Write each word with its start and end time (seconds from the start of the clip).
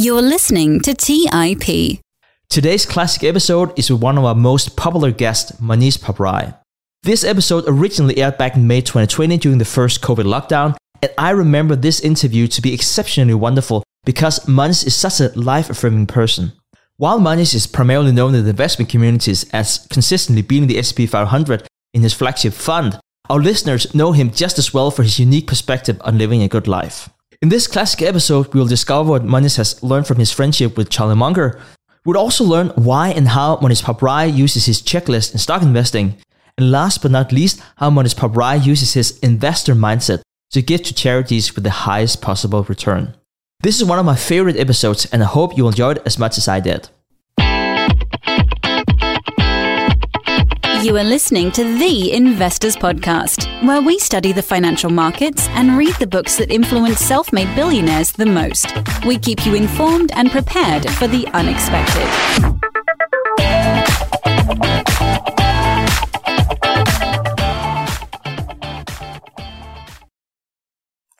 You're 0.00 0.22
listening 0.22 0.78
to 0.82 0.94
TIP. 0.94 1.98
Today's 2.48 2.86
classic 2.86 3.24
episode 3.24 3.76
is 3.76 3.90
with 3.90 4.00
one 4.00 4.16
of 4.16 4.24
our 4.24 4.34
most 4.36 4.76
popular 4.76 5.10
guests, 5.10 5.50
Mohnish 5.60 5.98
Pabrai. 5.98 6.56
This 7.02 7.24
episode 7.24 7.64
originally 7.66 8.16
aired 8.18 8.38
back 8.38 8.54
in 8.54 8.68
May 8.68 8.80
2020 8.80 9.38
during 9.38 9.58
the 9.58 9.64
first 9.64 10.00
COVID 10.00 10.22
lockdown, 10.22 10.76
and 11.02 11.10
I 11.18 11.30
remember 11.30 11.74
this 11.74 11.98
interview 11.98 12.46
to 12.46 12.62
be 12.62 12.72
exceptionally 12.72 13.34
wonderful 13.34 13.82
because 14.04 14.38
Mohnish 14.46 14.86
is 14.86 14.94
such 14.94 15.18
a 15.18 15.36
life 15.36 15.68
affirming 15.68 16.06
person. 16.06 16.52
While 16.98 17.18
Mohnish 17.18 17.52
is 17.52 17.66
primarily 17.66 18.12
known 18.12 18.36
in 18.36 18.44
the 18.44 18.50
investment 18.50 18.88
communities 18.88 19.50
as 19.52 19.84
consistently 19.90 20.42
beating 20.42 20.68
the 20.68 20.78
S&P 20.78 21.08
500 21.08 21.66
in 21.92 22.02
his 22.02 22.14
flagship 22.14 22.52
fund, 22.52 23.00
our 23.28 23.40
listeners 23.40 23.92
know 23.96 24.12
him 24.12 24.30
just 24.30 24.60
as 24.60 24.72
well 24.72 24.92
for 24.92 25.02
his 25.02 25.18
unique 25.18 25.48
perspective 25.48 26.00
on 26.02 26.18
living 26.18 26.40
a 26.42 26.48
good 26.48 26.68
life. 26.68 27.10
In 27.40 27.50
this 27.50 27.68
classic 27.68 28.02
episode, 28.02 28.52
we 28.52 28.58
will 28.58 28.66
discover 28.66 29.10
what 29.10 29.22
Mohnish 29.22 29.58
has 29.58 29.80
learned 29.80 30.08
from 30.08 30.18
his 30.18 30.32
friendship 30.32 30.76
with 30.76 30.90
Charlie 30.90 31.14
Munger. 31.14 31.60
We'll 32.04 32.18
also 32.18 32.42
learn 32.42 32.70
why 32.70 33.10
and 33.10 33.28
how 33.28 33.58
Mohnish 33.58 33.84
Pabrai 33.84 34.36
uses 34.36 34.66
his 34.66 34.82
checklist 34.82 35.34
in 35.34 35.38
stock 35.38 35.62
investing. 35.62 36.16
And 36.56 36.72
last 36.72 37.00
but 37.00 37.12
not 37.12 37.30
least, 37.30 37.62
how 37.76 37.90
Mohnish 37.90 38.16
Pabrai 38.16 38.66
uses 38.66 38.94
his 38.94 39.16
investor 39.20 39.76
mindset 39.76 40.22
to 40.50 40.62
give 40.62 40.82
to 40.82 40.92
charities 40.92 41.54
with 41.54 41.62
the 41.62 41.86
highest 41.86 42.20
possible 42.20 42.64
return. 42.64 43.14
This 43.60 43.76
is 43.76 43.84
one 43.84 44.00
of 44.00 44.04
my 44.04 44.16
favorite 44.16 44.56
episodes, 44.56 45.06
and 45.12 45.22
I 45.22 45.26
hope 45.26 45.56
you 45.56 45.68
enjoyed 45.68 45.98
it 45.98 46.02
as 46.06 46.18
much 46.18 46.38
as 46.38 46.48
I 46.48 46.58
did. 46.58 46.88
You 50.80 50.96
are 50.96 51.02
listening 51.02 51.50
to 51.52 51.64
The 51.64 52.12
Investors 52.12 52.76
Podcast, 52.76 53.66
where 53.66 53.82
we 53.82 53.98
study 53.98 54.30
the 54.30 54.42
financial 54.42 54.90
markets 54.90 55.48
and 55.48 55.76
read 55.76 55.92
the 55.96 56.06
books 56.06 56.36
that 56.36 56.52
influence 56.52 57.00
self 57.00 57.32
made 57.32 57.52
billionaires 57.56 58.12
the 58.12 58.24
most. 58.24 58.72
We 59.04 59.18
keep 59.18 59.44
you 59.44 59.56
informed 59.56 60.12
and 60.14 60.30
prepared 60.30 60.88
for 60.90 61.08
the 61.08 61.26
unexpected. 61.34 62.06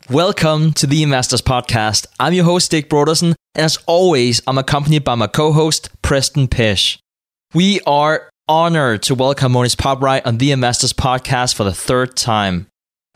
Welcome 0.08 0.72
to 0.74 0.86
the 0.86 1.02
Investors 1.02 1.42
Podcast. 1.42 2.06
I'm 2.20 2.32
your 2.32 2.44
host, 2.44 2.66
Stig 2.66 2.88
Brodersen, 2.88 3.34
and 3.56 3.64
as 3.64 3.76
always, 3.86 4.40
I'm 4.46 4.56
accompanied 4.56 5.02
by 5.02 5.16
my 5.16 5.26
co 5.26 5.50
host, 5.50 5.90
Preston 6.00 6.46
Pysh. 6.46 7.00
We 7.54 7.80
are 7.80 8.30
honored 8.48 9.02
to 9.02 9.14
welcome 9.14 9.52
Mohnish 9.52 9.76
Pabrai 9.76 10.22
on 10.24 10.38
the 10.38 10.52
Investors 10.52 10.94
Podcast 10.94 11.54
for 11.54 11.64
the 11.64 11.72
third 11.72 12.16
time. 12.16 12.66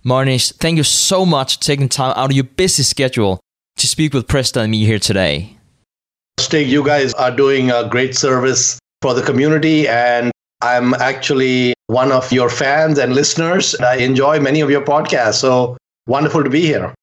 Mohnish, 0.05 0.55
thank 0.57 0.77
you 0.77 0.83
so 0.83 1.25
much 1.25 1.57
for 1.57 1.63
taking 1.63 1.89
time 1.89 2.13
out 2.17 2.31
of 2.31 2.33
your 2.33 2.45
busy 2.45 2.83
schedule 2.83 3.41
to 3.77 3.87
speak 3.87 4.13
with 4.13 4.29
Preston 4.29 4.65
and 4.65 4.71
me 4.71 4.85
here 4.85 4.99
today. 4.99 5.57
Stig, 6.39 6.69
you 6.69 6.85
guys 6.85 7.15
are 7.15 7.35
doing 7.35 7.71
a 7.71 7.89
great 7.89 8.15
service 8.15 8.79
for 9.01 9.15
the 9.15 9.23
community, 9.23 9.89
and 9.89 10.31
I'm 10.61 10.93
actually 10.95 11.73
one 11.87 12.13
of 12.13 12.31
your 12.31 12.51
fans 12.51 12.99
and 12.99 13.15
listeners. 13.15 13.75
I 13.77 13.97
enjoy 13.97 14.39
many 14.39 14.61
of 14.61 14.71
your 14.71 14.85
podcasts, 14.85 15.35
so 15.35 15.79
wonderful 16.07 16.45
to 16.45 16.51
be 16.51 16.61
here. 16.61 16.95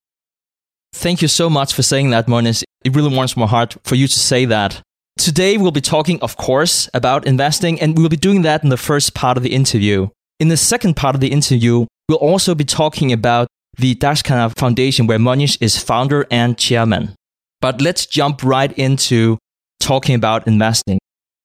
Thank 0.93 1.21
you 1.21 1.27
so 1.27 1.49
much 1.49 1.73
for 1.73 1.81
saying 1.81 2.11
that, 2.11 2.27
Mohnish. 2.27 2.63
It 2.83 2.95
really 2.95 3.13
warms 3.13 3.35
my 3.35 3.47
heart 3.47 3.75
for 3.83 3.95
you 3.95 4.07
to 4.07 4.19
say 4.19 4.45
that. 4.45 4.81
Today, 5.19 5.57
we'll 5.57 5.71
be 5.71 5.81
talking, 5.81 6.17
of 6.21 6.37
course, 6.37 6.89
about 6.93 7.27
investing, 7.27 7.77
and 7.81 7.97
we'll 7.97 8.07
be 8.07 8.15
doing 8.15 8.43
that 8.43 8.63
in 8.63 8.69
the 8.69 8.77
first 8.77 9.13
part 9.13 9.35
of 9.35 9.43
the 9.43 9.53
interview. 9.53 10.07
In 10.39 10.47
the 10.47 10.55
second 10.55 10.95
part 10.95 11.13
of 11.13 11.19
the 11.19 11.27
interview, 11.27 11.87
we'll 12.07 12.17
also 12.19 12.55
be 12.55 12.63
talking 12.63 13.11
about 13.11 13.49
the 13.77 13.95
Dakshana 13.95 14.57
Foundation, 14.57 15.07
where 15.07 15.19
Mohnish 15.19 15.57
is 15.59 15.77
founder 15.77 16.25
and 16.31 16.57
chairman. 16.57 17.15
But 17.59 17.81
let's 17.81 18.05
jump 18.05 18.43
right 18.43 18.71
into 18.77 19.37
talking 19.81 20.15
about 20.15 20.47
investing. 20.47 20.99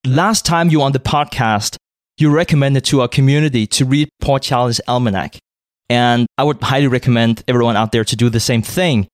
Last 0.07 0.47
time 0.47 0.71
you 0.71 0.79
were 0.79 0.85
on 0.85 0.93
the 0.93 1.01
podcast, 1.01 1.75
you 2.17 2.31
recommended 2.31 2.85
to 2.85 3.01
our 3.01 3.09
community 3.09 3.67
to 3.67 3.85
read 3.85 4.09
Poor 4.21 4.39
Charlie's 4.39 4.81
Almanac. 4.87 5.37
And 5.91 6.29
I 6.39 6.45
would 6.45 6.63
highly 6.63 6.87
recommend 6.87 7.43
everyone 7.49 7.75
out 7.75 7.91
there 7.91 8.05
to 8.05 8.15
do 8.15 8.31
the 8.31 8.39
same 8.39 8.63
thing. 8.63 9.09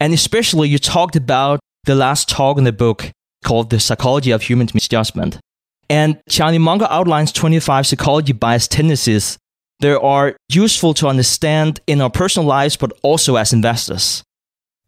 And 0.00 0.14
especially, 0.14 0.70
you 0.70 0.78
talked 0.78 1.16
about 1.16 1.60
the 1.84 1.94
last 1.94 2.30
talk 2.30 2.56
in 2.56 2.64
the 2.64 2.72
book 2.72 3.10
called 3.44 3.70
The 3.70 3.80
Psychology 3.80 4.30
of 4.30 4.42
Human 4.42 4.68
Misjudgment. 4.74 5.38
And 5.88 6.20
Charlie 6.28 6.58
Munger 6.58 6.86
outlines 6.90 7.32
25 7.32 7.86
psychology 7.86 8.32
bias 8.32 8.66
tendencies 8.66 9.38
that 9.80 10.00
are 10.00 10.36
useful 10.48 10.94
to 10.94 11.06
understand 11.06 11.80
in 11.86 12.00
our 12.00 12.10
personal 12.10 12.48
lives, 12.48 12.76
but 12.76 12.92
also 13.02 13.36
as 13.36 13.52
investors. 13.52 14.22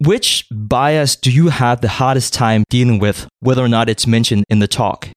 Which 0.00 0.46
bias 0.50 1.16
do 1.16 1.30
you 1.30 1.48
have 1.48 1.80
the 1.80 1.88
hardest 1.88 2.32
time 2.32 2.64
dealing 2.70 2.98
with, 2.98 3.28
whether 3.40 3.64
or 3.64 3.68
not 3.68 3.88
it's 3.88 4.06
mentioned 4.06 4.44
in 4.48 4.60
the 4.60 4.68
talk? 4.68 5.08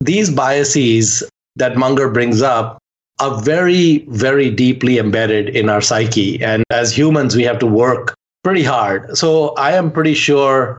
These 0.00 0.30
biases 0.30 1.22
that 1.56 1.76
Munger 1.76 2.10
brings 2.10 2.42
up 2.42 2.78
are 3.20 3.40
very, 3.40 4.04
very 4.08 4.50
deeply 4.50 4.98
embedded 4.98 5.48
in 5.50 5.68
our 5.68 5.80
psyche. 5.80 6.42
And 6.42 6.64
as 6.70 6.96
humans, 6.96 7.36
we 7.36 7.44
have 7.44 7.58
to 7.60 7.66
work 7.66 8.14
pretty 8.42 8.64
hard. 8.64 9.16
So 9.16 9.50
I 9.50 9.72
am 9.72 9.92
pretty 9.92 10.14
sure 10.14 10.76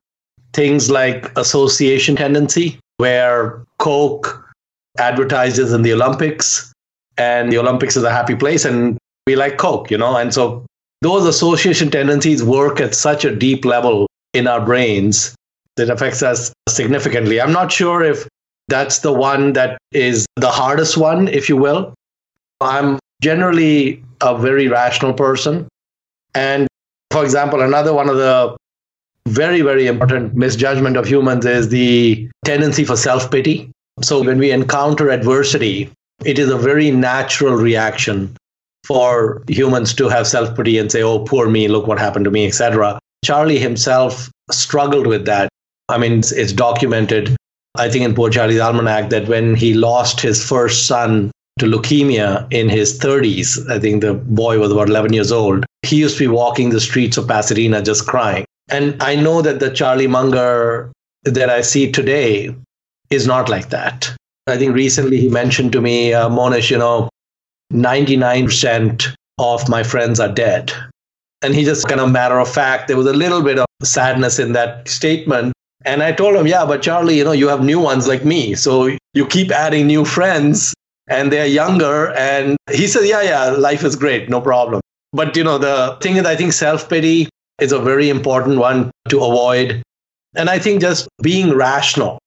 things 0.54 0.90
like 0.90 1.36
association 1.38 2.16
tendency, 2.16 2.80
where 2.98 3.64
Coke 3.80 4.46
advertises 4.98 5.74
in 5.74 5.82
the 5.82 5.94
Olympics 5.94 6.72
and 7.18 7.52
the 7.52 7.58
Olympics 7.58 7.96
is 7.98 8.04
a 8.04 8.12
happy 8.12 8.36
place 8.36 8.66
and 8.66 8.98
we 9.28 9.36
like 9.36 9.58
Coke, 9.58 9.90
you 9.90 9.98
know? 9.98 10.16
And 10.16 10.34
so 10.34 10.66
those 11.02 11.26
association 11.26 11.90
tendencies 11.90 12.44
work 12.44 12.80
at 12.80 12.96
such 12.96 13.26
a 13.26 13.36
deep 13.36 13.66
level 13.66 14.08
in 14.34 14.48
our 14.48 14.64
brains 14.64 15.36
that 15.76 15.90
affects 15.90 16.22
us 16.22 16.54
significantly. 16.70 17.42
I'm 17.42 17.52
not 17.52 17.72
sure 17.72 18.04
if 18.04 18.28
that's 18.68 19.00
the 19.00 19.12
one 19.12 19.54
that 19.54 19.78
is 19.92 20.26
the 20.36 20.50
hardest 20.50 20.98
one, 20.98 21.28
if 21.28 21.50
you 21.50 21.58
will. 21.58 21.94
I'm 22.62 23.00
generally 23.22 24.04
a 24.22 24.38
very 24.38 24.68
rational 24.68 25.14
person. 25.14 25.68
And 26.36 26.68
for 27.12 27.24
example, 27.24 27.62
another 27.62 27.94
one 27.94 28.10
of 28.10 28.18
the 28.18 28.56
very, 29.28 29.62
very 29.62 29.88
important 29.88 30.36
misjudgment 30.36 30.98
of 30.98 31.08
humans 31.08 31.46
is 31.46 31.70
the 31.70 32.30
tendency 32.46 32.84
for 32.84 32.96
self 32.96 33.32
pity. 33.32 33.72
So 34.02 34.24
when 34.24 34.38
we 34.38 34.52
encounter 34.52 35.10
adversity, 35.10 35.92
it 36.26 36.40
is 36.40 36.50
a 36.50 36.58
very 36.58 36.92
natural 36.92 37.56
reaction 37.56 38.36
for 38.86 39.44
humans 39.48 39.94
to 39.96 40.10
have 40.10 40.28
self 40.28 40.56
pity 40.56 40.78
and 40.78 40.92
say, 40.92 41.02
oh, 41.02 41.20
poor 41.20 41.50
me, 41.50 41.68
look 41.68 41.88
what 41.88 42.00
happened 42.00 42.26
to 42.26 42.32
me, 42.32 42.48
etc. 42.48 43.00
Charlie 43.24 43.60
himself 43.60 44.30
struggled 44.52 45.08
with 45.08 45.26
that. 45.26 45.50
I 45.90 45.98
mean, 45.98 46.20
it's, 46.20 46.32
it's 46.32 46.52
documented, 46.52 47.36
I 47.76 47.90
think, 47.90 48.06
in 48.06 48.16
Poor 48.16 48.30
Charlie's 48.30 48.60
Almanac 48.60 49.10
that 49.10 49.28
when 49.28 49.56
he 49.56 49.74
lost 49.74 50.22
his 50.22 50.46
first 50.46 50.86
son 50.88 51.32
to 51.60 51.66
leukemia 51.66 52.48
in 52.52 52.68
his 52.68 53.00
30s, 53.00 53.70
I 53.70 53.80
think 53.80 54.02
the 54.02 54.14
boy 54.14 54.60
was 54.60 54.72
about 54.72 54.90
11 54.90 55.14
years 55.14 55.32
old, 55.32 55.66
he 55.84 55.98
used 55.98 56.18
to 56.18 56.24
be 56.24 56.28
walking 56.28 56.70
the 56.70 56.82
streets 56.82 57.18
of 57.18 57.28
Pasadena 57.28 57.82
just 57.82 58.08
crying. 58.08 58.46
And 58.70 59.02
I 59.02 59.16
know 59.16 59.42
that 59.42 59.60
the 59.60 59.70
Charlie 59.70 60.08
Munger 60.08 60.92
that 61.24 61.50
I 61.50 61.62
see 61.62 61.92
today 61.92 62.56
is 63.10 63.28
not 63.28 63.50
like 63.50 63.70
that. 63.70 64.14
I 64.48 64.58
think 64.58 64.74
recently 64.74 65.18
he 65.18 65.30
mentioned 65.30 65.72
to 65.74 65.82
me, 65.82 66.14
uh, 66.14 66.30
Mohnish, 66.30 66.70
you 66.70 66.78
know, 66.78 67.10
99% 67.72 69.16
of 69.40 69.70
my 69.70 69.84
friends 69.84 70.20
are 70.20 70.32
dead. 70.32 70.72
And 71.42 71.54
he 71.54 71.64
just 71.64 71.88
kind 71.88 72.00
of 72.00 72.12
matter 72.12 72.40
of 72.40 72.52
fact, 72.52 72.88
there 72.88 72.98
was 72.98 73.08
a 73.08 73.14
little 73.14 73.42
bit 73.42 73.60
of 73.60 73.66
sadness 73.84 74.40
in 74.40 74.54
that 74.54 74.88
statement. 74.88 75.54
And 75.86 76.02
I 76.02 76.12
told 76.14 76.36
him, 76.36 76.48
yeah, 76.48 76.66
but 76.66 76.82
Charlie, 76.82 77.18
you 77.18 77.24
know, 77.24 77.34
you 77.34 77.48
have 77.50 77.64
new 77.64 77.80
ones 77.80 78.08
like 78.08 78.24
me. 78.24 78.56
So 78.56 78.90
you 79.14 79.26
keep 79.28 79.52
adding 79.52 79.88
new 79.88 80.06
friends 80.06 80.74
and 81.10 81.32
they're 81.32 81.46
younger. 81.46 82.14
And 82.14 82.56
he 82.72 82.88
said, 82.88 83.06
yeah, 83.06 83.22
yeah, 83.22 83.50
life 83.52 83.84
is 83.84 83.96
great, 83.96 84.30
no 84.30 84.40
problem. 84.40 84.82
But, 85.12 85.36
you 85.36 85.44
know, 85.44 85.58
the 85.58 85.98
thing 86.02 86.16
is, 86.16 86.26
I 86.26 86.36
think 86.36 86.54
self 86.54 86.90
pity 86.90 87.28
is 87.60 87.72
a 87.72 87.80
very 87.80 88.10
important 88.10 88.58
one 88.58 88.92
to 89.10 89.24
avoid. 89.24 89.82
And 90.36 90.50
I 90.50 90.60
think 90.60 90.82
just 90.82 91.08
being 91.22 91.54
rational, 91.54 92.20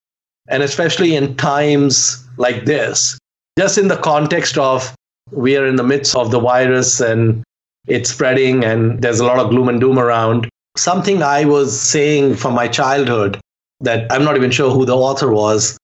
and 0.48 0.62
especially 0.62 1.16
in 1.16 1.36
times 1.36 2.24
like 2.36 2.64
this, 2.64 3.18
just 3.58 3.78
in 3.78 3.88
the 3.88 3.96
context 3.96 4.58
of 4.58 4.94
we 5.32 5.56
are 5.56 5.66
in 5.66 5.76
the 5.76 5.82
midst 5.82 6.14
of 6.14 6.30
the 6.30 6.38
virus 6.40 7.00
and 7.00 7.42
it's 7.86 8.10
spreading 8.10 8.64
and 8.64 9.02
there's 9.02 9.20
a 9.20 9.24
lot 9.24 9.38
of 9.38 9.50
gloom 9.50 9.68
and 9.68 9.80
doom 9.80 9.98
around. 9.98 10.48
Something 10.76 11.22
I 11.22 11.44
was 11.44 11.78
saying 11.80 12.36
from 12.36 12.54
my 12.54 12.68
childhood 12.68 13.40
that 13.80 14.10
I'm 14.12 14.24
not 14.24 14.36
even 14.36 14.50
sure 14.50 14.70
who 14.70 14.84
the 14.84 14.96
author 14.96 15.30
was. 15.30 15.78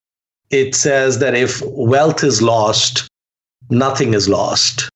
It 0.51 0.75
says 0.75 1.19
that 1.21 1.35
if 1.35 1.63
wealth 1.65 2.23
is 2.23 2.43
lost, 2.43 3.09
nothing 3.71 4.15
is 4.15 4.29
lost. 4.29 4.89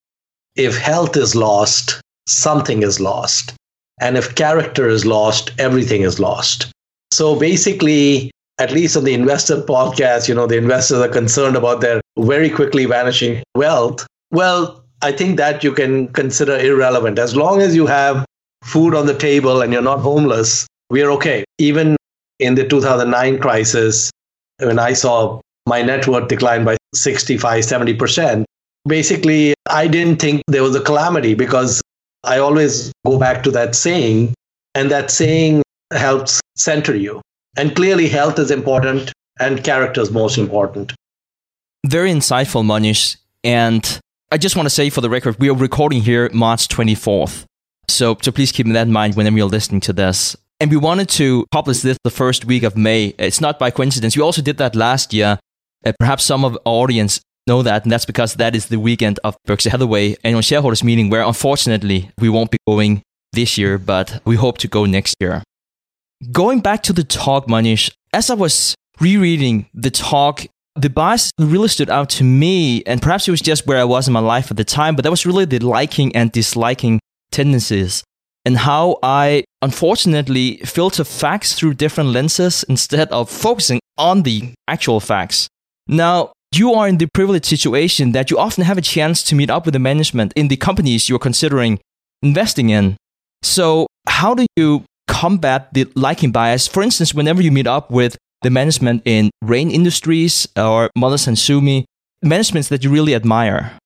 If 0.55 0.77
health 0.77 1.17
is 1.17 1.35
lost, 1.35 2.01
something 2.27 2.83
is 2.83 3.01
lost. 3.01 3.55
And 4.01 4.17
if 4.17 4.35
character 4.35 4.89
is 4.89 5.07
lost, 5.07 5.53
everything 5.59 6.03
is 6.03 6.21
lost. 6.21 6.71
So 7.13 7.39
basically, 7.39 8.31
at 8.59 8.73
least 8.73 8.97
on 8.97 9.05
the 9.05 9.15
investor 9.15 9.63
podcast, 9.63 10.29
you 10.29 10.35
know, 10.35 10.47
the 10.47 10.57
investors 10.57 10.99
are 10.99 11.09
concerned 11.09 11.57
about 11.57 11.81
their 11.81 12.01
very 12.19 12.51
quickly 12.51 12.85
vanishing 12.87 13.43
wealth. 13.55 14.07
Well, 14.31 14.83
I 15.03 15.13
think 15.13 15.37
that 15.37 15.63
you 15.63 15.73
can 15.73 16.09
consider 16.09 16.57
irrelevant. 16.59 17.19
As 17.19 17.37
long 17.37 17.61
as 17.61 17.75
you 17.75 17.87
have 17.87 18.25
food 18.65 18.95
on 18.95 19.07
the 19.07 19.17
table 19.17 19.61
and 19.61 19.73
you're 19.73 19.83
not 19.83 20.01
homeless, 20.01 20.67
we're 20.91 21.11
okay. 21.13 21.45
Even 21.59 21.97
in 22.39 22.55
the 22.55 22.67
2009 22.67 23.39
crisis, 23.39 24.11
when 24.59 24.79
I 24.79 24.93
saw 24.93 25.41
my 25.67 25.83
net 25.83 26.07
worth 26.07 26.29
decline 26.29 26.65
by 26.65 26.77
65, 26.95 27.65
70%, 27.65 28.45
basically, 28.87 29.55
I 29.69 29.87
didn't 29.87 30.17
think 30.17 30.43
there 30.49 30.63
was 30.63 30.75
a 30.77 30.81
calamity 30.81 31.35
because 31.35 31.83
I 32.27 32.39
always 32.39 32.93
go 33.05 33.19
back 33.19 33.43
to 33.45 33.51
that 33.53 33.75
saying, 33.75 34.35
and 34.75 34.91
that 34.91 35.11
saying 35.11 35.63
helps 35.93 36.41
center 36.57 36.95
you. 36.95 37.23
And 37.57 37.75
clearly, 37.75 38.09
health 38.09 38.39
is 38.39 38.51
important 38.51 39.13
and 39.41 39.63
character 39.63 40.01
is 40.01 40.11
most 40.11 40.39
important. 40.39 40.93
Very 41.87 42.11
insightful, 42.11 42.65
Mohnish. 42.65 43.17
And 43.45 44.01
I 44.33 44.39
just 44.39 44.57
want 44.57 44.67
to 44.67 44.71
say 44.71 44.91
for 44.91 45.01
the 45.01 45.11
record, 45.11 45.37
we 45.39 45.49
are 45.49 45.55
recording 45.55 46.03
here 46.03 46.29
March 46.33 46.69
24th. 46.69 47.45
So, 47.89 48.17
so 48.21 48.33
please 48.33 48.51
keep 48.51 48.67
that 48.67 48.87
in 48.87 48.93
mind 48.93 49.15
whenever 49.15 49.37
you're 49.37 49.47
listening 49.47 49.81
to 49.83 49.93
this. 49.93 50.37
And 50.59 50.71
we 50.71 50.77
wanted 50.77 51.09
to 51.11 51.47
publish 51.53 51.81
this 51.81 51.99
the 52.03 52.11
first 52.11 52.45
week 52.45 52.63
of 52.63 52.77
May. 52.77 53.15
It's 53.19 53.41
not 53.41 53.59
by 53.59 53.71
coincidence. 53.71 54.17
We 54.17 54.23
also 54.23 54.43
did 54.43 54.59
that 54.59 54.75
last 54.75 55.13
year. 55.13 55.39
Uh, 55.85 55.93
perhaps 55.99 56.25
some 56.25 56.45
of 56.45 56.55
our 56.67 56.83
audience 56.83 57.21
know 57.47 57.63
that, 57.63 57.85
and 57.85 57.93
that's 57.93 58.07
because 58.07 58.35
that 58.35 58.55
is 58.55 58.67
the 58.67 58.79
weekend 58.79 59.19
of 59.25 59.37
Berkshire 59.45 59.71
Hathaway 59.71 60.17
annual 60.25 60.43
shareholders 60.43 60.85
meeting, 60.85 61.11
where 61.11 61.23
unfortunately 61.23 62.11
we 62.19 62.29
won't 62.29 62.51
be 62.51 62.59
going 62.67 63.03
this 63.33 63.59
year, 63.59 63.79
but 63.79 64.21
we 64.25 64.37
hope 64.37 64.59
to 64.59 64.69
go 64.69 64.85
next 64.85 65.15
year. 65.21 65.43
Going 66.33 66.61
back 66.61 66.83
to 66.85 66.93
the 66.93 67.05
talk, 67.05 67.47
Mohnish, 67.47 67.91
as 68.13 68.31
I 68.31 68.35
was 68.35 68.75
rereading 69.01 69.67
the 69.75 69.91
talk, 69.91 70.47
the 70.75 70.91
bias 70.91 71.31
really 71.39 71.69
stood 71.69 71.91
out 71.91 72.11
to 72.11 72.25
me, 72.25 72.83
and 72.85 73.01
perhaps 73.01 73.29
it 73.29 73.31
was 73.31 73.41
just 73.41 73.67
where 73.67 73.79
I 73.79 73.85
was 73.85 74.07
in 74.07 74.13
my 74.13 74.21
life 74.21 74.51
at 74.51 74.57
the 74.57 74.65
time, 74.65 74.97
but 74.97 75.03
that 75.03 75.11
was 75.11 75.27
really 75.27 75.45
the 75.45 75.59
liking 75.59 76.15
and 76.15 76.33
disliking 76.33 77.01
tendencies 77.31 78.05
and 78.47 78.57
how 78.57 78.97
I 79.03 79.45
unfortunately 79.61 80.59
filter 80.59 81.03
facts 81.03 81.55
through 81.55 81.75
different 81.75 82.11
lenses 82.11 82.65
instead 82.69 83.09
of 83.11 83.29
focusing 83.29 83.81
on 83.99 84.23
the 84.23 84.55
actual 84.69 85.01
facts. 85.01 85.49
Now, 85.89 86.33
you 86.59 86.75
are 86.75 86.89
in 86.89 86.99
the 86.99 87.07
privileged 87.07 87.47
situation 87.47 88.13
that 88.13 88.31
you 88.31 88.39
often 88.39 88.65
have 88.65 88.79
a 88.79 88.83
chance 88.83 89.23
to 89.25 89.35
meet 89.35 89.51
up 89.51 89.65
with 89.65 89.73
the 89.73 89.79
management 89.79 90.33
in 90.37 90.49
the 90.49 90.57
companies 90.57 91.09
you're 91.09 91.19
considering 91.19 91.79
investing 92.23 92.71
in. 92.71 92.97
So, 93.43 93.87
how 94.09 94.35
do 94.35 94.47
you 94.57 94.85
combat 95.09 95.69
the 95.73 95.87
liking 95.95 96.33
bias? 96.33 96.67
For 96.67 96.83
instance, 96.83 97.15
whenever 97.15 97.43
you 97.43 97.53
meet 97.53 97.67
up 97.67 97.91
with 97.91 98.17
the 98.43 98.51
management 98.51 99.03
in 99.05 99.31
Rain 99.43 99.71
Industries 99.71 100.47
or 100.57 100.91
Motherson 100.97 101.37
Sumi, 101.37 101.85
managements 102.23 102.69
that 102.69 102.85
you 102.85 102.91
really 102.91 103.15
admire? 103.15 103.79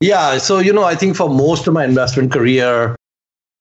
Yeah, 0.00 0.38
so 0.38 0.58
you 0.58 0.72
know, 0.72 0.84
I 0.84 0.94
think 0.94 1.16
for 1.16 1.28
most 1.28 1.66
of 1.66 1.74
my 1.74 1.84
investment 1.84 2.32
career, 2.32 2.94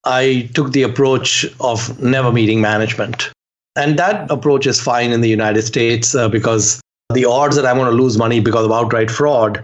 I 0.05 0.49
took 0.53 0.71
the 0.71 0.83
approach 0.83 1.45
of 1.59 1.99
never 2.01 2.31
meeting 2.31 2.61
management. 2.61 3.31
And 3.75 3.97
that 3.99 4.29
approach 4.31 4.65
is 4.65 4.81
fine 4.81 5.11
in 5.11 5.21
the 5.21 5.29
United 5.29 5.61
States 5.63 6.15
uh, 6.15 6.29
because 6.29 6.79
the 7.13 7.25
odds 7.25 7.55
that 7.55 7.65
I'm 7.65 7.77
going 7.77 7.89
to 7.89 7.95
lose 7.95 8.17
money 8.17 8.39
because 8.39 8.65
of 8.65 8.71
outright 8.71 9.09
fraud 9.09 9.63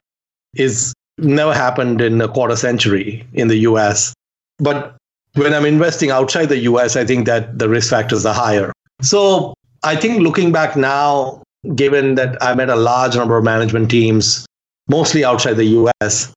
is 0.55 0.93
never 1.17 1.53
happened 1.53 2.01
in 2.01 2.21
a 2.21 2.27
quarter 2.27 2.55
century 2.55 3.25
in 3.33 3.47
the 3.47 3.57
US. 3.69 4.13
But 4.59 4.95
when 5.35 5.53
I'm 5.53 5.65
investing 5.65 6.11
outside 6.11 6.47
the 6.47 6.59
US, 6.59 6.95
I 6.95 7.05
think 7.05 7.25
that 7.25 7.59
the 7.59 7.69
risk 7.69 7.89
factors 7.89 8.25
are 8.25 8.33
higher. 8.33 8.71
So 9.01 9.53
I 9.83 9.95
think 9.95 10.21
looking 10.21 10.51
back 10.51 10.75
now, 10.75 11.41
given 11.75 12.15
that 12.15 12.41
I 12.41 12.53
met 12.55 12.69
a 12.69 12.75
large 12.75 13.15
number 13.15 13.37
of 13.37 13.43
management 13.43 13.89
teams, 13.91 14.45
mostly 14.89 15.25
outside 15.25 15.53
the 15.53 15.65
US, 15.65 16.33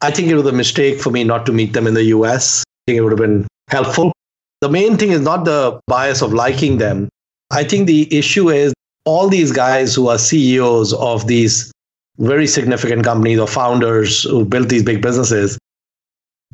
I 0.00 0.10
think 0.10 0.28
it 0.28 0.34
was 0.34 0.46
a 0.46 0.52
mistake 0.52 1.00
for 1.00 1.10
me 1.10 1.24
not 1.24 1.44
to 1.46 1.52
meet 1.52 1.72
them 1.72 1.86
in 1.86 1.94
the 1.94 2.04
US. 2.04 2.62
I 2.62 2.92
think 2.92 2.98
it 2.98 3.02
would 3.02 3.12
have 3.12 3.18
been 3.18 3.46
helpful. 3.68 4.12
The 4.60 4.68
main 4.68 4.96
thing 4.96 5.10
is 5.10 5.20
not 5.20 5.44
the 5.44 5.80
bias 5.86 6.22
of 6.22 6.32
liking 6.32 6.78
them. 6.78 7.08
I 7.50 7.64
think 7.64 7.86
the 7.86 8.12
issue 8.16 8.50
is 8.50 8.72
all 9.08 9.26
these 9.26 9.52
guys 9.52 9.94
who 9.94 10.08
are 10.08 10.18
CEOs 10.18 10.92
of 10.92 11.26
these 11.26 11.72
very 12.18 12.46
significant 12.46 13.04
companies 13.04 13.38
or 13.38 13.46
founders 13.46 14.24
who 14.24 14.44
built 14.44 14.68
these 14.68 14.82
big 14.82 15.00
businesses, 15.00 15.58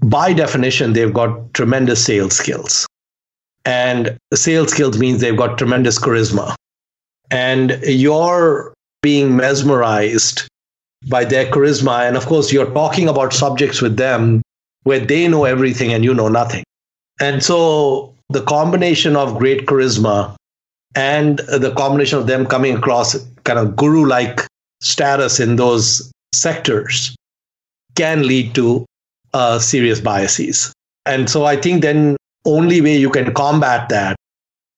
by 0.03 0.33
definition, 0.33 0.93
they've 0.93 1.13
got 1.13 1.53
tremendous 1.53 2.05
sales 2.05 2.37
skills. 2.37 2.87
And 3.65 4.17
sales 4.33 4.71
skills 4.71 4.99
means 4.99 5.21
they've 5.21 5.37
got 5.37 5.59
tremendous 5.59 5.99
charisma. 5.99 6.55
And 7.33 7.81
you're 7.83 8.73
being 9.03 9.37
mesmerized 9.37 10.47
by 11.09 11.25
their 11.25 11.47
charisma. 11.47 12.07
And 12.07 12.17
of 12.17 12.27
course, 12.27 12.53
you're 12.53 12.73
talking 12.73 13.09
about 13.09 13.33
subjects 13.33 13.83
with 13.83 13.97
them 13.97 14.43
where 14.85 15.01
they 15.01 15.27
know 15.27 15.45
everything 15.45 15.93
and 15.93 16.05
you 16.05 16.15
know 16.15 16.29
nothing. 16.29 16.63
And 17.21 17.43
so 17.43 18.15
the 18.29 18.43
combination 18.43 19.17
of 19.17 19.39
great 19.39 19.67
charisma 19.67 20.37
and 20.95 21.39
the 21.39 21.73
combination 21.77 22.19
of 22.19 22.27
them 22.27 22.47
coming 22.47 22.77
across 22.77 23.17
kind 23.45 23.59
of 23.59 23.77
guru 23.77 24.07
like 24.07 24.41
status 24.81 25.41
in 25.41 25.57
those 25.57 26.11
sectors 26.35 27.15
can 27.97 28.27
lead 28.27 28.55
to 28.55 28.85
uh, 29.33 29.59
serious 29.59 30.01
biases. 30.01 30.73
And 31.07 31.29
so 31.29 31.45
I 31.45 31.57
think 31.57 31.83
then 31.83 32.17
only 32.45 32.81
way 32.81 32.97
you 32.97 33.11
can 33.11 33.33
combat 33.35 33.89
that 33.89 34.17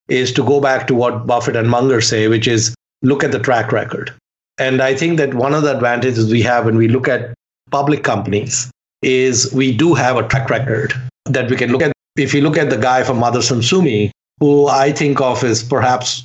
is 0.08 0.32
to 0.32 0.44
go 0.44 0.60
back 0.60 0.86
to 0.86 0.94
what 0.94 1.26
Buffett 1.26 1.56
and 1.56 1.68
Munger 1.68 2.00
say, 2.00 2.28
which 2.28 2.46
is 2.46 2.74
look 3.02 3.24
at 3.24 3.32
the 3.32 3.38
track 3.38 3.72
record. 3.72 4.14
And 4.58 4.80
I 4.80 4.94
think 4.94 5.18
that 5.18 5.34
one 5.34 5.54
of 5.54 5.62
the 5.62 5.74
advantages 5.74 6.30
we 6.30 6.42
have 6.42 6.64
when 6.64 6.76
we 6.76 6.88
look 6.88 7.08
at 7.08 7.34
public 7.70 8.04
companies 8.04 8.70
is 9.02 9.52
we 9.52 9.76
do 9.76 9.94
have 9.94 10.16
a 10.16 10.26
track 10.26 10.48
record 10.48 10.94
that 11.26 11.50
we 11.50 11.56
can 11.56 11.70
look 11.70 11.82
at. 11.82 11.92
If 12.16 12.32
you 12.32 12.40
look 12.40 12.56
at 12.56 12.70
the 12.70 12.78
guy 12.78 13.02
from 13.04 13.18
Motherson 13.18 13.62
Sumi, 13.62 14.10
who 14.40 14.68
I 14.68 14.92
think 14.92 15.20
of 15.20 15.42
as 15.44 15.62
perhaps 15.62 16.24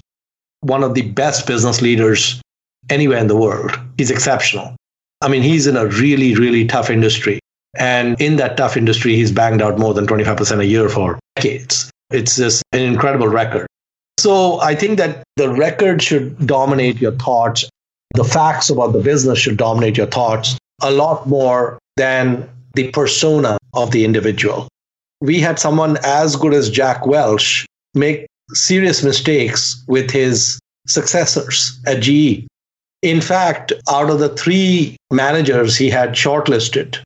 one 0.62 0.84
of 0.84 0.94
the 0.94 1.04
best 1.04 1.48
business 1.48 1.82
leaders 1.82 2.42
anywhere 2.90 3.18
in 3.18 3.28
the 3.28 3.36
world, 3.36 3.72
he's 3.98 4.12
exceptional. 4.12 4.76
I 5.22 5.28
mean, 5.28 5.42
he's 5.44 5.68
in 5.68 5.78
a 5.78 5.86
really, 5.86 6.36
really 6.36 6.66
tough 6.66 6.90
industry. 6.90 7.40
And 7.76 8.20
in 8.20 8.36
that 8.38 8.58
tough 8.58 8.76
industry, 8.76 9.16
he's 9.16 9.32
banged 9.32 9.62
out 9.62 9.80
more 9.80 9.94
than 9.94 10.06
25% 10.06 10.60
a 10.60 10.66
year 10.66 10.90
for 10.90 11.20
decades. 11.36 11.90
It's 12.10 12.36
just 12.36 12.64
an 12.74 12.82
incredible 12.82 13.28
record. 13.28 13.68
So 14.20 14.60
I 14.60 14.76
think 14.76 14.98
that 14.98 15.24
the 15.38 15.50
record 15.50 16.02
should 16.04 16.46
dominate 16.46 17.00
your 17.00 17.14
thoughts. 17.14 17.66
The 18.14 18.26
facts 18.26 18.70
about 18.70 18.92
the 18.94 19.00
business 19.00 19.40
should 19.40 19.58
dominate 19.58 19.98
your 19.98 20.08
thoughts 20.08 20.58
a 20.82 20.92
lot 20.92 21.28
more 21.28 21.80
than 21.96 22.50
the 22.74 22.92
persona 22.92 23.58
of 23.74 23.92
the 23.92 24.04
individual. 24.04 24.68
We 25.22 25.40
had 25.40 25.60
someone 25.60 25.98
as 26.04 26.36
good 26.36 26.54
as 26.54 26.70
Jack 26.70 27.06
Welch 27.06 27.66
make 27.94 28.28
serious 28.54 29.04
mistakes 29.04 29.84
with 29.88 30.12
his 30.12 30.60
successors 30.88 31.80
at 31.86 32.02
GE. 32.02 32.48
In 33.02 33.22
fact, 33.22 33.74
out 33.90 34.10
of 34.10 34.20
the 34.20 34.30
three 34.30 34.96
managers 35.12 35.76
he 35.76 35.90
had 35.90 36.12
shortlisted 36.12 37.02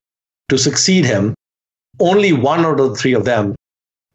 to 0.50 0.58
succeed 0.58 1.06
him, 1.06 1.34
only 2.00 2.34
one 2.34 2.66
out 2.66 2.80
of 2.80 2.90
the 2.90 2.96
three 2.96 3.14
of 3.14 3.26
them 3.26 3.56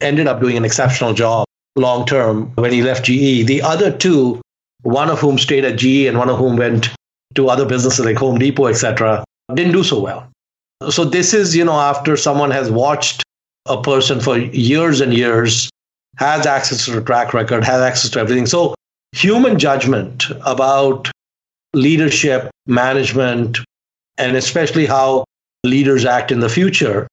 ended 0.00 0.26
up 0.26 0.40
doing 0.40 0.56
an 0.56 0.64
exceptional 0.64 1.14
job 1.14 1.46
long 1.76 2.04
term 2.04 2.52
when 2.56 2.72
he 2.72 2.82
left 2.82 3.04
GE. 3.04 3.46
The 3.46 3.62
other 3.62 3.90
two, 3.90 4.40
one 4.82 5.10
of 5.10 5.20
whom 5.20 5.38
stayed 5.38 5.64
at 5.64 5.78
GE 5.78 6.06
and 6.06 6.18
one 6.18 6.28
of 6.28 6.38
whom 6.38 6.56
went 6.56 6.90
to 7.34 7.48
other 7.48 7.64
businesses 7.64 8.04
like 8.04 8.16
Home 8.16 8.38
Depot, 8.38 8.66
etc., 8.66 9.24
didn't 9.54 9.72
do 9.72 9.84
so 9.84 10.00
well. 10.00 10.28
So 10.90 11.04
this 11.04 11.34
is, 11.34 11.54
you 11.54 11.64
know, 11.64 11.78
after 11.78 12.16
someone 12.16 12.50
has 12.50 12.70
watched 12.70 13.22
a 13.66 13.80
person 13.82 14.20
for 14.20 14.38
years 14.38 15.00
and 15.00 15.12
years, 15.12 15.68
has 16.16 16.46
access 16.46 16.84
to 16.84 16.92
the 16.92 17.02
track 17.02 17.32
record, 17.32 17.64
has 17.64 17.80
access 17.80 18.10
to 18.10 18.20
everything. 18.20 18.46
So 18.46 18.74
human 19.12 19.58
judgment 19.58 20.24
about 20.44 21.10
leadership, 21.74 22.50
management, 22.66 23.58
and 24.18 24.36
especially 24.36 24.86
how 24.86 25.24
leaders 25.64 26.04
act 26.04 26.32
in 26.32 26.40
the 26.40 26.48
future 26.48 27.06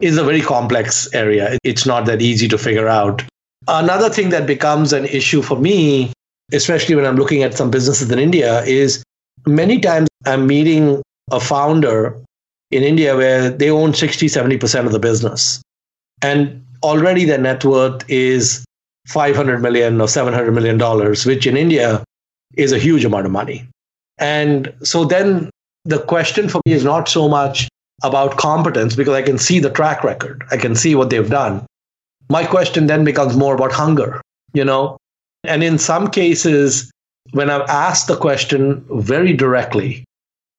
is 0.00 0.16
a 0.16 0.24
very 0.24 0.40
complex 0.40 1.12
area. 1.14 1.58
It's 1.64 1.86
not 1.86 2.06
that 2.06 2.20
easy 2.20 2.48
to 2.48 2.58
figure 2.58 2.88
out. 2.88 3.22
Another 3.68 4.10
thing 4.10 4.30
that 4.30 4.46
becomes 4.46 4.92
an 4.92 5.06
issue 5.06 5.40
for 5.42 5.58
me, 5.58 6.12
especially 6.52 6.94
when 6.94 7.06
I'm 7.06 7.16
looking 7.16 7.42
at 7.42 7.54
some 7.54 7.70
businesses 7.70 8.10
in 8.10 8.18
India, 8.18 8.62
is 8.64 9.02
many 9.46 9.80
times 9.80 10.08
I'm 10.26 10.46
meeting 10.46 11.02
a 11.30 11.40
founder 11.40 12.16
in 12.70 12.82
India 12.82 13.16
where 13.16 13.50
they 13.50 13.70
own 13.70 13.94
60, 13.94 14.26
70% 14.26 14.86
of 14.86 14.92
the 14.92 14.98
business. 14.98 15.62
And 16.22 16.63
already 16.84 17.24
their 17.24 17.38
net 17.38 17.64
worth 17.64 18.08
is 18.08 18.64
500 19.08 19.60
million 19.60 20.00
or 20.00 20.08
700 20.08 20.52
million 20.52 20.78
dollars, 20.78 21.26
which 21.26 21.46
in 21.46 21.56
India 21.56 22.04
is 22.56 22.72
a 22.72 22.78
huge 22.78 23.04
amount 23.04 23.26
of 23.26 23.32
money. 23.32 23.66
And 24.18 24.72
so 24.82 25.04
then 25.04 25.50
the 25.84 25.98
question 25.98 26.48
for 26.48 26.60
me 26.66 26.72
is 26.72 26.84
not 26.84 27.08
so 27.08 27.28
much 27.28 27.68
about 28.02 28.36
competence 28.36 28.94
because 28.94 29.14
I 29.14 29.22
can 29.22 29.38
see 29.38 29.58
the 29.58 29.70
track 29.70 30.04
record, 30.04 30.44
I 30.50 30.56
can 30.56 30.74
see 30.74 30.94
what 30.94 31.10
they've 31.10 31.28
done. 31.28 31.64
My 32.30 32.44
question 32.44 32.86
then 32.86 33.04
becomes 33.04 33.36
more 33.36 33.54
about 33.54 33.72
hunger, 33.72 34.20
you 34.52 34.64
know? 34.64 34.96
And 35.44 35.62
in 35.62 35.78
some 35.78 36.10
cases, 36.10 36.90
when 37.32 37.50
I've 37.50 37.68
asked 37.68 38.08
the 38.08 38.16
question 38.16 38.84
very 38.90 39.32
directly, 39.32 40.04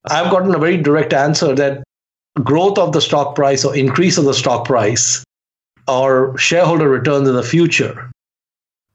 I've 0.10 0.32
gotten 0.32 0.54
a 0.54 0.60
very 0.60 0.78
direct 0.78 1.14
answer 1.14 1.56
that 1.56 1.84
growth 2.44 2.78
of 2.78 2.94
the 2.94 3.02
stock 3.02 3.36
price 3.36 3.66
or 3.66 3.76
increase 3.76 4.18
of 4.18 4.26
the 4.26 4.34
stock 4.34 4.66
price 4.66 5.24
or 5.88 6.38
shareholder 6.38 6.90
returns 6.90 7.28
in 7.28 7.36
the 7.36 7.44
future 7.44 8.12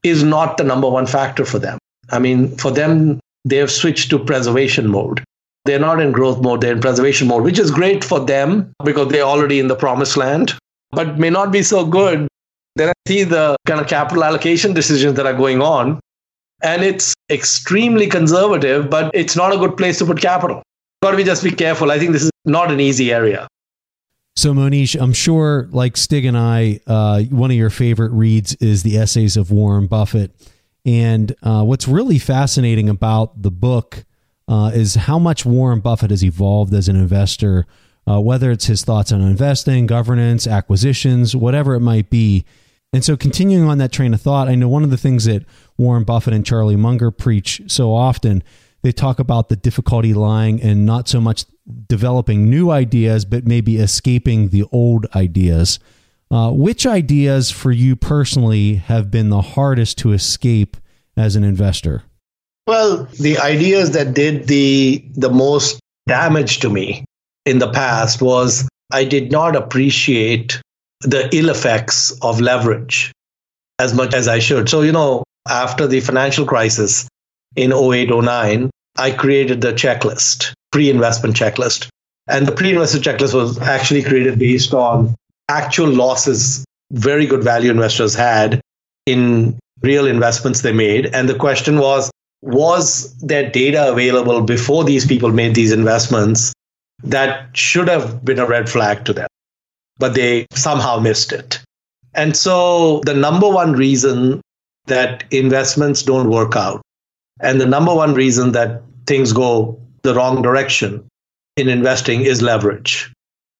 is 0.02 0.23
not 0.23 0.56
the 0.56 0.64
number 0.64 0.88
one 0.88 1.06
factor 1.06 1.44
for 1.44 1.59
them. 1.59 1.78
I 2.11 2.18
mean, 2.18 2.56
for 2.56 2.70
them, 2.70 3.20
they 3.44 3.56
have 3.56 3.70
switched 3.70 4.11
to 4.11 4.18
preservation 4.18 4.88
mode. 4.88 5.23
They're 5.64 5.78
not 5.78 6.00
in 6.00 6.12
growth 6.12 6.40
mode, 6.40 6.62
they're 6.62 6.73
in 6.73 6.80
preservation 6.80 7.28
mode, 7.28 7.44
which 7.44 7.59
is 7.59 7.70
great 7.70 8.02
for 8.02 8.20
them 8.20 8.73
because 8.85 9.09
they're 9.09 9.23
already 9.23 9.61
in 9.61 9.68
the 9.68 9.76
promised 9.76 10.16
land, 10.16 10.54
but 10.90 11.18
may 11.18 11.30
not 11.30 11.52
be 11.52 11.62
so 11.62 11.85
good. 11.87 12.26
Then 12.76 12.88
I 12.88 12.92
see 13.06 13.25
the 13.25 13.56
kind 13.66 13.80
of 13.80 13.87
capital 13.87 14.25
allocation 14.25 14.73
decisions 14.73 15.14
that 15.16 15.26
are 15.26 15.35
going 15.35 15.61
on. 15.61 16.00
And 16.62 16.82
it's 16.82 17.14
extremely 17.30 18.06
conservative, 18.06 18.90
but 18.90 19.11
it's 19.14 19.37
not 19.37 19.52
a 19.52 19.56
good 19.56 19.76
place 19.76 19.99
to 19.99 20.06
put 20.06 20.20
capital. 20.20 20.62
Got 21.02 21.12
to 21.12 21.16
be 21.16 21.25
just 21.25 21.42
be 21.42 21.50
careful. 21.50 21.90
I 21.90 21.99
think 21.99 22.12
this 22.12 22.23
is 22.23 22.30
not 22.44 22.70
an 22.70 22.80
easy 22.80 23.12
area. 23.12 23.49
So, 24.40 24.54
Mohnish, 24.54 24.99
I'm 24.99 25.12
sure, 25.12 25.68
like 25.70 25.99
Stig 25.99 26.25
and 26.25 26.35
I, 26.35 26.80
uh, 26.87 27.25
one 27.25 27.50
of 27.50 27.59
your 27.59 27.68
favorite 27.68 28.11
reads 28.11 28.54
is 28.54 28.82
the 28.82 28.97
essays 28.97 29.37
of 29.37 29.50
Warren 29.50 29.87
Buffett. 29.87 30.35
And 30.87 31.37
uh, 31.42 31.62
what's 31.62 31.87
really 31.87 32.18
fascinating 32.18 32.88
about 32.88 33.42
the 33.42 33.50
book 33.50 34.06
uh, 34.49 34.70
is 34.73 34.94
how 34.94 35.18
much 35.18 35.44
Warren 35.44 35.80
Buffett 35.80 36.09
has 36.09 36.25
evolved 36.25 36.73
as 36.73 36.88
an 36.88 36.97
investor, 36.97 37.66
uh, 38.09 38.18
whether 38.18 38.50
it's 38.50 38.64
his 38.64 38.82
thoughts 38.82 39.12
on 39.12 39.20
investing, 39.20 39.87
governance, 39.87 40.47
acquisitions, 40.47 41.37
whatever 41.37 41.75
it 41.75 41.80
might 41.80 42.09
be. 42.09 42.47
And 42.94 43.04
so, 43.04 43.18
continuing 43.18 43.68
on 43.68 43.76
that 43.76 43.92
train 43.92 44.14
of 44.14 44.23
thought, 44.23 44.49
I 44.49 44.54
know 44.54 44.68
one 44.68 44.85
of 44.85 44.90
the 44.90 44.97
things 44.97 45.26
that 45.26 45.44
Warren 45.76 46.04
Buffett 46.04 46.32
and 46.32 46.47
Charlie 46.47 46.76
Munger 46.76 47.11
preach 47.11 47.61
so 47.66 47.92
often, 47.92 48.42
they 48.82 48.92
talk 48.92 49.18
about 49.18 49.49
the 49.49 49.56
difficulty 49.56 50.14
lying 50.14 50.60
and 50.62 50.87
not 50.87 51.08
so 51.08 51.20
much 51.20 51.44
developing 51.88 52.49
new 52.49 52.70
ideas, 52.70 53.25
but 53.25 53.46
maybe 53.46 53.76
escaping 53.76 54.49
the 54.49 54.64
old 54.72 55.06
ideas. 55.14 55.78
Uh, 56.30 56.50
which 56.50 56.87
ideas 56.87 57.50
for 57.50 57.72
you 57.72 57.96
personally 57.96 58.76
have 58.76 59.10
been 59.10 59.30
the 59.30 59.42
hardest 59.42 59.99
to 59.99 60.12
escape 60.12 60.76
as 61.16 61.37
an 61.37 61.44
investor? 61.44 62.04
Well, 62.66 63.08
the 63.18 63.38
ideas 63.38 63.90
that 63.92 64.14
did 64.14 64.46
the 64.46 65.04
the 65.14 65.30
most 65.30 65.80
damage 66.06 66.60
to 66.60 66.70
me 66.70 67.04
in 67.44 67.58
the 67.58 67.70
past 67.70 68.22
was 68.22 68.68
I 68.92 69.04
did 69.04 69.32
not 69.32 69.56
appreciate 69.56 70.60
the 71.00 71.28
ill 71.34 71.49
effects 71.49 72.12
of 72.22 72.40
leverage 72.40 73.12
as 73.78 73.94
much 73.94 74.14
as 74.14 74.28
I 74.28 74.38
should. 74.38 74.68
So, 74.68 74.82
you 74.82 74.92
know, 74.92 75.25
after 75.49 75.87
the 75.87 76.00
financial 76.00 76.44
crisis 76.44 77.08
in 77.57 77.73
08 77.73 78.11
09, 78.11 78.71
I 78.97 79.11
created 79.11 79.61
the 79.61 79.73
checklist, 79.73 80.52
pre 80.73 80.90
investment 80.90 81.37
checklist. 81.37 81.88
And 82.28 82.47
the 82.47 82.52
pre 82.52 82.71
investment 82.71 83.04
checklist 83.04 83.35
was 83.35 83.59
actually 83.61 84.02
created 84.02 84.38
based 84.38 84.75
on 84.75 85.14
actual 85.49 85.88
losses 85.88 86.64
very 86.92 87.26
good 87.26 87.42
value 87.42 87.71
investors 87.71 88.14
had 88.14 88.61
in 89.07 89.59
real 89.83 90.07
investments 90.07 90.61
they 90.61 90.73
made. 90.73 91.07
And 91.07 91.28
the 91.28 91.35
question 91.35 91.78
was 91.78 92.11
was 92.42 93.14
there 93.19 93.50
data 93.50 93.90
available 93.90 94.40
before 94.40 94.85
these 94.85 95.07
people 95.07 95.30
made 95.30 95.54
these 95.54 95.73
investments 95.73 96.52
that 97.02 97.54
should 97.57 97.88
have 97.88 98.25
been 98.25 98.38
a 98.38 98.47
red 98.47 98.69
flag 98.69 99.04
to 99.04 99.12
them, 99.12 99.28
but 99.99 100.14
they 100.14 100.47
somehow 100.52 100.99
missed 100.99 101.33
it? 101.33 101.62
And 102.14 102.37
so 102.37 103.00
the 103.04 103.14
number 103.14 103.49
one 103.49 103.73
reason 103.73 104.40
that 104.87 105.25
investments 105.30 106.02
don't 106.02 106.30
work 106.30 106.57
out, 106.57 106.80
and 107.40 107.61
the 107.61 107.66
number 107.66 107.94
one 107.94 108.14
reason 108.14 108.52
that 108.52 108.82
things 109.06 109.32
go 109.32 109.78
the 110.02 110.14
wrong 110.14 110.42
direction 110.42 111.04
in 111.56 111.68
investing 111.68 112.23
is 112.23 112.42
leverage. 112.42 113.12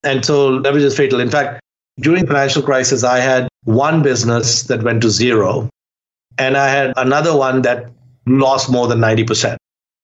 And 0.03 0.25
so 0.25 0.49
leverage 0.49 0.85
is 0.85 0.97
fatal. 0.97 1.21
In 1.21 1.31
fact, 1.31 1.61
during 1.99 2.27
financial 2.27 2.63
crisis, 2.63 3.05
I 3.05 3.19
had 3.19 3.49
one 3.65 4.03
business 4.03 4.63
that 4.65 4.83
went 4.83 5.03
to 5.03 5.11
zero, 5.11 5.69
and 6.39 6.57
I 6.57 6.69
had 6.69 6.95
another 6.97 7.37
one 7.37 7.63
that 7.63 7.91
lost 8.27 8.71
more 8.71 8.87
than 8.87 8.99
90%. 8.99 9.57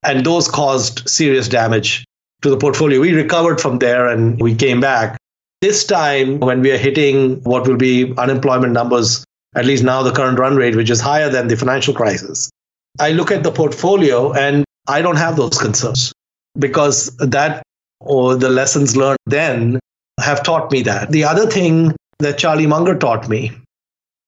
And 0.03 0.25
those 0.25 0.49
caused 0.49 1.09
serious 1.09 1.49
damage 1.49 2.05
to 2.43 2.51
the 2.51 2.57
portfolio. 2.57 3.01
We 3.01 3.13
recovered 3.13 3.61
from 3.61 3.79
there 3.79 4.09
and 4.09 4.41
we 4.41 4.55
came 4.55 4.81
back. 4.81 5.17
This 5.63 5.85
time, 5.85 6.39
when 6.41 6.61
we 6.61 6.71
are 6.71 6.79
hitting 6.79 7.43
what 7.45 7.67
will 7.67 7.77
be 7.77 8.15
unemployment 8.19 8.73
numbers, 8.73 9.25
at 9.55 9.65
least 9.65 9.83
now 9.83 10.03
the 10.03 10.13
current 10.13 10.39
run 10.39 10.57
rate, 10.57 10.77
which 10.77 10.91
is 10.91 11.01
higher 11.01 11.31
than 11.31 11.49
the 11.49 11.57
financial 11.57 11.95
crisis, 11.95 12.51
I 12.99 13.11
look 13.13 13.31
at 13.31 13.43
the 13.43 13.53
portfolio 13.53 14.33
and 14.33 14.65
I 14.89 15.03
don't 15.03 15.17
have 15.17 15.37
those 15.37 15.59
concerns 15.59 16.13
because 16.59 17.15
that 17.17 17.63
or 18.01 18.37
the 18.37 18.49
lessons 18.49 18.97
learned 18.97 19.19
then 19.27 19.79
have 20.21 20.43
taught 20.43 20.71
me 20.71 20.83
that. 20.83 21.11
The 21.11 21.25
other 21.25 21.47
thing 21.47 21.95
that 22.19 22.39
Charlie 22.39 22.67
Munger 22.67 22.97
taught 22.97 23.29
me, 23.29 23.53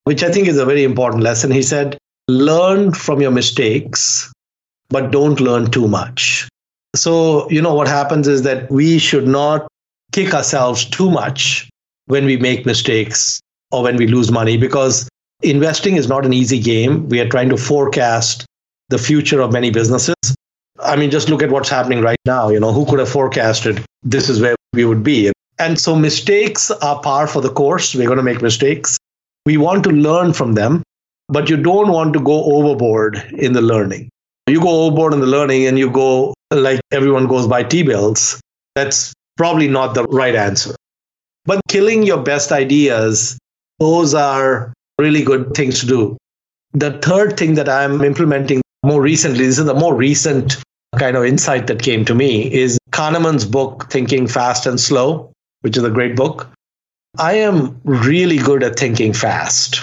which 0.03 0.23
I 0.23 0.31
think 0.31 0.47
is 0.47 0.57
a 0.57 0.65
very 0.65 0.83
important 0.83 1.23
lesson, 1.23 1.51
he 1.51 1.61
said, 1.61 1.97
learn 2.27 2.93
from 2.93 3.21
your 3.21 3.31
mistakes, 3.31 4.31
but 4.89 5.11
don't 5.11 5.39
learn 5.39 5.71
too 5.71 5.87
much. 5.87 6.47
So, 6.95 7.49
you 7.49 7.61
know, 7.61 7.73
what 7.73 7.87
happens 7.87 8.27
is 8.27 8.43
that 8.43 8.69
we 8.71 8.97
should 8.99 9.27
not 9.27 9.67
kick 10.11 10.33
ourselves 10.33 10.85
too 10.85 11.09
much 11.09 11.69
when 12.05 12.25
we 12.25 12.37
make 12.37 12.65
mistakes 12.65 13.39
or 13.71 13.83
when 13.83 13.95
we 13.95 14.07
lose 14.07 14.31
money 14.31 14.57
because 14.57 15.07
investing 15.43 15.95
is 15.95 16.07
not 16.07 16.25
an 16.25 16.33
easy 16.33 16.59
game. 16.59 17.07
We 17.09 17.19
are 17.19 17.29
trying 17.29 17.49
to 17.49 17.57
forecast 17.57 18.45
the 18.89 18.97
future 18.97 19.41
of 19.41 19.51
many 19.51 19.71
businesses. 19.71 20.15
I 20.81 20.95
mean, 20.95 21.11
just 21.11 21.29
look 21.29 21.43
at 21.43 21.49
what's 21.49 21.69
happening 21.69 22.01
right 22.01 22.17
now. 22.25 22.49
You 22.49 22.59
know, 22.59 22.71
who 22.71 22.85
could 22.85 22.99
have 22.99 23.09
forecasted 23.09 23.83
this 24.03 24.29
is 24.29 24.41
where 24.41 24.55
we 24.73 24.85
would 24.85 25.03
be? 25.03 25.31
And 25.57 25.79
so 25.79 25.95
mistakes 25.95 26.71
are 26.71 27.01
par 27.01 27.27
for 27.27 27.41
the 27.41 27.51
course. 27.51 27.93
We're 27.93 28.07
going 28.07 28.17
to 28.17 28.23
make 28.23 28.41
mistakes. 28.41 28.97
We 29.45 29.57
want 29.57 29.83
to 29.85 29.89
learn 29.89 30.33
from 30.33 30.53
them, 30.53 30.83
but 31.27 31.49
you 31.49 31.57
don't 31.57 31.91
want 31.91 32.13
to 32.13 32.19
go 32.19 32.43
overboard 32.45 33.17
in 33.37 33.53
the 33.53 33.61
learning. 33.61 34.09
You 34.47 34.61
go 34.61 34.85
overboard 34.85 35.13
in 35.13 35.19
the 35.19 35.27
learning 35.27 35.67
and 35.67 35.77
you 35.77 35.89
go 35.91 36.33
like 36.51 36.79
everyone 36.91 37.27
goes 37.27 37.47
by 37.47 37.63
T 37.63 37.83
bills. 37.83 38.39
That's 38.75 39.13
probably 39.37 39.67
not 39.67 39.93
the 39.93 40.03
right 40.05 40.35
answer. 40.35 40.75
But 41.45 41.61
killing 41.67 42.03
your 42.03 42.21
best 42.21 42.51
ideas, 42.51 43.37
those 43.79 44.13
are 44.13 44.73
really 44.97 45.23
good 45.23 45.53
things 45.53 45.79
to 45.81 45.85
do. 45.85 46.17
The 46.73 46.97
third 46.99 47.37
thing 47.37 47.55
that 47.55 47.67
I'm 47.67 48.01
implementing 48.01 48.61
more 48.83 49.01
recently, 49.01 49.45
this 49.45 49.59
is 49.59 49.65
the 49.65 49.73
more 49.73 49.95
recent 49.95 50.57
kind 50.97 51.15
of 51.15 51.25
insight 51.25 51.67
that 51.67 51.81
came 51.81 52.05
to 52.05 52.15
me, 52.15 52.51
is 52.51 52.77
Kahneman's 52.91 53.45
book, 53.45 53.89
Thinking 53.89 54.27
Fast 54.27 54.65
and 54.65 54.79
Slow 54.79 55.31
which 55.61 55.77
is 55.77 55.83
a 55.83 55.89
great 55.89 56.15
book. 56.15 56.49
I 57.17 57.33
am 57.33 57.79
really 57.83 58.37
good 58.37 58.63
at 58.63 58.77
thinking 58.77 59.13
fast. 59.13 59.81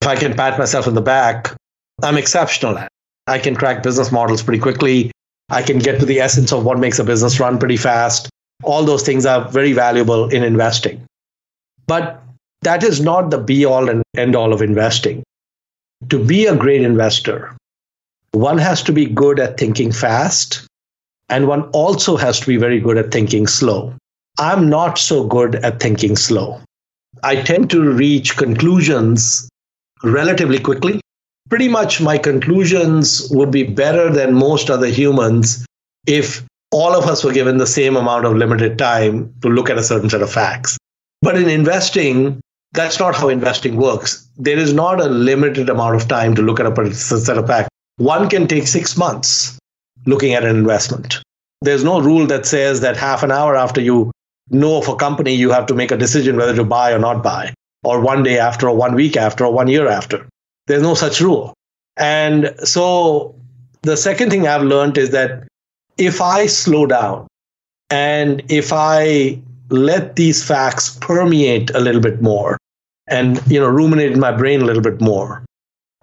If 0.00 0.08
I 0.08 0.16
can 0.16 0.34
pat 0.34 0.58
myself 0.58 0.86
in 0.86 0.94
the 0.94 1.02
back, 1.02 1.54
I'm 2.02 2.16
exceptional 2.16 2.78
at. 2.78 2.88
I 3.26 3.38
can 3.38 3.56
crack 3.56 3.82
business 3.82 4.12
models 4.12 4.42
pretty 4.42 4.60
quickly. 4.60 5.10
I 5.50 5.62
can 5.62 5.78
get 5.78 5.98
to 6.00 6.06
the 6.06 6.20
essence 6.20 6.52
of 6.52 6.64
what 6.64 6.78
makes 6.78 6.98
a 6.98 7.04
business 7.04 7.40
run 7.40 7.58
pretty 7.58 7.76
fast. 7.76 8.28
All 8.62 8.84
those 8.84 9.02
things 9.02 9.26
are 9.26 9.48
very 9.48 9.72
valuable 9.72 10.28
in 10.28 10.42
investing. 10.42 11.04
But 11.86 12.22
that 12.62 12.82
is 12.82 13.00
not 13.00 13.30
the 13.30 13.38
be 13.38 13.64
all 13.64 13.88
and 13.88 14.02
end 14.16 14.36
all 14.36 14.52
of 14.52 14.62
investing. 14.62 15.22
To 16.10 16.24
be 16.24 16.46
a 16.46 16.56
great 16.56 16.82
investor, 16.82 17.54
one 18.32 18.58
has 18.58 18.82
to 18.84 18.92
be 18.92 19.06
good 19.06 19.40
at 19.40 19.58
thinking 19.58 19.92
fast, 19.92 20.66
and 21.28 21.46
one 21.46 21.62
also 21.70 22.16
has 22.16 22.40
to 22.40 22.46
be 22.46 22.56
very 22.56 22.80
good 22.80 22.96
at 22.96 23.10
thinking 23.10 23.46
slow. 23.46 23.94
I'm 24.38 24.68
not 24.68 24.98
so 24.98 25.26
good 25.26 25.56
at 25.56 25.80
thinking 25.80 26.16
slow. 26.16 26.60
I 27.22 27.36
tend 27.42 27.70
to 27.70 27.82
reach 27.82 28.36
conclusions 28.36 29.48
relatively 30.04 30.58
quickly. 30.58 31.00
Pretty 31.48 31.68
much 31.68 32.00
my 32.00 32.18
conclusions 32.18 33.28
would 33.30 33.50
be 33.50 33.64
better 33.64 34.10
than 34.10 34.34
most 34.34 34.70
other 34.70 34.86
humans 34.86 35.64
if 36.06 36.44
all 36.70 36.94
of 36.94 37.06
us 37.06 37.24
were 37.24 37.32
given 37.32 37.56
the 37.56 37.66
same 37.66 37.96
amount 37.96 38.26
of 38.26 38.36
limited 38.36 38.78
time 38.78 39.34
to 39.42 39.48
look 39.48 39.70
at 39.70 39.78
a 39.78 39.82
certain 39.82 40.10
set 40.10 40.22
of 40.22 40.30
facts. 40.30 40.76
But 41.22 41.36
in 41.36 41.48
investing, 41.48 42.40
that's 42.72 42.98
not 42.98 43.16
how 43.16 43.28
investing 43.28 43.76
works. 43.76 44.28
There 44.36 44.58
is 44.58 44.72
not 44.72 45.00
a 45.00 45.06
limited 45.06 45.70
amount 45.70 45.96
of 45.96 46.06
time 46.06 46.34
to 46.34 46.42
look 46.42 46.60
at 46.60 46.66
a 46.66 46.94
set 46.94 47.38
of 47.38 47.46
facts. 47.46 47.70
One 47.98 48.28
can 48.28 48.46
take 48.46 48.66
six 48.66 48.96
months 48.96 49.58
looking 50.06 50.32
at 50.32 50.44
an 50.44 50.56
investment. 50.56 51.20
There's 51.62 51.82
no 51.82 52.00
rule 52.00 52.26
that 52.28 52.46
says 52.46 52.80
that 52.80 52.96
half 52.96 53.24
an 53.24 53.32
hour 53.32 53.56
after 53.56 53.80
you 53.80 54.12
know 54.50 54.78
of 54.78 54.88
a 54.88 54.94
company, 54.94 55.34
you 55.34 55.50
have 55.50 55.66
to 55.66 55.74
make 55.74 55.90
a 55.90 55.96
decision 55.96 56.36
whether 56.36 56.54
to 56.54 56.64
buy 56.64 56.92
or 56.92 57.00
not 57.00 57.24
buy, 57.24 57.52
or 57.82 58.00
one 58.00 58.22
day 58.22 58.38
after, 58.38 58.68
or 58.68 58.76
one 58.76 58.94
week 58.94 59.16
after, 59.16 59.44
or 59.44 59.52
one 59.52 59.66
year 59.66 59.88
after. 59.88 60.26
There's 60.68 60.82
no 60.82 60.94
such 60.94 61.20
rule. 61.20 61.54
And 61.96 62.54
so 62.62 63.34
the 63.82 63.96
second 63.96 64.30
thing 64.30 64.46
I've 64.46 64.62
learned 64.62 64.96
is 64.96 65.10
that 65.10 65.48
if 65.96 66.20
I 66.20 66.46
slow 66.46 66.86
down 66.86 67.26
and 67.90 68.42
if 68.48 68.72
I 68.72 69.40
let 69.70 70.14
these 70.14 70.42
facts 70.42 70.96
permeate 71.00 71.70
a 71.74 71.80
little 71.80 72.00
bit 72.00 72.22
more 72.22 72.56
and 73.08 73.42
you 73.50 73.58
know 73.58 73.68
ruminate 73.68 74.12
in 74.12 74.20
my 74.20 74.30
brain 74.30 74.62
a 74.62 74.64
little 74.64 74.82
bit 74.82 75.00
more, 75.00 75.44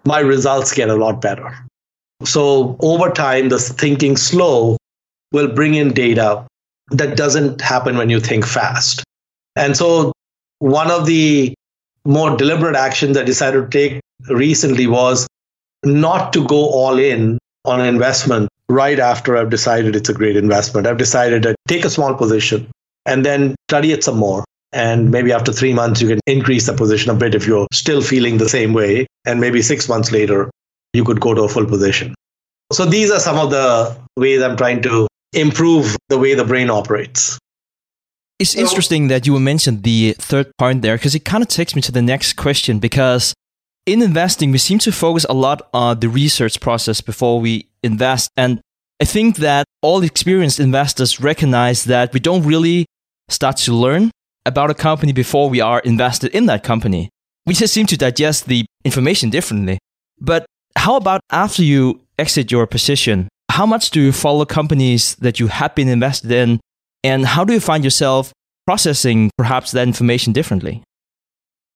my 0.03 0.19
results 0.19 0.73
get 0.73 0.89
a 0.89 0.95
lot 0.95 1.21
better. 1.21 1.55
So 2.23 2.77
over 2.81 3.09
time, 3.11 3.49
the 3.49 3.59
thinking 3.59 4.17
slow 4.17 4.77
will 5.31 5.49
bring 5.49 5.75
in 5.75 5.93
data 5.93 6.45
that 6.91 7.17
doesn't 7.17 7.61
happen 7.61 7.97
when 7.97 8.09
you 8.09 8.19
think 8.19 8.45
fast. 8.45 9.03
And 9.55 9.75
so, 9.75 10.11
one 10.59 10.91
of 10.91 11.05
the 11.05 11.53
more 12.05 12.37
deliberate 12.37 12.75
actions 12.75 13.17
I 13.17 13.23
decided 13.23 13.71
to 13.71 13.77
take 13.77 14.01
recently 14.29 14.87
was 14.87 15.27
not 15.83 16.31
to 16.33 16.45
go 16.47 16.69
all 16.69 16.97
in 16.97 17.37
on 17.65 17.81
an 17.81 17.87
investment 17.87 18.49
right 18.69 18.99
after 18.99 19.37
I've 19.37 19.49
decided 19.49 19.95
it's 19.95 20.09
a 20.09 20.13
great 20.13 20.35
investment. 20.35 20.87
I've 20.87 20.97
decided 20.97 21.43
to 21.43 21.55
take 21.67 21.85
a 21.85 21.89
small 21.89 22.13
position 22.13 22.67
and 23.05 23.25
then 23.25 23.55
study 23.69 23.91
it 23.91 24.03
some 24.03 24.17
more. 24.17 24.43
And 24.71 25.11
maybe 25.11 25.31
after 25.31 25.53
three 25.53 25.73
months, 25.73 26.01
you 26.01 26.07
can 26.07 26.19
increase 26.25 26.65
the 26.65 26.73
position 26.73 27.09
a 27.09 27.15
bit 27.15 27.35
if 27.35 27.47
you're 27.47 27.67
still 27.71 28.01
feeling 28.01 28.37
the 28.37 28.49
same 28.49 28.73
way. 28.73 29.07
And 29.25 29.39
maybe 29.39 29.61
six 29.61 29.87
months 29.87 30.11
later, 30.11 30.49
you 30.95 31.03
could 31.03 31.19
go 31.19 31.33
to 31.33 31.43
a 31.43 31.49
full 31.49 31.65
position. 31.65 32.15
So 32.73 32.85
these 32.85 33.11
are 33.11 33.19
some 33.19 33.37
of 33.37 33.51
the 33.51 33.95
ways 34.17 34.41
I'm 34.41 34.57
trying 34.57 34.81
to 34.83 35.07
improve 35.33 35.95
the 36.09 36.17
way 36.17 36.33
the 36.33 36.45
brain 36.45 36.69
operates. 36.69 37.37
It's 38.39 38.55
interesting 38.55 39.07
that 39.07 39.25
you 39.25 39.39
mentioned 39.39 39.83
the 39.83 40.13
third 40.19 40.51
point 40.57 40.81
there 40.81 40.97
because 40.97 41.15
it 41.15 41.23
kind 41.23 41.41
of 41.41 41.47
takes 41.47 41.75
me 41.75 41.81
to 41.83 41.91
the 41.91 42.01
next 42.01 42.33
question 42.33 42.79
because 42.79 43.33
in 43.85 44.01
investing, 44.01 44.51
we 44.51 44.57
seem 44.57 44.79
to 44.79 44.91
focus 44.91 45.25
a 45.29 45.33
lot 45.33 45.69
on 45.73 45.99
the 45.99 46.09
research 46.09 46.59
process 46.59 47.01
before 47.01 47.39
we 47.39 47.67
invest. 47.83 48.29
And 48.35 48.59
I 48.99 49.05
think 49.05 49.37
that 49.37 49.65
all 49.81 50.01
experienced 50.03 50.59
investors 50.59 51.21
recognize 51.21 51.83
that 51.85 52.13
we 52.13 52.19
don't 52.19 52.43
really 52.43 52.85
start 53.29 53.57
to 53.57 53.73
learn 53.73 54.11
about 54.45 54.69
a 54.69 54.73
company 54.73 55.11
before 55.11 55.49
we 55.49 55.61
are 55.61 55.79
invested 55.79 56.33
in 56.33 56.45
that 56.47 56.63
company. 56.63 57.09
We 57.45 57.53
just 57.53 57.73
seem 57.73 57.85
to 57.87 57.97
digest 57.97 58.47
the 58.47 58.65
information 58.83 59.29
differently. 59.29 59.77
But 60.19 60.45
how 60.77 60.95
about 60.95 61.21
after 61.31 61.63
you 61.63 62.01
exit 62.19 62.51
your 62.51 62.67
position? 62.67 63.27
How 63.51 63.65
much 63.65 63.91
do 63.91 64.01
you 64.01 64.11
follow 64.11 64.45
companies 64.45 65.15
that 65.15 65.39
you 65.39 65.47
have 65.47 65.75
been 65.75 65.87
invested 65.87 66.31
in? 66.31 66.59
And 67.03 67.25
how 67.25 67.43
do 67.43 67.53
you 67.53 67.59
find 67.59 67.83
yourself 67.83 68.33
processing 68.65 69.31
perhaps 69.37 69.71
that 69.71 69.87
information 69.87 70.33
differently? 70.33 70.83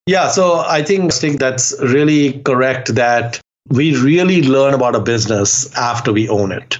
Yeah, 0.08 0.29
so 0.29 0.60
I 0.60 0.82
think 0.82 1.13
that's 1.39 1.75
really 1.82 2.41
correct 2.41 2.96
that 2.96 3.39
we 3.70 3.96
really 3.96 4.41
learn 4.41 4.74
about 4.74 4.96
a 4.96 5.00
business 5.00 5.72
after 5.75 6.12
we 6.12 6.27
own 6.27 6.51
it. 6.51 6.79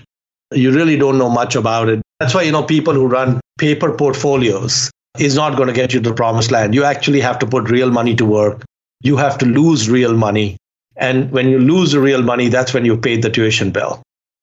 You 0.52 0.72
really 0.72 0.98
don't 0.98 1.20
know 1.20 1.30
much 1.30 1.56
about 1.56 1.90
it. 1.90 2.02
That's 2.20 2.34
why, 2.34 2.42
you 2.42 2.52
know, 2.52 2.64
people 2.64 2.94
who 2.94 3.08
run 3.08 3.40
paper 3.60 3.96
portfolios 3.96 4.90
is 5.20 5.36
not 5.36 5.56
going 5.56 5.68
to 5.68 5.74
get 5.74 5.94
you 5.94 6.02
to 6.02 6.10
the 6.10 6.16
promised 6.16 6.50
land. 6.50 6.74
You 6.74 6.84
actually 6.84 7.22
have 7.22 7.38
to 7.40 7.46
put 7.46 7.70
real 7.70 7.92
money 7.92 8.16
to 8.16 8.26
work. 8.26 8.64
You 9.02 9.18
have 9.18 9.38
to 9.40 9.46
lose 9.46 9.90
real 9.90 10.16
money. 10.16 10.58
And 11.00 11.32
when 11.32 11.50
you 11.50 11.60
lose 11.60 11.94
the 11.94 12.00
real 12.00 12.22
money, 12.22 12.50
that's 12.50 12.74
when 12.74 12.86
you 12.86 12.98
paid 12.98 13.24
the 13.24 13.30
tuition 13.30 13.72
bill 13.72 14.02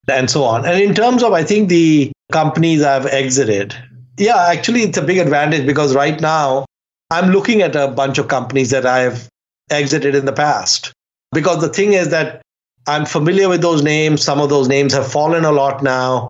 and 0.08 0.30
so 0.30 0.44
on. 0.44 0.64
And 0.64 0.80
in 0.80 0.94
terms 0.94 1.22
of, 1.22 1.32
I 1.32 1.44
think 1.44 1.68
the 1.68 2.12
companies 2.32 2.82
I've 2.82 3.06
exited, 3.06 3.74
yeah, 4.18 4.46
actually, 4.48 4.82
it's 4.82 4.98
a 4.98 5.02
big 5.02 5.18
advantage 5.18 5.66
because 5.66 5.94
right 5.94 6.18
now 6.20 6.64
I'm 7.10 7.30
looking 7.30 7.62
at 7.62 7.76
a 7.76 7.88
bunch 7.88 8.18
of 8.18 8.28
companies 8.28 8.70
that 8.70 8.86
I've 8.86 9.28
exited 9.70 10.14
in 10.14 10.24
the 10.24 10.32
past. 10.32 10.92
Because 11.32 11.60
the 11.60 11.68
thing 11.68 11.92
is 11.92 12.08
that 12.10 12.40
I'm 12.86 13.04
familiar 13.04 13.48
with 13.48 13.60
those 13.60 13.82
names. 13.82 14.22
Some 14.22 14.40
of 14.40 14.48
those 14.48 14.68
names 14.68 14.94
have 14.94 15.10
fallen 15.10 15.44
a 15.44 15.52
lot 15.52 15.82
now. 15.82 16.28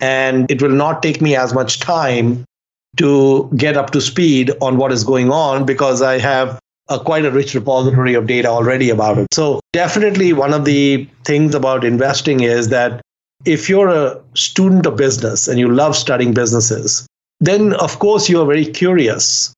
And 0.00 0.50
it 0.50 0.60
will 0.62 0.70
not 0.70 1.02
take 1.02 1.20
me 1.20 1.34
as 1.34 1.54
much 1.54 1.80
time 1.80 2.44
to 2.96 3.50
get 3.56 3.76
up 3.76 3.90
to 3.90 4.00
speed 4.00 4.52
on 4.60 4.76
what 4.76 4.92
is 4.92 5.02
going 5.02 5.30
on 5.30 5.64
because 5.64 6.02
I 6.02 6.18
have 6.18 6.60
a, 6.88 6.98
quite 6.98 7.24
a 7.24 7.30
rich 7.30 7.54
repository 7.54 8.14
of 8.14 8.26
data 8.26 8.48
already 8.48 8.90
about 8.90 9.18
it. 9.18 9.26
So, 9.32 9.60
definitely, 9.72 10.32
one 10.32 10.52
of 10.52 10.64
the 10.64 11.08
things 11.24 11.54
about 11.54 11.84
investing 11.84 12.40
is 12.40 12.68
that 12.68 13.00
if 13.44 13.68
you're 13.68 13.88
a 13.88 14.20
student 14.34 14.86
of 14.86 14.96
business 14.96 15.48
and 15.48 15.58
you 15.58 15.70
love 15.70 15.96
studying 15.96 16.32
businesses, 16.32 17.06
then 17.40 17.74
of 17.74 17.98
course 17.98 18.28
you 18.28 18.40
are 18.40 18.46
very 18.46 18.64
curious 18.64 19.52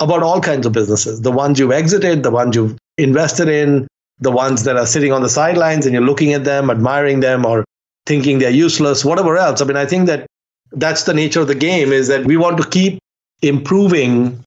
about 0.00 0.22
all 0.22 0.40
kinds 0.40 0.66
of 0.66 0.72
businesses 0.72 1.20
the 1.22 1.32
ones 1.32 1.58
you've 1.58 1.72
exited, 1.72 2.22
the 2.22 2.30
ones 2.30 2.54
you've 2.54 2.76
invested 2.98 3.48
in, 3.48 3.86
the 4.18 4.30
ones 4.30 4.64
that 4.64 4.76
are 4.76 4.86
sitting 4.86 5.12
on 5.12 5.22
the 5.22 5.28
sidelines 5.28 5.86
and 5.86 5.92
you're 5.92 6.02
looking 6.02 6.32
at 6.32 6.44
them, 6.44 6.70
admiring 6.70 7.20
them, 7.20 7.44
or 7.44 7.64
thinking 8.06 8.38
they're 8.38 8.50
useless, 8.50 9.04
whatever 9.04 9.36
else. 9.36 9.60
I 9.60 9.64
mean, 9.64 9.76
I 9.76 9.86
think 9.86 10.06
that 10.06 10.26
that's 10.72 11.04
the 11.04 11.14
nature 11.14 11.40
of 11.40 11.48
the 11.48 11.54
game 11.54 11.92
is 11.92 12.08
that 12.08 12.24
we 12.24 12.36
want 12.36 12.58
to 12.58 12.68
keep 12.68 12.98
improving 13.42 14.42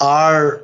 our 0.00 0.62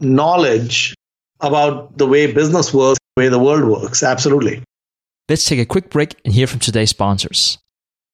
knowledge 0.00 0.94
about 1.40 1.96
the 1.98 2.06
way 2.06 2.32
business 2.32 2.72
works, 2.72 2.98
the 3.16 3.22
way 3.22 3.28
the 3.28 3.38
world 3.38 3.64
works. 3.64 4.02
Absolutely. 4.02 4.62
Let's 5.28 5.44
take 5.44 5.58
a 5.58 5.66
quick 5.66 5.90
break 5.90 6.14
and 6.24 6.32
hear 6.32 6.46
from 6.46 6.60
today's 6.60 6.90
sponsors. 6.90 7.58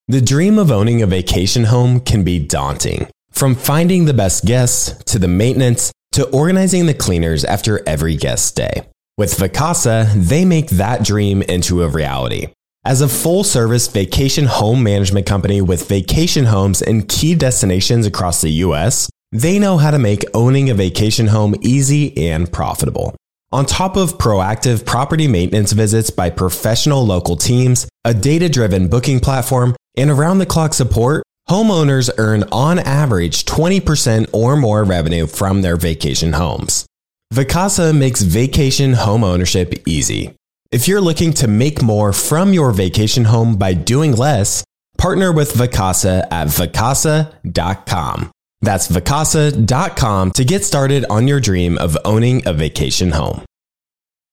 The 0.09 0.21
dream 0.21 0.59
of 0.59 0.71
owning 0.71 1.03
a 1.03 1.07
vacation 1.07 1.64
home 1.64 2.01
can 2.01 2.25
be 2.25 2.38
daunting. 2.38 3.09
From 3.31 3.55
finding 3.55 4.05
the 4.05 4.14
best 4.14 4.45
guests 4.45 5.03
to 5.05 5.18
the 5.18 5.29
maintenance 5.29 5.92
to 6.12 6.29
organizing 6.31 6.87
the 6.87 6.95
cleaners 6.95 7.45
after 7.45 7.87
every 7.87 8.16
guest 8.16 8.47
stay. 8.47 8.88
With 9.16 9.37
Vacasa, 9.37 10.12
they 10.12 10.45
make 10.45 10.71
that 10.71 11.05
dream 11.05 11.42
into 11.42 11.83
a 11.83 11.88
reality. 11.88 12.49
As 12.85 13.01
a 13.01 13.09
full 13.09 13.45
service 13.45 13.87
vacation 13.87 14.47
home 14.47 14.83
management 14.83 15.27
company 15.27 15.61
with 15.61 15.88
vacation 15.88 16.47
homes 16.47 16.83
in 16.83 17.07
key 17.07 17.35
destinations 17.35 18.07
across 18.07 18.40
the 18.40 18.51
US, 18.66 19.09
they 19.33 19.59
know 19.59 19.79
how 19.79 19.90
to 19.90 19.99
make 19.99 20.25
owning 20.35 20.71
a 20.71 20.75
vacation 20.75 21.27
home 21.27 21.55
easy 21.62 22.16
and 22.29 22.53
profitable. 22.53 23.16
On 23.51 23.66
top 23.66 23.97
of 23.97 24.16
proactive 24.16 24.87
property 24.87 25.27
maintenance 25.29 25.73
visits 25.73 26.11
by 26.11 26.31
professional 26.31 27.05
local 27.05 27.37
teams, 27.37 27.87
a 28.05 28.14
data 28.14 28.49
driven 28.49 28.88
booking 28.88 29.21
platform, 29.21 29.75
and 29.97 30.11
around 30.11 30.38
the 30.38 30.47
clock 30.47 30.73
support, 30.73 31.23
homeowners 31.49 32.11
earn 32.18 32.45
on 32.53 32.79
average 32.79 33.45
20% 33.45 34.31
or 34.33 34.57
more 34.57 34.85
revenue 34.85 35.27
from 35.27 35.61
their 35.62 35.77
vacation 35.77 36.33
homes. 36.33 36.87
Vacasa 37.35 37.97
makes 37.97 38.23
vacation 38.23 38.92
home 38.95 39.25
ownership 39.25 39.75
easy. 39.87 40.35
If 40.71 40.88
you're 40.88 41.01
looking 41.01 41.33
to 41.35 41.49
make 41.49 41.83
more 41.83 42.12
from 42.14 42.55
your 42.55 42.73
vacation 42.73 43.25
home 43.25 43.57
by 43.57 43.75
doing 43.75 44.12
less, 44.12 44.64
partner 44.97 45.31
with 45.31 45.53
Vacasa 45.53 46.27
at 46.31 46.49
vacasa.com. 46.49 48.31
That's 48.62 48.88
vacasa.com 48.88 50.31
to 50.33 50.44
get 50.44 50.64
started 50.64 51.05
on 51.11 51.29
your 51.29 51.40
dream 51.40 51.77
of 51.79 51.98
owning 52.05 52.46
a 52.46 52.53
vacation 52.53 53.11
home. 53.11 53.42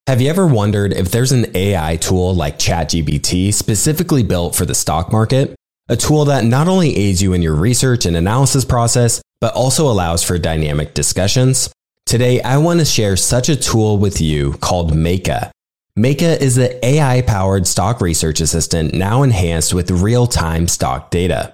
Have 0.08 0.22
you 0.22 0.30
ever 0.30 0.48
wondered 0.48 0.94
if 0.94 1.12
there's 1.12 1.32
an 1.32 1.46
AI 1.56 1.98
tool 1.98 2.34
like 2.34 2.58
ChatGPT 2.58 3.54
specifically 3.54 4.24
built 4.24 4.56
for 4.56 4.66
the 4.66 4.74
stock 4.74 5.12
market? 5.12 5.56
A 5.88 5.96
tool 5.96 6.26
that 6.26 6.46
not 6.46 6.68
only 6.68 6.96
aids 6.96 7.22
you 7.22 7.34
in 7.34 7.42
your 7.42 7.56
research 7.56 8.06
and 8.06 8.16
analysis 8.16 8.66
process, 8.66 9.22
but 9.42 9.54
also 9.54 9.90
allows 9.90 10.24
for 10.24 10.38
dynamic 10.38 10.94
discussions? 10.94 11.72
Today, 12.06 12.42
I 12.42 12.58
want 12.58 12.80
to 12.80 12.86
share 12.86 13.16
such 13.16 13.50
a 13.50 13.56
tool 13.56 13.98
with 14.00 14.20
you 14.20 14.54
called 14.54 14.94
Meyka. 14.94 15.52
Meyka 15.98 16.40
is 16.40 16.56
the 16.56 16.84
AI 16.86 17.22
powered 17.22 17.68
stock 17.68 18.02
research 18.02 18.40
assistant 18.40 18.94
now 18.94 19.22
enhanced 19.22 19.74
with 19.74 19.92
real 19.92 20.26
time 20.26 20.68
stock 20.68 21.12
data. 21.12 21.54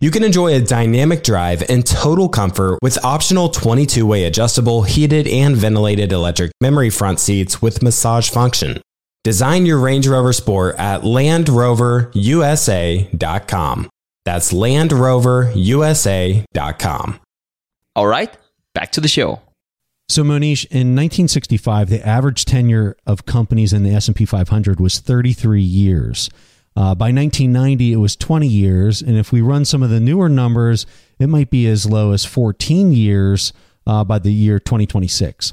You 0.00 0.12
can 0.12 0.22
enjoy 0.22 0.54
a 0.54 0.60
dynamic 0.60 1.24
drive 1.24 1.68
and 1.68 1.84
total 1.84 2.28
comfort 2.28 2.78
with 2.82 3.04
optional 3.04 3.48
22 3.48 4.06
way 4.06 4.26
adjustable, 4.26 4.84
heated, 4.84 5.26
and 5.26 5.56
ventilated 5.56 6.12
electric 6.12 6.52
memory 6.60 6.88
front 6.88 7.18
seats 7.18 7.60
with 7.60 7.82
massage 7.82 8.30
function. 8.30 8.80
Design 9.24 9.66
your 9.66 9.80
Range 9.80 10.06
Rover 10.06 10.32
Sport 10.32 10.76
at 10.78 11.00
LandRoverUSA.com. 11.00 13.90
That's 14.24 14.52
LandRoverUSA.com. 14.52 17.20
All 17.96 18.06
right, 18.06 18.36
back 18.74 18.92
to 18.92 19.00
the 19.00 19.08
show. 19.08 19.40
So 20.08 20.22
Mohnish, 20.22 20.64
in 20.66 20.94
1965, 20.94 21.90
the 21.90 22.06
average 22.06 22.44
tenure 22.44 22.96
of 23.04 23.26
companies 23.26 23.72
in 23.72 23.82
the 23.82 23.90
S&P 23.90 24.24
500 24.24 24.78
was 24.78 25.00
33 25.00 25.60
years. 25.60 26.30
Uh, 26.78 26.94
by 26.94 27.06
1990, 27.06 27.92
it 27.92 27.96
was 27.96 28.14
20 28.14 28.46
years, 28.46 29.02
and 29.02 29.16
if 29.16 29.32
we 29.32 29.40
run 29.40 29.64
some 29.64 29.82
of 29.82 29.90
the 29.90 29.98
newer 29.98 30.28
numbers, 30.28 30.86
it 31.18 31.26
might 31.26 31.50
be 31.50 31.66
as 31.66 31.84
low 31.84 32.12
as 32.12 32.24
14 32.24 32.92
years 32.92 33.52
uh, 33.84 34.04
by 34.04 34.20
the 34.20 34.32
year 34.32 34.60
2026. 34.60 35.52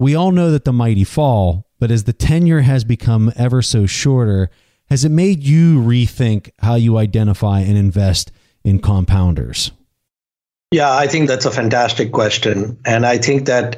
We 0.00 0.16
all 0.16 0.32
know 0.32 0.50
that 0.50 0.64
the 0.64 0.72
mighty 0.72 1.04
fall, 1.04 1.64
but 1.78 1.92
as 1.92 2.04
the 2.04 2.12
tenure 2.12 2.62
has 2.62 2.82
become 2.82 3.32
ever 3.36 3.62
so 3.62 3.86
shorter, 3.86 4.50
has 4.90 5.04
it 5.04 5.10
made 5.10 5.44
you 5.44 5.80
rethink 5.80 6.50
how 6.58 6.74
you 6.74 6.98
identify 6.98 7.60
and 7.60 7.78
invest 7.78 8.32
in 8.64 8.80
compounders? 8.80 9.70
Yeah, 10.72 10.92
I 10.92 11.06
think 11.06 11.28
that's 11.28 11.44
a 11.44 11.52
fantastic 11.52 12.10
question. 12.10 12.76
And 12.84 13.06
I 13.06 13.18
think 13.18 13.46
that 13.46 13.76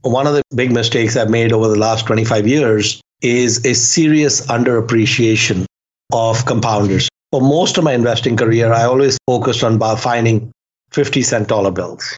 one 0.00 0.26
of 0.26 0.32
the 0.32 0.42
big 0.54 0.72
mistakes 0.72 1.14
I've 1.14 1.28
made 1.28 1.52
over 1.52 1.68
the 1.68 1.78
last 1.78 2.06
25 2.06 2.48
years 2.48 3.02
is 3.20 3.66
a 3.66 3.74
serious 3.74 4.46
underappreciation 4.46 5.66
of 6.12 6.44
compounders. 6.44 7.08
For 7.30 7.40
most 7.40 7.78
of 7.78 7.84
my 7.84 7.94
investing 7.94 8.36
career, 8.36 8.72
I 8.72 8.84
always 8.84 9.18
focused 9.26 9.64
on 9.64 9.78
finding 9.96 10.50
50 10.92 11.22
cent 11.22 11.48
dollar 11.48 11.70
bills. 11.70 12.16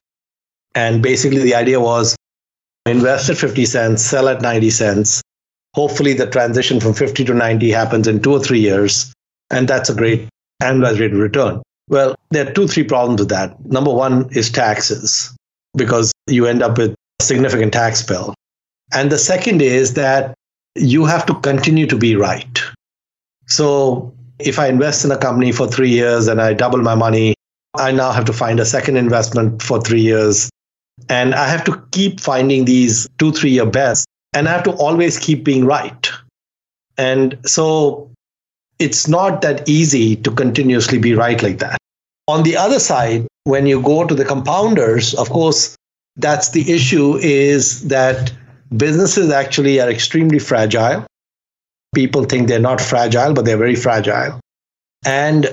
And 0.74 1.02
basically, 1.02 1.42
the 1.42 1.54
idea 1.54 1.80
was 1.80 2.16
invest 2.86 3.30
at 3.30 3.36
50 3.36 3.64
cents, 3.64 4.02
sell 4.02 4.28
at 4.28 4.42
90 4.42 4.70
cents. 4.70 5.22
Hopefully, 5.74 6.14
the 6.14 6.26
transition 6.26 6.80
from 6.80 6.94
50 6.94 7.24
to 7.24 7.34
90 7.34 7.70
happens 7.70 8.08
in 8.08 8.20
two 8.20 8.32
or 8.32 8.40
three 8.40 8.60
years. 8.60 9.12
And 9.50 9.68
that's 9.68 9.88
a 9.88 9.94
great 9.94 10.28
annualized 10.62 11.00
rate 11.00 11.12
of 11.12 11.18
return. 11.18 11.62
Well, 11.88 12.14
there 12.30 12.48
are 12.48 12.52
two, 12.52 12.66
three 12.66 12.84
problems 12.84 13.20
with 13.20 13.28
that. 13.28 13.64
Number 13.66 13.92
one 13.92 14.28
is 14.32 14.50
taxes, 14.50 15.34
because 15.76 16.12
you 16.28 16.46
end 16.46 16.62
up 16.62 16.78
with 16.78 16.94
a 17.20 17.22
significant 17.22 17.72
tax 17.72 18.02
bill. 18.02 18.34
And 18.92 19.12
the 19.12 19.18
second 19.18 19.62
is 19.62 19.94
that 19.94 20.34
you 20.74 21.04
have 21.04 21.26
to 21.26 21.34
continue 21.40 21.86
to 21.86 21.96
be 21.96 22.16
right. 22.16 22.60
So 23.46 24.14
if 24.38 24.58
I 24.58 24.68
invest 24.68 25.04
in 25.04 25.10
a 25.10 25.18
company 25.18 25.52
for 25.52 25.66
three 25.66 25.90
years 25.90 26.26
and 26.26 26.40
I 26.40 26.54
double 26.54 26.78
my 26.78 26.94
money, 26.94 27.34
I 27.76 27.92
now 27.92 28.12
have 28.12 28.24
to 28.26 28.32
find 28.32 28.60
a 28.60 28.64
second 28.64 28.96
investment 28.96 29.62
for 29.62 29.80
three 29.80 30.00
years. 30.00 30.50
And 31.08 31.34
I 31.34 31.48
have 31.48 31.64
to 31.64 31.82
keep 31.90 32.20
finding 32.20 32.64
these 32.64 33.08
two, 33.18 33.32
three 33.32 33.50
year 33.50 33.66
bets. 33.66 34.04
And 34.32 34.48
I 34.48 34.52
have 34.52 34.62
to 34.64 34.72
always 34.72 35.18
keep 35.18 35.44
being 35.44 35.64
right. 35.64 36.10
And 36.96 37.38
so 37.44 38.10
it's 38.78 39.08
not 39.08 39.42
that 39.42 39.68
easy 39.68 40.16
to 40.16 40.30
continuously 40.30 40.98
be 40.98 41.14
right 41.14 41.42
like 41.42 41.58
that. 41.58 41.78
On 42.26 42.42
the 42.42 42.56
other 42.56 42.78
side, 42.78 43.26
when 43.44 43.66
you 43.66 43.82
go 43.82 44.06
to 44.06 44.14
the 44.14 44.24
compounders, 44.24 45.14
of 45.14 45.30
course, 45.30 45.76
that's 46.16 46.50
the 46.50 46.72
issue 46.72 47.16
is 47.16 47.88
that 47.88 48.32
businesses 48.76 49.30
actually 49.30 49.80
are 49.80 49.90
extremely 49.90 50.38
fragile 50.38 51.04
people 51.94 52.24
think 52.24 52.48
they're 52.48 52.58
not 52.58 52.80
fragile, 52.80 53.32
but 53.32 53.44
they're 53.44 53.56
very 53.56 53.76
fragile. 53.76 54.40
And 55.04 55.52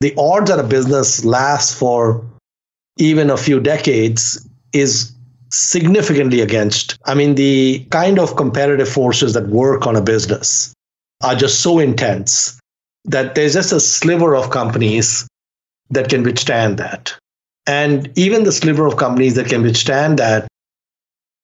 the 0.00 0.14
odds 0.16 0.50
that 0.50 0.58
a 0.58 0.64
business 0.64 1.24
lasts 1.24 1.74
for 1.74 2.24
even 2.98 3.30
a 3.30 3.36
few 3.36 3.60
decades 3.60 4.46
is 4.72 5.12
significantly 5.50 6.40
against. 6.40 6.98
I 7.04 7.14
mean, 7.14 7.34
the 7.34 7.86
kind 7.90 8.18
of 8.18 8.36
competitive 8.36 8.88
forces 8.88 9.34
that 9.34 9.48
work 9.48 9.86
on 9.86 9.96
a 9.96 10.00
business 10.00 10.72
are 11.22 11.34
just 11.34 11.60
so 11.60 11.78
intense 11.78 12.58
that 13.04 13.34
there's 13.34 13.54
just 13.54 13.72
a 13.72 13.80
sliver 13.80 14.34
of 14.34 14.50
companies 14.50 15.26
that 15.90 16.08
can 16.08 16.22
withstand 16.22 16.78
that. 16.78 17.14
And 17.66 18.10
even 18.18 18.44
the 18.44 18.52
sliver 18.52 18.86
of 18.86 18.96
companies 18.96 19.34
that 19.34 19.46
can 19.46 19.62
withstand 19.62 20.18
that, 20.18 20.48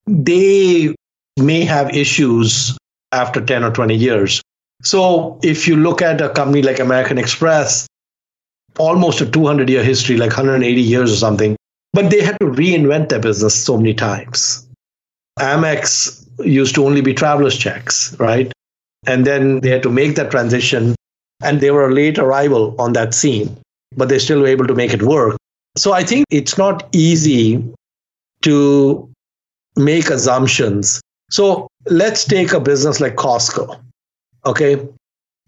they 0.07 0.95
may 1.37 1.63
have 1.63 1.95
issues 1.95 2.77
after 3.11 3.41
10 3.41 3.63
or 3.63 3.71
20 3.71 3.95
years. 3.95 4.41
So 4.81 5.39
if 5.43 5.67
you 5.67 5.75
look 5.75 6.01
at 6.01 6.21
a 6.21 6.29
company 6.29 6.61
like 6.61 6.79
American 6.79 7.17
Express, 7.17 7.87
almost 8.77 9.21
a 9.21 9.29
200 9.29 9.69
year 9.69 9.83
history, 9.83 10.17
like 10.17 10.29
180 10.29 10.81
years 10.81 11.11
or 11.11 11.17
something, 11.17 11.55
but 11.93 12.09
they 12.09 12.21
had 12.21 12.39
to 12.39 12.47
reinvent 12.47 13.09
their 13.09 13.19
business 13.19 13.55
so 13.55 13.77
many 13.77 13.93
times. 13.93 14.67
Amex 15.39 16.25
used 16.43 16.75
to 16.75 16.85
only 16.85 17.01
be 17.01 17.13
traveler's 17.13 17.57
checks, 17.57 18.15
right? 18.19 18.51
And 19.07 19.25
then 19.25 19.61
they 19.61 19.69
had 19.69 19.83
to 19.83 19.89
make 19.89 20.15
that 20.15 20.31
transition, 20.31 20.95
and 21.41 21.61
they 21.61 21.71
were 21.71 21.89
a 21.89 21.93
late 21.93 22.19
arrival 22.19 22.75
on 22.79 22.93
that 22.93 23.13
scene, 23.13 23.57
but 23.95 24.09
they 24.09 24.19
still 24.19 24.41
were 24.41 24.47
able 24.47 24.67
to 24.67 24.75
make 24.75 24.93
it 24.93 25.03
work. 25.03 25.37
So 25.77 25.93
I 25.93 26.03
think 26.03 26.25
it's 26.29 26.57
not 26.57 26.87
easy 26.93 27.63
to 28.43 29.09
make 29.75 30.09
assumptions. 30.09 31.01
So 31.29 31.67
let's 31.89 32.25
take 32.25 32.53
a 32.53 32.59
business 32.59 32.99
like 32.99 33.15
Costco. 33.15 33.79
Okay. 34.45 34.87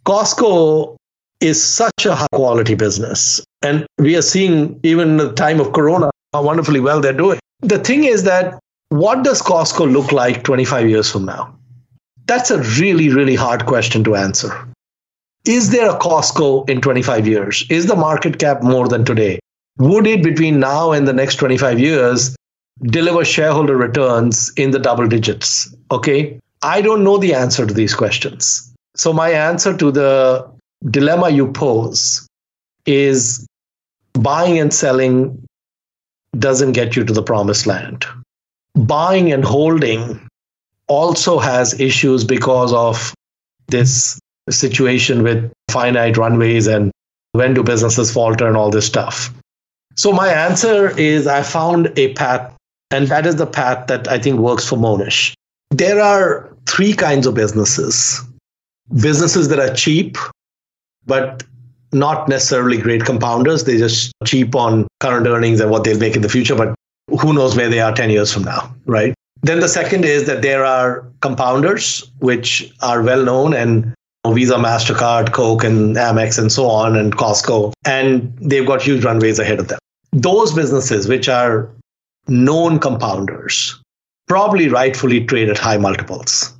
Costco 0.05 0.95
is 1.39 1.61
such 1.61 2.05
a 2.05 2.15
high 2.15 2.27
quality 2.33 2.75
business. 2.75 3.43
And 3.61 3.85
we 3.97 4.15
are 4.15 4.21
seeing, 4.21 4.79
even 4.83 5.09
in 5.09 5.17
the 5.17 5.33
time 5.33 5.59
of 5.59 5.73
Corona, 5.73 6.09
how 6.33 6.43
wonderfully 6.43 6.79
well 6.79 7.01
they're 7.01 7.13
doing. 7.13 7.39
The 7.61 7.79
thing 7.79 8.03
is 8.03 8.23
that 8.23 8.59
what 8.89 9.23
does 9.23 9.41
Costco 9.41 9.91
look 9.91 10.11
like 10.11 10.43
25 10.43 10.89
years 10.89 11.11
from 11.11 11.25
now? 11.25 11.55
That's 12.25 12.51
a 12.51 12.61
really, 12.79 13.09
really 13.09 13.35
hard 13.35 13.65
question 13.65 14.03
to 14.03 14.15
answer. 14.15 14.67
Is 15.45 15.71
there 15.71 15.89
a 15.89 15.97
Costco 15.97 16.69
in 16.69 16.81
25 16.81 17.27
years? 17.27 17.65
Is 17.69 17.87
the 17.87 17.95
market 17.95 18.37
cap 18.37 18.61
more 18.61 18.87
than 18.87 19.03
today? 19.05 19.39
Would 19.77 20.05
it, 20.05 20.23
between 20.23 20.59
now 20.59 20.91
and 20.91 21.07
the 21.07 21.13
next 21.13 21.35
25 21.37 21.79
years, 21.79 22.35
deliver 22.81 23.25
shareholder 23.25 23.77
returns 23.77 24.51
in 24.57 24.71
the 24.71 24.79
double 24.79 25.07
digits? 25.07 25.73
Okay. 25.91 26.39
I 26.63 26.81
don't 26.81 27.03
know 27.03 27.17
the 27.17 27.33
answer 27.33 27.65
to 27.65 27.73
these 27.73 27.93
questions. 27.93 28.71
So, 28.95 29.13
my 29.13 29.31
answer 29.31 29.75
to 29.75 29.91
the 29.91 30.47
dilemma 30.89 31.29
you 31.29 31.51
pose 31.51 32.27
is 32.85 33.47
buying 34.13 34.59
and 34.59 34.73
selling 34.73 35.43
doesn't 36.37 36.73
get 36.73 36.95
you 36.95 37.03
to 37.03 37.13
the 37.13 37.23
promised 37.23 37.67
land. 37.67 38.05
Buying 38.75 39.31
and 39.31 39.43
holding 39.43 40.27
also 40.87 41.39
has 41.39 41.79
issues 41.79 42.23
because 42.23 42.73
of 42.73 43.13
this 43.67 44.19
situation 44.49 45.23
with 45.23 45.51
finite 45.69 46.17
runways 46.17 46.67
and 46.67 46.91
when 47.31 47.53
do 47.53 47.63
businesses 47.63 48.11
falter 48.11 48.47
and 48.47 48.57
all 48.57 48.69
this 48.69 48.85
stuff. 48.85 49.33
So, 49.95 50.11
my 50.11 50.29
answer 50.29 50.97
is 50.97 51.27
I 51.27 51.43
found 51.43 51.91
a 51.97 52.13
path, 52.13 52.53
and 52.91 53.07
that 53.07 53.25
is 53.25 53.37
the 53.37 53.47
path 53.47 53.87
that 53.87 54.07
I 54.07 54.19
think 54.19 54.39
works 54.39 54.67
for 54.67 54.77
Mohnish. 54.77 55.33
There 55.69 55.99
are 56.01 56.49
three 56.67 56.93
kinds 56.93 57.25
of 57.25 57.33
businesses 57.33 58.21
businesses 58.99 59.47
that 59.47 59.59
are 59.59 59.73
cheap, 59.73 60.17
but 61.05 61.43
not 61.93 62.27
necessarily 62.27 62.77
great 62.77 63.01
compounders. 63.01 63.63
They're 63.63 63.77
just 63.77 64.11
cheap 64.25 64.55
on 64.55 64.87
current 64.99 65.27
earnings 65.27 65.59
and 65.59 65.71
what 65.71 65.83
they'll 65.83 65.99
make 65.99 66.15
in 66.15 66.21
the 66.21 66.29
future, 66.29 66.55
but 66.55 66.75
who 67.19 67.33
knows 67.33 67.55
where 67.55 67.69
they 67.69 67.79
are 67.79 67.93
10 67.93 68.09
years 68.09 68.33
from 68.33 68.43
now, 68.43 68.73
right? 68.85 69.13
Then 69.43 69.59
the 69.59 69.67
second 69.67 70.05
is 70.05 70.25
that 70.27 70.41
there 70.41 70.65
are 70.65 71.07
compounders, 71.21 72.07
which 72.19 72.71
are 72.81 73.01
well 73.01 73.23
known 73.23 73.53
and 73.53 73.93
Visa, 74.27 74.55
MasterCard, 74.55 75.33
Coke, 75.33 75.63
and 75.63 75.95
Amex, 75.95 76.37
and 76.37 76.51
so 76.51 76.67
on, 76.67 76.95
and 76.95 77.15
Costco, 77.17 77.73
and 77.85 78.37
they've 78.39 78.67
got 78.67 78.81
huge 78.81 79.03
runways 79.03 79.39
ahead 79.39 79.59
of 79.59 79.67
them. 79.67 79.79
Those 80.11 80.53
businesses, 80.53 81.07
which 81.07 81.27
are 81.27 81.67
known 82.31 82.79
compounders, 82.79 83.79
probably 84.27 84.69
rightfully 84.69 85.25
trade 85.25 85.49
at 85.49 85.57
high 85.57 85.77
multiples. 85.77 86.57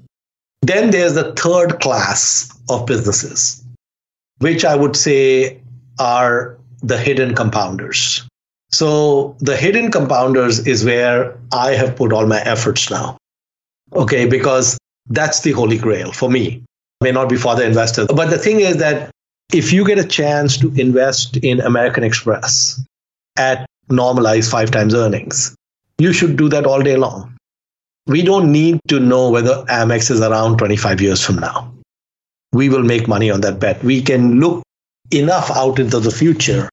Then 0.62 0.92
there's 0.92 1.16
the 1.16 1.34
third 1.34 1.80
class 1.80 2.52
of 2.70 2.86
businesses, 2.86 3.64
which 4.40 4.64
I 4.66 4.76
would 4.76 4.96
say 4.96 5.60
are 5.98 6.58
the 6.84 6.98
hidden 6.98 7.34
compounders. 7.34 8.28
So 8.72 9.36
the 9.40 9.58
hidden 9.58 9.92
compounders 9.92 10.66
is 10.68 10.86
where 10.86 11.38
I 11.52 11.72
have 11.72 11.96
put 11.96 12.14
all 12.14 12.26
my 12.26 12.42
efforts 12.42 12.90
now. 12.90 13.18
Okay, 13.94 14.26
because 14.26 14.78
that's 15.08 15.42
the 15.42 15.52
holy 15.52 15.78
grail 15.78 16.12
for 16.12 16.30
me. 16.30 16.64
May 17.02 17.12
not 17.12 17.30
be 17.30 17.38
for 17.38 17.56
the 17.56 17.66
investors. 17.66 18.08
But 18.08 18.30
the 18.30 18.38
thing 18.38 18.60
is 18.60 18.78
that 18.78 19.10
if 19.54 19.74
you 19.74 19.86
get 19.86 19.98
a 19.98 20.06
chance 20.06 20.58
to 20.58 20.72
invest 20.80 21.38
in 21.38 21.60
American 21.62 22.04
Express 22.04 22.82
at 23.38 23.66
normalized 23.90 24.50
five 24.50 24.72
times 24.72 24.94
earnings, 24.94 25.56
you 26.02 26.14
should 26.14 26.36
do 26.38 26.50
that 26.50 26.66
all 26.66 26.82
day 26.82 26.98
long 26.98 27.32
we 28.08 28.22
don't 28.22 28.52
need 28.52 28.80
to 28.88 29.00
know 29.00 29.30
whether 29.30 29.64
Amex 29.66 30.10
is 30.10 30.22
around 30.22 30.58
25 30.58 31.02
years 31.02 31.24
from 31.24 31.38
now. 31.38 31.74
We 32.52 32.70
will 32.70 32.84
make 32.84 33.08
money 33.08 33.30
on 33.30 33.42
that 33.42 33.60
bet. 33.60 33.84
We 33.84 34.02
can 34.02 34.40
look 34.40 34.64
enough 35.12 35.52
out 35.52 35.80
into 35.80 36.00
the 36.00 36.12
future 36.12 36.70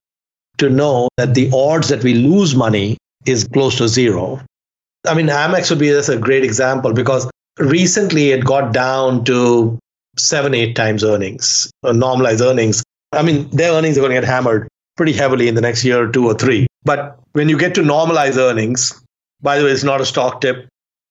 to 0.58 0.70
know 0.70 1.08
that 1.16 1.34
the 1.34 1.50
odds 1.52 1.88
that 1.88 2.02
we 2.02 2.14
lose 2.14 2.54
money 2.54 2.96
is 3.26 3.46
close 3.52 3.76
to 3.76 3.88
zero. 3.88 4.40
I 5.06 5.14
mean, 5.14 5.26
Amex 5.26 5.70
would 5.70 5.78
be 5.78 5.88
just 5.88 6.08
a 6.08 6.16
great 6.16 6.44
example 6.44 6.92
because 6.92 7.30
recently 7.58 8.30
it 8.30 8.44
got 8.44 8.72
down 8.72 9.24
to 9.24 9.78
seven, 10.16 10.54
eight 10.54 10.74
times 10.74 11.04
earnings, 11.04 11.70
uh, 11.84 11.92
normalized 11.92 12.40
earnings. 12.40 12.82
I 13.12 13.22
mean, 13.22 13.48
their 13.50 13.72
earnings 13.72 13.96
are 13.96 14.00
going 14.00 14.14
to 14.14 14.20
get 14.20 14.28
hammered 14.28 14.68
pretty 14.96 15.12
heavily 15.12 15.46
in 15.46 15.54
the 15.54 15.60
next 15.60 15.84
year 15.84 16.10
two 16.10 16.26
or 16.26 16.34
three. 16.34 16.66
But 16.82 17.18
when 17.32 17.48
you 17.48 17.56
get 17.56 17.74
to 17.76 17.82
normalized 17.82 18.38
earnings, 18.38 19.00
by 19.42 19.58
the 19.58 19.64
way, 19.64 19.70
it's 19.70 19.84
not 19.84 20.00
a 20.00 20.06
stock 20.06 20.40
tip. 20.40 20.68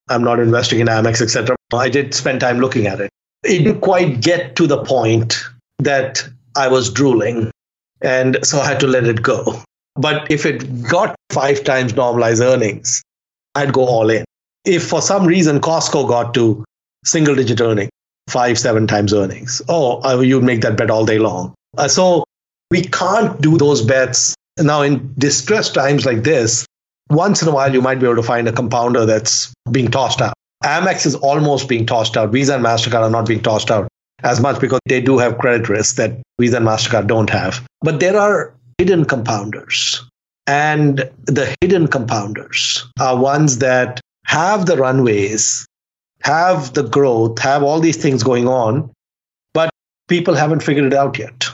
I'm 0.09 0.23
not 0.23 0.39
investing 0.39 0.79
in 0.79 0.87
Amex, 0.87 1.21
etc. 1.21 1.55
I 1.73 1.89
did 1.89 2.13
spend 2.13 2.39
time 2.39 2.59
looking 2.59 2.87
at 2.87 2.99
it. 2.99 3.09
It 3.43 3.59
didn't 3.59 3.81
quite 3.81 4.21
get 4.21 4.55
to 4.55 4.67
the 4.67 4.83
point 4.83 5.37
that 5.79 6.27
I 6.55 6.67
was 6.67 6.89
drooling. 6.91 7.51
And 8.01 8.37
so 8.43 8.59
I 8.59 8.65
had 8.65 8.79
to 8.81 8.87
let 8.87 9.05
it 9.05 9.21
go. 9.21 9.61
But 9.95 10.29
if 10.31 10.45
it 10.45 10.87
got 10.87 11.15
five 11.31 11.63
times 11.63 11.95
normalized 11.95 12.41
earnings, 12.41 13.01
I'd 13.55 13.73
go 13.73 13.85
all 13.85 14.09
in. 14.09 14.23
If 14.65 14.87
for 14.87 15.01
some 15.01 15.25
reason 15.25 15.59
Costco 15.59 16.07
got 16.07 16.33
to 16.35 16.63
single 17.03 17.35
digit 17.35 17.61
earnings, 17.61 17.89
five, 18.29 18.59
seven 18.59 18.85
times 18.85 19.13
earnings, 19.13 19.61
oh, 19.67 20.21
you'd 20.21 20.43
make 20.43 20.61
that 20.61 20.77
bet 20.77 20.91
all 20.91 21.05
day 21.05 21.19
long. 21.19 21.53
Uh, 21.77 21.87
so 21.87 22.23
we 22.69 22.83
can't 22.83 23.41
do 23.41 23.57
those 23.57 23.81
bets. 23.81 24.35
Now, 24.59 24.81
in 24.81 25.13
distressed 25.17 25.73
times 25.73 26.05
like 26.05 26.23
this, 26.23 26.65
once 27.09 27.41
in 27.41 27.47
a 27.47 27.51
while, 27.51 27.73
you 27.73 27.81
might 27.81 27.99
be 27.99 28.05
able 28.05 28.15
to 28.15 28.23
find 28.23 28.47
a 28.47 28.51
compounder 28.51 29.05
that's 29.05 29.53
being 29.71 29.89
tossed 29.89 30.21
out. 30.21 30.33
Amex 30.63 31.05
is 31.05 31.15
almost 31.15 31.69
being 31.69 31.85
tossed 31.85 32.17
out. 32.17 32.31
Visa 32.31 32.55
and 32.55 32.65
MasterCard 32.65 33.01
are 33.01 33.09
not 33.09 33.27
being 33.27 33.41
tossed 33.41 33.71
out 33.71 33.87
as 34.23 34.39
much 34.39 34.59
because 34.59 34.79
they 34.87 34.99
do 34.99 35.17
have 35.17 35.37
credit 35.37 35.69
risk 35.69 35.95
that 35.95 36.19
Visa 36.39 36.57
and 36.57 36.65
MasterCard 36.65 37.07
don't 37.07 37.29
have. 37.29 37.65
But 37.81 37.99
there 37.99 38.17
are 38.17 38.53
hidden 38.77 39.05
compounders. 39.05 40.03
And 40.47 41.09
the 41.25 41.55
hidden 41.61 41.87
compounders 41.87 42.85
are 42.99 43.17
ones 43.17 43.59
that 43.59 43.99
have 44.25 44.65
the 44.65 44.77
runways, 44.77 45.65
have 46.23 46.73
the 46.73 46.83
growth, 46.83 47.39
have 47.39 47.63
all 47.63 47.79
these 47.79 47.97
things 47.97 48.23
going 48.23 48.47
on, 48.47 48.89
but 49.53 49.69
people 50.07 50.35
haven't 50.35 50.63
figured 50.63 50.85
it 50.85 50.93
out 50.93 51.17
yet. 51.17 51.47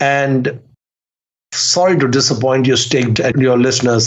And 0.00 0.60
sorry 1.52 1.98
to 1.98 2.08
disappoint 2.08 2.66
you, 2.66 2.76
Stig, 2.76 3.20
and 3.20 3.40
your 3.40 3.58
listeners, 3.58 4.06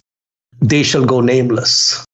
they 0.62 0.84
shall 0.84 1.06
go 1.06 1.22
nameless. 1.22 2.06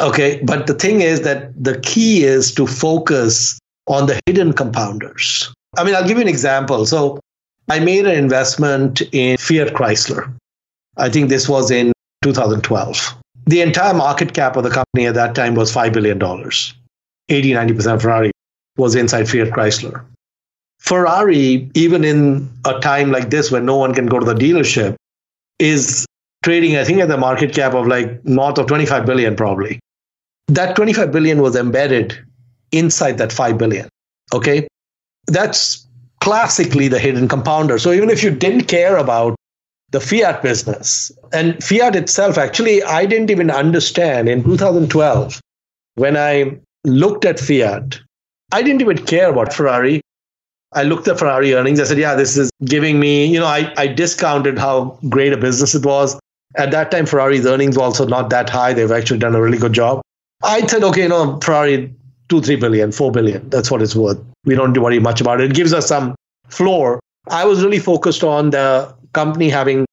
Okay, 0.00 0.40
but 0.44 0.66
the 0.66 0.74
thing 0.74 1.00
is 1.00 1.22
that 1.22 1.52
the 1.62 1.78
key 1.80 2.24
is 2.24 2.52
to 2.54 2.66
focus 2.66 3.58
on 3.86 4.06
the 4.06 4.20
hidden 4.26 4.52
compounders. 4.52 5.52
I 5.76 5.84
mean, 5.84 5.94
I'll 5.94 6.06
give 6.06 6.18
you 6.18 6.22
an 6.22 6.28
example. 6.28 6.84
So 6.86 7.18
I 7.68 7.80
made 7.80 8.06
an 8.06 8.16
investment 8.16 9.02
in 9.12 9.36
Fiat 9.38 9.74
Chrysler. 9.74 10.32
I 10.96 11.08
think 11.08 11.28
this 11.28 11.48
was 11.48 11.70
in 11.70 11.92
2012. 12.22 13.14
The 13.46 13.62
entire 13.62 13.94
market 13.94 14.34
cap 14.34 14.56
of 14.56 14.64
the 14.64 14.70
company 14.70 15.06
at 15.06 15.14
that 15.14 15.34
time 15.34 15.54
was 15.54 15.72
$5 15.72 15.92
billion. 15.92 16.20
80, 17.30 17.50
90% 17.52 17.94
of 17.94 18.02
Ferrari 18.02 18.30
was 18.76 18.94
inside 18.94 19.28
Fiat 19.28 19.48
Chrysler. 19.48 20.04
Ferrari, 20.80 21.70
even 21.74 22.04
in 22.04 22.50
a 22.64 22.78
time 22.80 23.10
like 23.10 23.30
this 23.30 23.50
when 23.50 23.64
no 23.64 23.76
one 23.76 23.94
can 23.94 24.06
go 24.06 24.18
to 24.18 24.26
the 24.26 24.34
dealership, 24.34 24.96
is 25.58 26.06
trading, 26.42 26.76
I 26.76 26.84
think, 26.84 27.00
at 27.00 27.08
the 27.08 27.16
market 27.16 27.54
cap 27.54 27.74
of 27.74 27.86
like 27.86 28.24
north 28.24 28.58
of 28.58 28.66
25 28.66 29.06
billion, 29.06 29.36
probably. 29.36 29.80
That 30.48 30.76
25 30.76 31.12
billion 31.12 31.42
was 31.42 31.56
embedded 31.56 32.18
inside 32.72 33.18
that 33.18 33.32
5 33.32 33.58
billion. 33.58 33.88
Okay. 34.32 34.66
That's 35.26 35.86
classically 36.20 36.88
the 36.88 36.98
hidden 36.98 37.28
compounder. 37.28 37.78
So 37.78 37.92
even 37.92 38.10
if 38.10 38.22
you 38.22 38.30
didn't 38.30 38.64
care 38.64 38.96
about 38.96 39.36
the 39.90 40.00
fiat 40.00 40.42
business 40.42 41.10
and 41.32 41.62
fiat 41.62 41.96
itself, 41.96 42.38
actually, 42.38 42.82
I 42.82 43.06
didn't 43.06 43.30
even 43.30 43.50
understand 43.50 44.28
in 44.28 44.42
2012 44.44 45.40
when 45.94 46.16
I 46.16 46.58
looked 46.84 47.24
at 47.24 47.40
fiat, 47.40 47.98
I 48.52 48.62
didn't 48.62 48.80
even 48.80 49.04
care 49.04 49.30
about 49.30 49.52
Ferrari. 49.52 50.00
I 50.72 50.82
looked 50.82 51.08
at 51.08 51.18
Ferrari 51.18 51.54
earnings. 51.54 51.80
I 51.80 51.84
said, 51.84 51.98
yeah, 51.98 52.14
this 52.14 52.36
is 52.36 52.50
giving 52.64 53.00
me, 53.00 53.26
you 53.26 53.40
know, 53.40 53.46
I, 53.46 53.72
I 53.76 53.86
discounted 53.86 54.58
how 54.58 54.98
great 55.08 55.32
a 55.32 55.36
business 55.36 55.74
it 55.74 55.84
was. 55.84 56.18
At 56.58 56.70
that 56.72 56.90
time, 56.90 57.06
Ferrari's 57.06 57.46
earnings 57.46 57.76
were 57.76 57.84
also 57.84 58.06
not 58.06 58.30
that 58.30 58.50
high. 58.50 58.72
They've 58.72 58.90
actually 58.90 59.18
done 59.18 59.34
a 59.34 59.40
really 59.40 59.58
good 59.58 59.72
job. 59.72 60.00
I 60.42 60.66
said, 60.66 60.82
okay, 60.84 61.02
you 61.02 61.08
know, 61.08 61.38
Ferrari, 61.42 61.94
two, 62.28 62.42
three 62.42 62.56
billion, 62.56 62.92
four 62.92 63.10
billion. 63.10 63.48
That's 63.48 63.70
what 63.70 63.80
it's 63.80 63.94
worth. 63.96 64.18
We 64.44 64.54
don't 64.54 64.76
worry 64.76 64.98
much 64.98 65.20
about 65.20 65.40
it. 65.40 65.50
It 65.50 65.54
gives 65.54 65.72
us 65.72 65.86
some 65.86 66.14
floor. 66.48 67.00
I 67.28 67.44
was 67.44 67.62
really 67.62 67.78
focused 67.78 68.24
on 68.24 68.50
the 68.50 68.94
company 69.12 69.48
having 69.48 69.86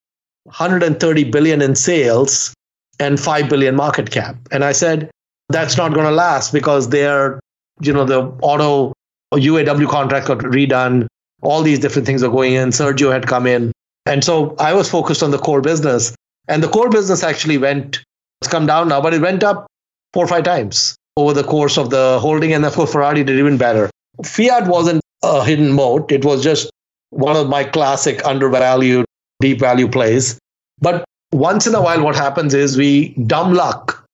130 0.43 1.23
billion 1.25 1.61
in 1.61 1.75
sales 1.75 2.53
and 2.99 3.19
5 3.19 3.49
billion 3.49 3.75
market 3.75 4.11
cap. 4.11 4.35
And 4.51 4.63
I 4.63 4.71
said, 4.71 5.09
that's 5.49 5.77
not 5.77 5.93
going 5.93 6.05
to 6.05 6.11
last 6.11 6.53
because 6.53 6.89
they're, 6.89 7.39
you 7.81 7.93
know, 7.93 8.05
the 8.05 8.21
auto 8.41 8.93
UAW 9.33 9.89
contract 9.89 10.27
got 10.27 10.39
redone. 10.39 11.07
All 11.41 11.61
these 11.61 11.79
different 11.79 12.05
things 12.05 12.23
are 12.23 12.31
going 12.31 12.53
in. 12.53 12.69
Sergio 12.69 13.11
had 13.11 13.27
come 13.27 13.45
in. 13.45 13.71
And 14.05 14.23
so 14.23 14.55
I 14.59 14.73
was 14.73 14.89
focused 14.89 15.23
on 15.23 15.31
the 15.31 15.37
core 15.37 15.61
business. 15.61 16.15
And 16.47 16.63
the 16.63 16.67
core 16.67 16.89
business 16.89 17.23
actually 17.23 17.57
went, 17.57 18.03
it's 18.41 18.49
come 18.49 18.65
down 18.65 18.87
now, 18.89 19.01
but 19.01 19.13
it 19.13 19.21
went 19.21 19.43
up 19.43 19.67
four 20.13 20.25
or 20.25 20.27
five 20.27 20.43
times 20.43 20.95
over 21.17 21.33
the 21.33 21.43
course 21.43 21.77
of 21.77 21.89
the 21.89 22.19
holding. 22.19 22.53
And 22.53 22.65
of 22.65 22.73
course, 22.73 22.91
Ferrari 22.91 23.23
did 23.23 23.39
even 23.39 23.57
better. 23.57 23.89
Fiat 24.23 24.67
wasn't 24.67 25.01
a 25.23 25.43
hidden 25.43 25.71
moat, 25.71 26.11
it 26.11 26.23
was 26.23 26.43
just 26.43 26.69
one 27.09 27.35
of 27.35 27.49
my 27.49 27.63
classic 27.63 28.23
undervalued 28.25 29.05
deep 29.39 29.59
value 29.59 29.87
plays. 29.87 30.37
But 30.79 31.03
once 31.31 31.65
in 31.65 31.75
a 31.75 31.81
while, 31.81 32.03
what 32.03 32.15
happens 32.15 32.53
is 32.53 32.77
we 32.77 33.09
dumb 33.25 33.53
luck 33.53 34.05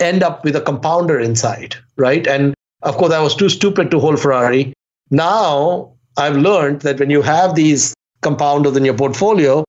end 0.00 0.22
up 0.22 0.44
with 0.44 0.56
a 0.56 0.60
compounder 0.60 1.18
inside, 1.18 1.76
right? 1.96 2.26
And 2.26 2.54
of 2.82 2.96
course, 2.96 3.12
I 3.12 3.20
was 3.20 3.34
too 3.34 3.48
stupid 3.48 3.90
to 3.90 3.98
hold 3.98 4.20
Ferrari. 4.20 4.72
Now 5.10 5.92
I've 6.16 6.36
learned 6.36 6.82
that 6.82 6.98
when 7.00 7.10
you 7.10 7.22
have 7.22 7.54
these 7.54 7.94
compounders 8.22 8.76
in 8.76 8.84
your 8.84 8.94
portfolio, 8.94 9.64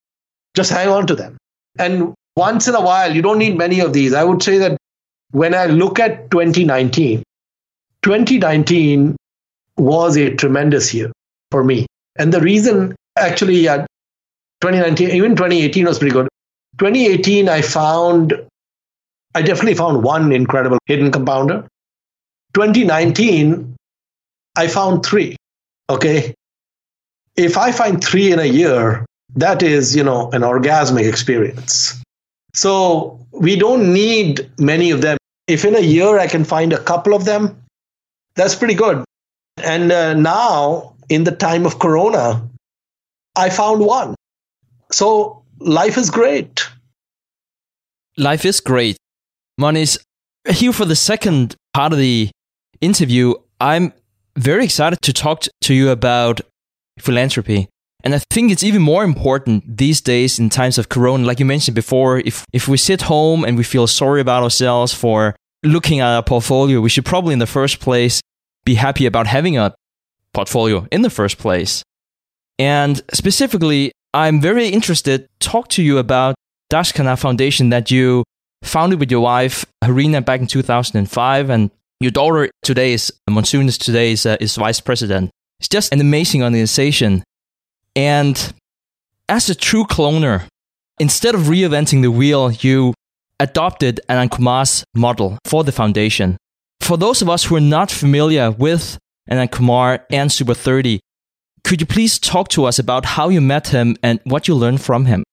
just 0.55 0.71
hang 0.71 0.89
on 0.89 1.07
to 1.07 1.15
them. 1.15 1.37
And 1.79 2.13
once 2.35 2.67
in 2.67 2.75
a 2.75 2.81
while, 2.81 3.15
you 3.15 3.21
don't 3.21 3.39
need 3.39 3.57
many 3.57 3.79
of 3.79 3.93
these. 3.93 4.13
I 4.13 4.23
would 4.23 4.43
say 4.43 4.57
that 4.57 4.77
when 5.31 5.55
I 5.55 5.65
look 5.65 5.99
at 5.99 6.29
2019, 6.31 7.23
2019 8.03 9.15
was 9.77 10.17
a 10.17 10.35
tremendous 10.35 10.93
year 10.93 11.11
for 11.51 11.63
me. 11.63 11.87
And 12.17 12.33
the 12.33 12.41
reason 12.41 12.95
actually, 13.17 13.67
uh, 13.67 13.85
2019, 14.61 15.11
even 15.11 15.35
2018 15.35 15.85
was 15.85 15.99
pretty 15.99 16.13
good. 16.13 16.27
2018, 16.79 17.49
I 17.49 17.61
found, 17.61 18.33
I 19.35 19.41
definitely 19.41 19.75
found 19.75 20.03
one 20.03 20.31
incredible 20.31 20.79
hidden 20.85 21.11
compounder. 21.11 21.67
2019, 22.53 23.75
I 24.57 24.67
found 24.67 25.05
three. 25.05 25.35
Okay. 25.89 26.33
If 27.35 27.57
I 27.57 27.71
find 27.71 28.03
three 28.03 28.31
in 28.31 28.39
a 28.39 28.45
year, 28.45 29.05
that 29.35 29.63
is, 29.63 29.95
you 29.95 30.03
know, 30.03 30.29
an 30.31 30.41
orgasmic 30.41 31.07
experience. 31.07 32.01
So 32.53 33.19
we 33.31 33.55
don't 33.55 33.93
need 33.93 34.49
many 34.59 34.91
of 34.91 35.01
them. 35.01 35.17
If 35.47 35.65
in 35.65 35.75
a 35.75 35.81
year 35.81 36.19
I 36.19 36.27
can 36.27 36.43
find 36.43 36.73
a 36.73 36.79
couple 36.79 37.13
of 37.13 37.25
them, 37.25 37.61
that's 38.35 38.55
pretty 38.55 38.73
good. 38.73 39.03
And 39.63 39.91
uh, 39.91 40.13
now, 40.13 40.93
in 41.09 41.23
the 41.23 41.31
time 41.31 41.65
of 41.65 41.79
Corona, 41.79 42.47
I 43.35 43.49
found 43.49 43.81
one. 43.81 44.15
So 44.91 45.43
life 45.59 45.97
is 45.97 46.09
great. 46.09 46.67
Life 48.17 48.45
is 48.45 48.59
great. 48.59 48.97
Mohnish, 49.59 49.97
here 50.49 50.73
for 50.73 50.85
the 50.85 50.95
second 50.95 51.55
part 51.73 51.93
of 51.93 51.99
the 51.99 52.29
interview, 52.81 53.33
I'm 53.59 53.93
very 54.37 54.65
excited 54.65 55.01
to 55.01 55.13
talk 55.13 55.43
to 55.61 55.73
you 55.73 55.89
about 55.89 56.41
philanthropy. 56.97 57.67
And 58.03 58.15
I 58.15 58.21
think 58.31 58.51
it's 58.51 58.63
even 58.63 58.81
more 58.81 59.03
important 59.03 59.77
these 59.77 59.99
days 59.99 60.39
in 60.39 60.49
times 60.49 60.77
of 60.77 60.89
corona. 60.89 61.25
Like 61.25 61.39
you 61.39 61.45
mentioned 61.45 61.75
before, 61.75 62.19
if, 62.19 62.45
if 62.53 62.67
we 62.67 62.77
sit 62.77 63.03
home 63.03 63.43
and 63.43 63.57
we 63.57 63.63
feel 63.63 63.87
sorry 63.87 64.21
about 64.21 64.43
ourselves 64.43 64.93
for 64.93 65.35
looking 65.63 65.99
at 65.99 66.15
our 66.15 66.23
portfolio, 66.23 66.79
we 66.79 66.89
should 66.89 67.05
probably 67.05 67.33
in 67.33 67.39
the 67.39 67.45
first 67.47 67.79
place 67.79 68.21
be 68.63 68.75
happy 68.75 69.05
about 69.05 69.27
having 69.27 69.57
a 69.57 69.75
portfolio 70.33 70.87
in 70.91 71.01
the 71.01 71.09
first 71.09 71.37
place. 71.37 71.83
And 72.57 73.01
specifically, 73.13 73.91
I'm 74.13 74.39
very 74.39 74.69
interested 74.69 75.27
to 75.39 75.49
talk 75.49 75.67
to 75.69 75.83
you 75.83 75.97
about 75.97 76.35
Dakshana 76.71 77.19
Foundation 77.19 77.69
that 77.69 77.91
you 77.91 78.23
founded 78.63 78.99
with 78.99 79.11
your 79.11 79.21
wife, 79.21 79.65
Harina, 79.83 80.23
back 80.23 80.39
in 80.39 80.47
2005. 80.47 81.49
And 81.49 81.71
your 81.99 82.11
daughter 82.11 82.49
today 82.63 82.93
is, 82.93 83.11
Monsoon 83.29 83.67
is 83.67 83.77
today 83.77 84.13
uh, 84.25 84.37
is 84.39 84.55
vice 84.55 84.79
president. 84.79 85.31
It's 85.59 85.67
just 85.67 85.93
an 85.93 85.99
amazing 85.99 86.43
organization. 86.43 87.23
And 87.95 88.53
as 89.27 89.49
a 89.49 89.55
true 89.55 89.85
cloner, 89.85 90.43
instead 90.99 91.35
of 91.35 91.41
reinventing 91.41 92.01
the 92.01 92.11
wheel, 92.11 92.51
you 92.51 92.93
adopted 93.39 94.01
Anand 94.09 94.31
Kumar's 94.31 94.83
model 94.95 95.37
for 95.45 95.63
the 95.63 95.71
foundation. 95.71 96.37
For 96.81 96.97
those 96.97 97.21
of 97.21 97.29
us 97.29 97.45
who 97.45 97.55
are 97.55 97.61
not 97.61 97.91
familiar 97.91 98.51
with 98.51 98.97
Anand 99.29 99.51
Kumar 99.51 100.05
and 100.11 100.31
Super 100.31 100.53
30, 100.53 100.99
could 101.63 101.81
you 101.81 101.87
please 101.87 102.19
talk 102.19 102.49
to 102.49 102.65
us 102.65 102.79
about 102.79 103.05
how 103.05 103.29
you 103.29 103.41
met 103.41 103.67
him 103.67 103.95
and 104.01 104.19
what 104.23 104.47
you 104.47 104.55
learned 104.55 104.81
from 104.81 105.05
him? 105.05 105.23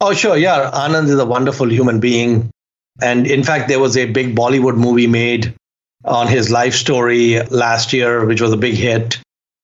Oh, 0.00 0.12
sure. 0.12 0.36
Yeah. 0.36 0.70
Anand 0.72 1.08
is 1.08 1.18
a 1.18 1.26
wonderful 1.26 1.70
human 1.70 2.00
being. 2.00 2.50
And 3.02 3.26
in 3.26 3.42
fact, 3.42 3.68
there 3.68 3.80
was 3.80 3.96
a 3.96 4.06
big 4.06 4.34
Bollywood 4.36 4.76
movie 4.76 5.06
made 5.06 5.54
on 6.04 6.28
his 6.28 6.50
life 6.50 6.74
story 6.74 7.40
last 7.50 7.92
year, 7.92 8.24
which 8.24 8.40
was 8.40 8.52
a 8.52 8.56
big 8.56 8.74
hit 8.74 9.18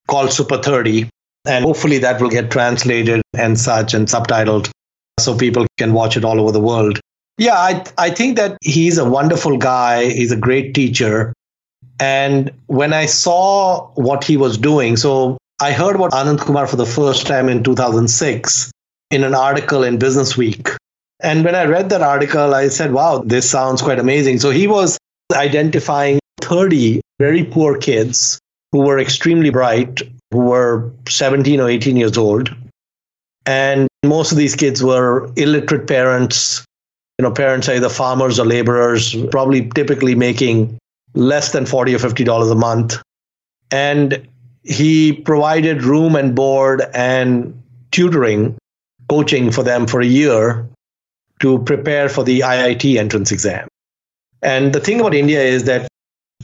called 0.09 0.33
Super 0.33 0.59
30. 0.59 1.09
And 1.47 1.65
hopefully 1.65 1.99
that 1.99 2.21
will 2.21 2.29
get 2.29 2.51
translated 2.51 3.23
and 3.35 3.59
such 3.59 3.95
and 3.95 4.07
subtitled 4.07 4.71
so 5.19 5.37
people 5.37 5.67
can 5.79 5.93
watch 5.93 6.17
it 6.17 6.25
all 6.25 6.41
over 6.41 6.53
the 6.53 6.61
world. 6.61 7.01
Yeah, 7.39 7.55
I, 7.55 7.85
I 7.97 8.11
think 8.11 8.37
that 8.37 8.59
he's 8.63 8.99
a 8.99 9.09
wonderful 9.09 9.57
guy. 9.57 10.11
He's 10.11 10.33
a 10.33 10.37
great 10.37 10.75
teacher. 10.75 11.33
And 11.99 12.51
when 12.67 12.93
I 12.93 13.07
saw 13.07 13.89
what 13.95 14.25
he 14.25 14.37
was 14.37 14.59
doing, 14.59 14.97
so 14.97 15.39
I 15.61 15.73
heard 15.73 15.97
about 15.97 16.13
Anand 16.13 16.41
Kumar 16.41 16.67
for 16.67 16.77
the 16.77 16.87
first 16.87 17.27
time 17.27 17.49
in 17.49 17.63
2006 17.63 18.71
in 19.11 19.25
an 19.25 19.35
article 19.35 19.83
in 19.83 19.99
Business 19.99 20.37
Week. 20.37 20.69
And 21.23 21.45
when 21.45 21.55
I 21.55 21.65
read 21.65 21.91
that 21.91 22.03
article, 22.03 22.55
I 22.55 22.69
said, 22.69 22.93
wow, 22.93 23.23
this 23.25 23.49
sounds 23.49 23.83
quite 23.83 23.99
amazing. 23.99 24.39
So 24.39 24.51
he 24.51 24.67
was 24.67 24.99
identifying 25.35 26.19
30 26.41 27.01
very 27.19 27.45
poor 27.45 27.77
kids 27.77 28.39
who 28.73 28.79
were 28.79 28.99
extremely 28.99 29.51
bright, 29.51 30.01
who 30.31 30.41
were 30.41 30.91
17 31.09 31.61
or 31.61 31.69
18 31.69 31.97
years 31.97 32.17
old. 32.17 32.55
And 33.47 33.89
most 34.05 34.33
of 34.33 34.39
these 34.39 34.55
kids 34.55 34.83
were 34.83 35.31
illiterate 35.37 35.87
parents, 35.87 36.65
you 37.19 37.25
know, 37.25 37.33
parents 37.33 37.69
either 37.69 37.89
farmers 37.89 38.39
or 38.39 38.47
laborers, 38.47 39.17
probably 39.31 39.69
typically 39.71 40.15
making 40.15 40.79
less 41.15 41.53
than 41.53 41.67
40 41.67 41.95
or 41.95 41.99
50 41.99 42.25
dollars 42.25 42.51
a 42.51 42.55
month. 42.55 43.03
And 43.71 44.27
he 44.63 45.13
provided 45.13 45.83
room 45.83 46.17
and 46.17 46.35
board 46.35 46.83
and 46.95 47.61
tutoring, 47.91 48.57
coaching 49.09 49.51
for 49.51 49.63
them 49.63 49.87
for 49.87 50.01
a 50.01 50.07
year 50.07 50.69
to 51.41 51.59
prepare 51.61 52.09
for 52.09 52.23
the 52.23 52.41
IIT 52.41 52.97
entrance 52.97 53.33
exam. 53.33 53.67
And 54.43 54.73
the 54.73 54.81
thing 54.81 55.01
about 55.01 55.15
India 55.15 55.41
is 55.41 55.65
that 55.65 55.89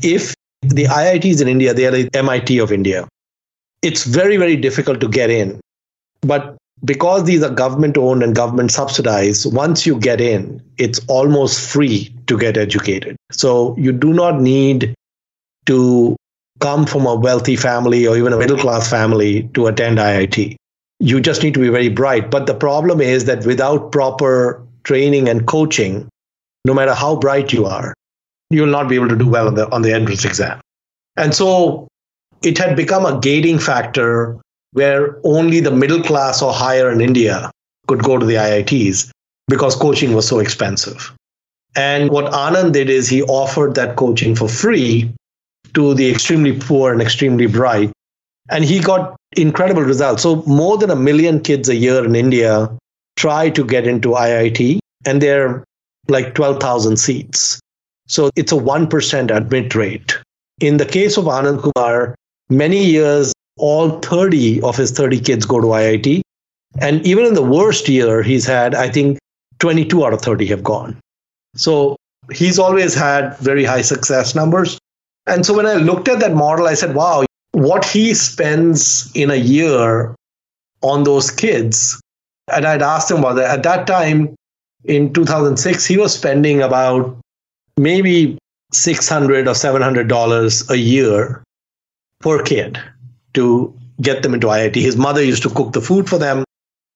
if 0.02 0.34
the 0.62 0.84
IITs 0.84 1.40
in 1.40 1.48
India, 1.48 1.74
they 1.74 1.86
are 1.86 1.90
the 1.90 2.10
MIT 2.14 2.58
of 2.58 2.72
India, 2.72 3.06
it's 3.82 4.04
very, 4.04 4.36
very 4.36 4.56
difficult 4.56 5.00
to 5.00 5.08
get 5.08 5.30
in. 5.30 5.60
But 6.22 6.56
because 6.84 7.24
these 7.24 7.42
are 7.42 7.50
government 7.50 7.96
owned 7.96 8.22
and 8.22 8.34
government 8.34 8.70
subsidized, 8.70 9.52
once 9.52 9.86
you 9.86 9.98
get 9.98 10.20
in, 10.20 10.62
it's 10.78 11.00
almost 11.08 11.68
free 11.68 12.14
to 12.26 12.38
get 12.38 12.56
educated. 12.56 13.16
So 13.32 13.76
you 13.78 13.92
do 13.92 14.12
not 14.12 14.40
need 14.40 14.94
to 15.66 16.16
come 16.60 16.86
from 16.86 17.06
a 17.06 17.14
wealthy 17.14 17.56
family 17.56 18.06
or 18.06 18.16
even 18.16 18.32
a 18.32 18.38
middle 18.38 18.56
class 18.56 18.88
family 18.88 19.48
to 19.54 19.66
attend 19.66 19.98
IIT. 19.98 20.56
You 20.98 21.20
just 21.20 21.42
need 21.42 21.54
to 21.54 21.60
be 21.60 21.68
very 21.68 21.88
bright. 21.88 22.30
But 22.30 22.46
the 22.46 22.54
problem 22.54 23.00
is 23.00 23.24
that 23.26 23.44
without 23.44 23.92
proper 23.92 24.62
training 24.84 25.28
and 25.28 25.46
coaching, 25.46 26.08
no 26.64 26.72
matter 26.72 26.94
how 26.94 27.16
bright 27.16 27.52
you 27.52 27.66
are, 27.66 27.94
you 28.50 28.62
will 28.62 28.70
not 28.70 28.88
be 28.88 28.94
able 28.94 29.08
to 29.08 29.16
do 29.16 29.28
well 29.28 29.48
on 29.48 29.54
the, 29.54 29.70
on 29.70 29.82
the 29.82 29.92
entrance 29.92 30.24
exam. 30.24 30.60
And 31.16 31.34
so 31.34 31.88
it 32.42 32.58
had 32.58 32.76
become 32.76 33.04
a 33.04 33.18
gating 33.20 33.58
factor 33.58 34.38
where 34.72 35.18
only 35.24 35.60
the 35.60 35.70
middle 35.70 36.02
class 36.02 36.42
or 36.42 36.52
higher 36.52 36.90
in 36.90 37.00
India 37.00 37.50
could 37.86 38.02
go 38.02 38.18
to 38.18 38.26
the 38.26 38.34
IITs 38.34 39.10
because 39.48 39.74
coaching 39.76 40.14
was 40.14 40.26
so 40.28 40.38
expensive. 40.38 41.12
And 41.74 42.10
what 42.10 42.32
Anand 42.32 42.72
did 42.72 42.88
is 42.88 43.08
he 43.08 43.22
offered 43.22 43.74
that 43.74 43.96
coaching 43.96 44.34
for 44.34 44.48
free 44.48 45.12
to 45.74 45.94
the 45.94 46.10
extremely 46.10 46.58
poor 46.58 46.92
and 46.92 47.02
extremely 47.02 47.46
bright. 47.46 47.92
And 48.48 48.64
he 48.64 48.80
got 48.80 49.16
incredible 49.36 49.82
results. 49.82 50.22
So, 50.22 50.42
more 50.46 50.78
than 50.78 50.90
a 50.90 50.96
million 50.96 51.40
kids 51.40 51.68
a 51.68 51.74
year 51.74 52.04
in 52.04 52.14
India 52.14 52.70
try 53.16 53.50
to 53.50 53.64
get 53.64 53.86
into 53.86 54.10
IIT, 54.10 54.78
and 55.04 55.20
they're 55.20 55.64
like 56.08 56.34
12,000 56.34 56.96
seats. 56.96 57.60
So, 58.08 58.30
it's 58.36 58.52
a 58.52 58.56
1% 58.56 59.36
admit 59.36 59.74
rate. 59.74 60.16
In 60.60 60.78
the 60.78 60.86
case 60.86 61.16
of 61.16 61.24
Anand 61.24 61.62
Kumar, 61.62 62.14
many 62.48 62.84
years 62.84 63.32
all 63.58 64.00
30 64.00 64.60
of 64.62 64.76
his 64.76 64.90
30 64.92 65.20
kids 65.20 65.46
go 65.46 65.60
to 65.60 65.66
IIT. 65.68 66.20
And 66.78 67.06
even 67.06 67.24
in 67.24 67.34
the 67.34 67.42
worst 67.42 67.88
year 67.88 68.22
he's 68.22 68.44
had, 68.44 68.74
I 68.74 68.90
think 68.90 69.18
22 69.60 70.04
out 70.04 70.12
of 70.12 70.20
30 70.20 70.46
have 70.46 70.62
gone. 70.62 70.98
So 71.54 71.96
he's 72.32 72.58
always 72.58 72.94
had 72.94 73.36
very 73.38 73.64
high 73.64 73.82
success 73.82 74.34
numbers. 74.34 74.78
And 75.26 75.44
so 75.44 75.54
when 75.54 75.66
I 75.66 75.74
looked 75.74 76.08
at 76.08 76.20
that 76.20 76.34
model, 76.34 76.66
I 76.66 76.74
said, 76.74 76.94
wow, 76.94 77.24
what 77.52 77.84
he 77.84 78.14
spends 78.14 79.10
in 79.14 79.30
a 79.30 79.36
year 79.36 80.14
on 80.82 81.04
those 81.04 81.30
kids. 81.30 82.00
And 82.52 82.66
I'd 82.66 82.82
asked 82.82 83.10
him 83.10 83.18
about 83.18 83.36
that. 83.36 83.58
At 83.58 83.62
that 83.64 83.86
time, 83.86 84.34
in 84.84 85.12
2006, 85.12 85.84
he 85.84 85.96
was 85.96 86.14
spending 86.14 86.62
about 86.62 87.16
maybe 87.76 88.38
600 88.72 89.48
or 89.48 89.54
700 89.54 90.08
dollars 90.08 90.68
a 90.70 90.76
year 90.76 91.42
per 92.26 92.42
kid 92.42 92.76
to 93.34 93.72
get 94.02 94.24
them 94.24 94.34
into 94.34 94.48
IIT. 94.48 94.74
His 94.74 94.96
mother 94.96 95.22
used 95.22 95.44
to 95.44 95.50
cook 95.50 95.72
the 95.72 95.80
food 95.80 96.08
for 96.08 96.18
them, 96.18 96.42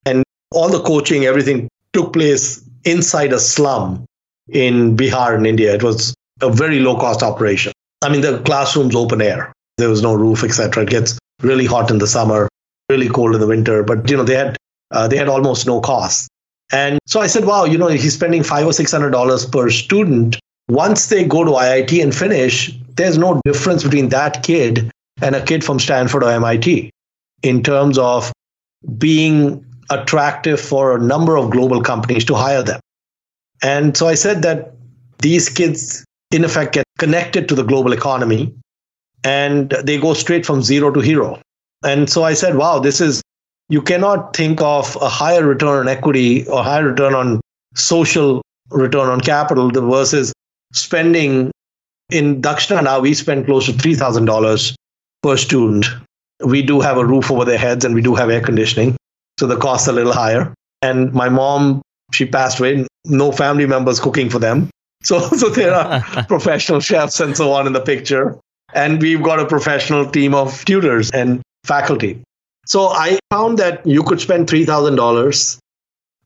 and 0.04 0.24
all 0.50 0.68
the 0.68 0.82
coaching, 0.82 1.24
everything 1.24 1.68
took 1.92 2.12
place 2.12 2.60
inside 2.84 3.32
a 3.32 3.38
slum 3.38 4.04
in 4.48 4.96
Bihar 4.96 5.36
in 5.38 5.46
India. 5.46 5.72
It 5.72 5.84
was 5.84 6.14
a 6.40 6.50
very 6.50 6.80
low 6.80 6.96
cost 6.96 7.22
operation. 7.22 7.72
I 8.02 8.08
mean, 8.08 8.22
the 8.22 8.40
classroom's 8.40 8.96
open 8.96 9.22
air. 9.22 9.52
There 9.78 9.88
was 9.88 10.02
no 10.02 10.14
roof, 10.14 10.42
etc. 10.42 10.82
It 10.82 10.90
gets 10.90 11.16
really 11.42 11.66
hot 11.66 11.92
in 11.92 11.98
the 11.98 12.08
summer, 12.08 12.48
really 12.88 13.08
cold 13.08 13.34
in 13.34 13.40
the 13.40 13.46
winter. 13.46 13.84
But 13.84 14.10
you 14.10 14.16
know, 14.16 14.24
they 14.24 14.34
had 14.34 14.56
uh, 14.90 15.06
they 15.06 15.16
had 15.16 15.28
almost 15.28 15.64
no 15.64 15.80
cost. 15.80 16.28
And 16.72 16.98
so 17.06 17.20
I 17.20 17.28
said, 17.28 17.44
wow, 17.44 17.64
you 17.64 17.78
know, 17.78 17.88
he's 17.88 18.14
spending 18.14 18.42
five 18.42 18.66
or 18.66 18.72
six 18.72 18.90
hundred 18.90 19.10
dollars 19.10 19.46
per 19.46 19.70
student. 19.70 20.40
Once 20.68 21.06
they 21.06 21.24
go 21.24 21.44
to 21.44 21.52
IIT 21.52 22.02
and 22.02 22.14
finish, 22.14 22.72
there's 22.96 23.18
no 23.18 23.40
difference 23.44 23.84
between 23.84 24.08
that 24.08 24.42
kid 24.42 24.90
and 25.20 25.34
a 25.34 25.42
kid 25.42 25.64
from 25.64 25.78
Stanford 25.78 26.22
or 26.22 26.30
MIT 26.30 26.90
in 27.42 27.62
terms 27.62 27.98
of 27.98 28.32
being 28.98 29.64
attractive 29.90 30.60
for 30.60 30.96
a 30.96 31.00
number 31.00 31.36
of 31.36 31.50
global 31.50 31.82
companies 31.82 32.24
to 32.24 32.34
hire 32.34 32.62
them. 32.62 32.80
And 33.62 33.96
so 33.96 34.06
I 34.06 34.14
said 34.14 34.42
that 34.42 34.72
these 35.18 35.48
kids, 35.48 36.04
in 36.30 36.44
effect, 36.44 36.74
get 36.74 36.84
connected 36.98 37.48
to 37.48 37.54
the 37.54 37.62
global 37.64 37.92
economy 37.92 38.54
and 39.24 39.70
they 39.84 39.98
go 39.98 40.14
straight 40.14 40.46
from 40.46 40.62
zero 40.62 40.90
to 40.90 41.00
hero. 41.00 41.40
And 41.84 42.08
so 42.08 42.22
I 42.22 42.34
said, 42.34 42.56
wow, 42.56 42.78
this 42.78 43.00
is, 43.00 43.22
you 43.68 43.82
cannot 43.82 44.34
think 44.34 44.60
of 44.62 44.96
a 45.00 45.08
higher 45.08 45.44
return 45.44 45.80
on 45.80 45.88
equity 45.88 46.46
or 46.46 46.62
higher 46.62 46.88
return 46.88 47.14
on 47.14 47.40
social 47.74 48.42
return 48.70 49.08
on 49.08 49.20
capital 49.20 49.70
versus 49.70 50.32
spending 50.72 51.50
in 52.10 52.42
Dakshana 52.42 52.82
now, 52.82 53.00
we 53.00 53.14
spend 53.14 53.46
close 53.46 53.66
to 53.66 53.72
$3,000 53.72 54.74
per 55.22 55.36
student. 55.36 55.86
We 56.44 56.62
do 56.62 56.80
have 56.80 56.96
a 56.96 57.04
roof 57.04 57.30
over 57.30 57.44
their 57.44 57.58
heads 57.58 57.84
and 57.84 57.94
we 57.94 58.02
do 58.02 58.14
have 58.14 58.30
air 58.30 58.40
conditioning. 58.40 58.96
So 59.38 59.46
the 59.46 59.56
costs 59.56 59.88
are 59.88 59.92
a 59.92 59.94
little 59.94 60.12
higher. 60.12 60.54
And 60.82 61.12
my 61.12 61.28
mom, 61.28 61.82
she 62.12 62.26
passed 62.26 62.58
away, 62.58 62.86
no 63.04 63.32
family 63.32 63.66
members 63.66 64.00
cooking 64.00 64.30
for 64.30 64.38
them. 64.38 64.70
So, 65.02 65.18
so 65.18 65.48
there 65.48 65.72
are 65.72 66.02
professional 66.28 66.80
chefs 66.80 67.20
and 67.20 67.34
so 67.34 67.52
on 67.52 67.66
in 67.66 67.72
the 67.72 67.80
picture. 67.80 68.38
And 68.74 69.00
we've 69.00 69.22
got 69.22 69.40
a 69.40 69.46
professional 69.46 70.04
team 70.04 70.34
of 70.34 70.62
tutors 70.66 71.10
and 71.12 71.40
faculty. 71.64 72.22
So 72.66 72.88
I 72.88 73.18
found 73.30 73.56
that 73.56 73.86
you 73.86 74.02
could 74.02 74.20
spend 74.20 74.46
$3,000 74.46 75.58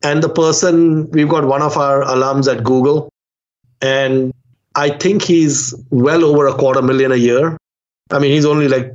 and 0.05 0.23
the 0.23 0.29
person, 0.29 1.11
we've 1.13 1.29
got 1.29 1.47
one 1.47 1.63
of 1.63 1.79
our 1.79 2.03
alums 2.03 2.47
at 2.55 2.63
Google, 2.63 3.09
and 3.81 4.33
I 4.75 4.91
think 4.91 5.23
he's 5.23 5.75
well 5.91 6.25
over 6.25 6.47
a 6.47 6.53
quarter 6.53 6.83
million 6.83 7.11
a 7.11 7.17
year. 7.17 7.57
I 8.11 8.19
mean, 8.19 8.33
he's 8.33 8.45
only 8.45 8.69
like 8.69 8.93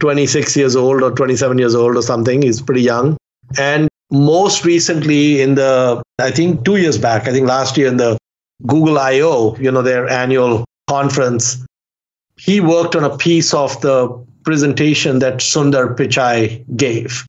26 0.00 0.56
years 0.56 0.76
old 0.76 1.02
or 1.02 1.10
27 1.12 1.58
years 1.58 1.74
old 1.74 1.96
or 1.96 2.02
something. 2.02 2.42
He's 2.42 2.60
pretty 2.60 2.82
young. 2.82 3.16
And 3.58 3.88
most 4.10 4.64
recently, 4.64 5.40
in 5.40 5.54
the, 5.54 6.02
I 6.18 6.30
think 6.30 6.64
two 6.64 6.76
years 6.76 6.98
back, 6.98 7.28
I 7.28 7.32
think 7.32 7.46
last 7.46 7.76
year 7.76 7.88
in 7.88 7.96
the 7.96 8.18
Google 8.66 8.98
I/O, 8.98 9.56
you 9.58 9.70
know, 9.70 9.82
their 9.82 10.08
annual 10.08 10.64
conference, 10.88 11.64
he 12.36 12.60
worked 12.60 12.96
on 12.96 13.04
a 13.04 13.16
piece 13.16 13.54
of 13.54 13.80
the 13.80 14.08
presentation 14.44 15.18
that 15.20 15.34
Sundar 15.34 15.96
Pichai 15.96 16.64
gave, 16.76 17.24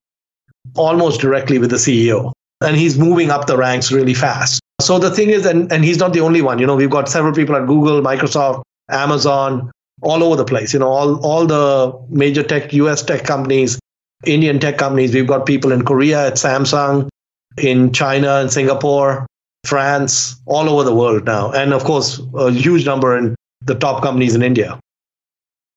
almost 0.75 1.21
directly 1.21 1.59
with 1.59 1.69
the 1.69 1.77
CEO. 1.77 2.31
And 2.61 2.75
he's 2.75 2.97
moving 2.97 3.29
up 3.29 3.47
the 3.47 3.57
ranks 3.57 3.91
really 3.91 4.13
fast. 4.13 4.61
So 4.81 4.99
the 4.99 5.11
thing 5.11 5.29
is, 5.29 5.45
and, 5.45 5.71
and 5.71 5.83
he's 5.83 5.97
not 5.97 6.13
the 6.13 6.21
only 6.21 6.41
one. 6.41 6.59
You 6.59 6.65
know, 6.65 6.75
we've 6.75 6.89
got 6.89 7.09
several 7.09 7.33
people 7.33 7.55
at 7.55 7.67
Google, 7.67 8.01
Microsoft, 8.01 8.63
Amazon, 8.89 9.71
all 10.03 10.23
over 10.23 10.35
the 10.35 10.45
place. 10.45 10.73
You 10.73 10.79
know, 10.79 10.89
all 10.89 11.23
all 11.25 11.45
the 11.45 11.97
major 12.09 12.43
tech, 12.43 12.73
U.S. 12.73 13.01
tech 13.01 13.23
companies, 13.23 13.79
Indian 14.25 14.59
tech 14.59 14.77
companies. 14.77 15.13
We've 15.13 15.27
got 15.27 15.45
people 15.45 15.71
in 15.71 15.83
Korea 15.83 16.27
at 16.27 16.33
Samsung, 16.33 17.09
in 17.57 17.91
China 17.93 18.35
and 18.35 18.51
Singapore, 18.51 19.25
France, 19.65 20.35
all 20.45 20.69
over 20.69 20.83
the 20.83 20.95
world 20.95 21.25
now, 21.25 21.51
and 21.51 21.73
of 21.73 21.83
course, 21.83 22.21
a 22.35 22.51
huge 22.51 22.85
number 22.85 23.17
in 23.17 23.35
the 23.61 23.75
top 23.75 24.03
companies 24.03 24.35
in 24.35 24.43
India. 24.43 24.79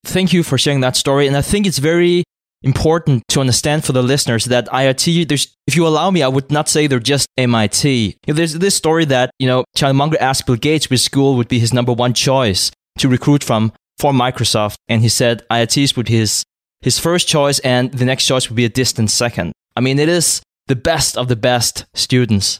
Thank 0.04 0.32
you 0.32 0.42
for 0.42 0.58
sharing 0.58 0.80
that 0.80 0.96
story, 0.96 1.26
and 1.26 1.36
I 1.36 1.42
think 1.42 1.66
it's 1.66 1.78
very 1.78 2.24
important 2.62 3.22
to 3.28 3.40
understand 3.40 3.84
for 3.84 3.92
the 3.92 4.02
listeners 4.02 4.46
that 4.46 4.66
IIT, 4.68 5.28
there's, 5.28 5.54
if 5.66 5.76
you 5.76 5.86
allow 5.86 6.10
me, 6.10 6.22
I 6.22 6.28
would 6.28 6.50
not 6.50 6.68
say 6.68 6.86
they're 6.86 6.98
just 6.98 7.28
MIT. 7.36 8.16
There's 8.26 8.54
this 8.54 8.74
story 8.74 9.04
that, 9.06 9.30
you 9.38 9.46
know, 9.46 9.64
Charlie 9.76 9.94
Munger 9.94 10.16
asked 10.20 10.46
Bill 10.46 10.56
Gates 10.56 10.90
which 10.90 11.00
school 11.00 11.36
would 11.36 11.48
be 11.48 11.58
his 11.58 11.72
number 11.72 11.92
one 11.92 12.14
choice 12.14 12.70
to 12.98 13.08
recruit 13.08 13.44
from 13.44 13.72
for 13.98 14.12
Microsoft. 14.12 14.76
And 14.88 15.02
he 15.02 15.08
said 15.08 15.42
IITs 15.50 15.96
would 15.96 16.06
be 16.06 16.16
his, 16.16 16.44
his 16.80 16.98
first 16.98 17.28
choice 17.28 17.58
and 17.60 17.92
the 17.92 18.04
next 18.04 18.26
choice 18.26 18.48
would 18.48 18.56
be 18.56 18.64
a 18.64 18.70
distant 18.70 19.10
second. 19.10 19.52
I 19.74 19.80
mean, 19.80 19.98
it 19.98 20.08
is 20.08 20.42
the 20.66 20.76
best 20.76 21.16
of 21.16 21.28
the 21.28 21.36
best 21.36 21.86
students. 21.94 22.58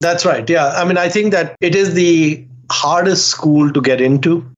That's 0.00 0.26
right. 0.26 0.48
Yeah. 0.48 0.68
I 0.68 0.84
mean, 0.84 0.98
I 0.98 1.08
think 1.08 1.32
that 1.32 1.56
it 1.60 1.74
is 1.74 1.94
the 1.94 2.44
hardest 2.70 3.28
school 3.28 3.72
to 3.72 3.80
get 3.80 4.00
into. 4.00 4.48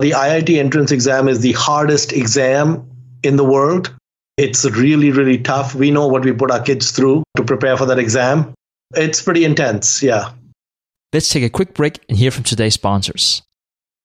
The 0.00 0.12
IIT 0.12 0.56
entrance 0.58 0.90
exam 0.90 1.28
is 1.28 1.40
the 1.40 1.52
hardest 1.52 2.12
exam 2.12 2.88
in 3.22 3.36
the 3.36 3.44
world. 3.44 3.94
It's 4.36 4.64
really, 4.64 5.10
really 5.10 5.38
tough. 5.38 5.74
We 5.74 5.90
know 5.90 6.06
what 6.06 6.24
we 6.24 6.32
put 6.32 6.50
our 6.50 6.62
kids 6.62 6.90
through 6.90 7.22
to 7.36 7.44
prepare 7.44 7.76
for 7.76 7.84
that 7.86 7.98
exam. 7.98 8.54
It's 8.94 9.20
pretty 9.20 9.44
intense. 9.44 10.02
Yeah. 10.02 10.32
Let's 11.12 11.28
take 11.28 11.42
a 11.42 11.50
quick 11.50 11.74
break 11.74 12.00
and 12.08 12.16
hear 12.16 12.30
from 12.30 12.44
today's 12.44 12.74
sponsors. 12.74 13.42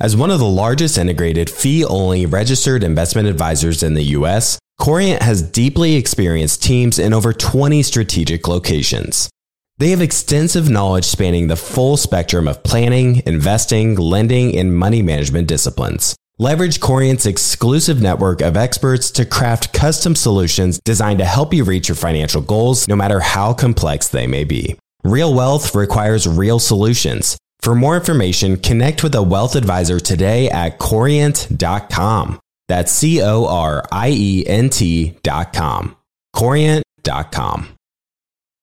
As 0.00 0.16
one 0.16 0.32
of 0.32 0.40
the 0.40 0.44
largest 0.44 0.98
integrated 0.98 1.48
fee 1.48 1.84
only 1.84 2.26
registered 2.26 2.82
investment 2.82 3.28
advisors 3.28 3.80
in 3.84 3.94
the 3.94 4.02
US, 4.18 4.58
Corient 4.80 5.22
has 5.22 5.40
deeply 5.40 5.94
experienced 5.94 6.64
teams 6.64 6.98
in 6.98 7.12
over 7.12 7.32
20 7.32 7.80
strategic 7.84 8.48
locations. 8.48 9.30
They 9.78 9.90
have 9.90 10.00
extensive 10.00 10.68
knowledge 10.68 11.04
spanning 11.04 11.46
the 11.46 11.54
full 11.54 11.96
spectrum 11.96 12.48
of 12.48 12.64
planning, 12.64 13.22
investing, 13.24 13.94
lending, 13.94 14.58
and 14.58 14.76
money 14.76 15.00
management 15.00 15.46
disciplines. 15.46 16.16
Leverage 16.40 16.80
Corient's 16.80 17.24
exclusive 17.24 18.02
network 18.02 18.40
of 18.40 18.56
experts 18.56 19.12
to 19.12 19.24
craft 19.24 19.72
custom 19.72 20.16
solutions 20.16 20.80
designed 20.84 21.20
to 21.20 21.24
help 21.24 21.54
you 21.54 21.62
reach 21.62 21.86
your 21.86 21.94
financial 21.94 22.42
goals, 22.42 22.88
no 22.88 22.96
matter 22.96 23.20
how 23.20 23.52
complex 23.52 24.08
they 24.08 24.26
may 24.26 24.42
be. 24.42 24.76
Real 25.04 25.32
wealth 25.32 25.72
requires 25.72 26.26
real 26.26 26.58
solutions. 26.58 27.36
For 27.64 27.74
more 27.74 27.96
information, 27.96 28.58
connect 28.58 29.02
with 29.02 29.14
a 29.14 29.22
wealth 29.22 29.56
advisor 29.56 29.98
today 29.98 30.50
at 30.50 30.78
corient.com. 30.78 32.38
That's 32.68 32.92
C 32.92 33.22
O 33.22 33.46
R 33.46 33.82
I 33.90 34.10
E 34.10 34.44
N 34.46 34.68
T.com. 34.68 35.96
Corient.com. 36.36 37.68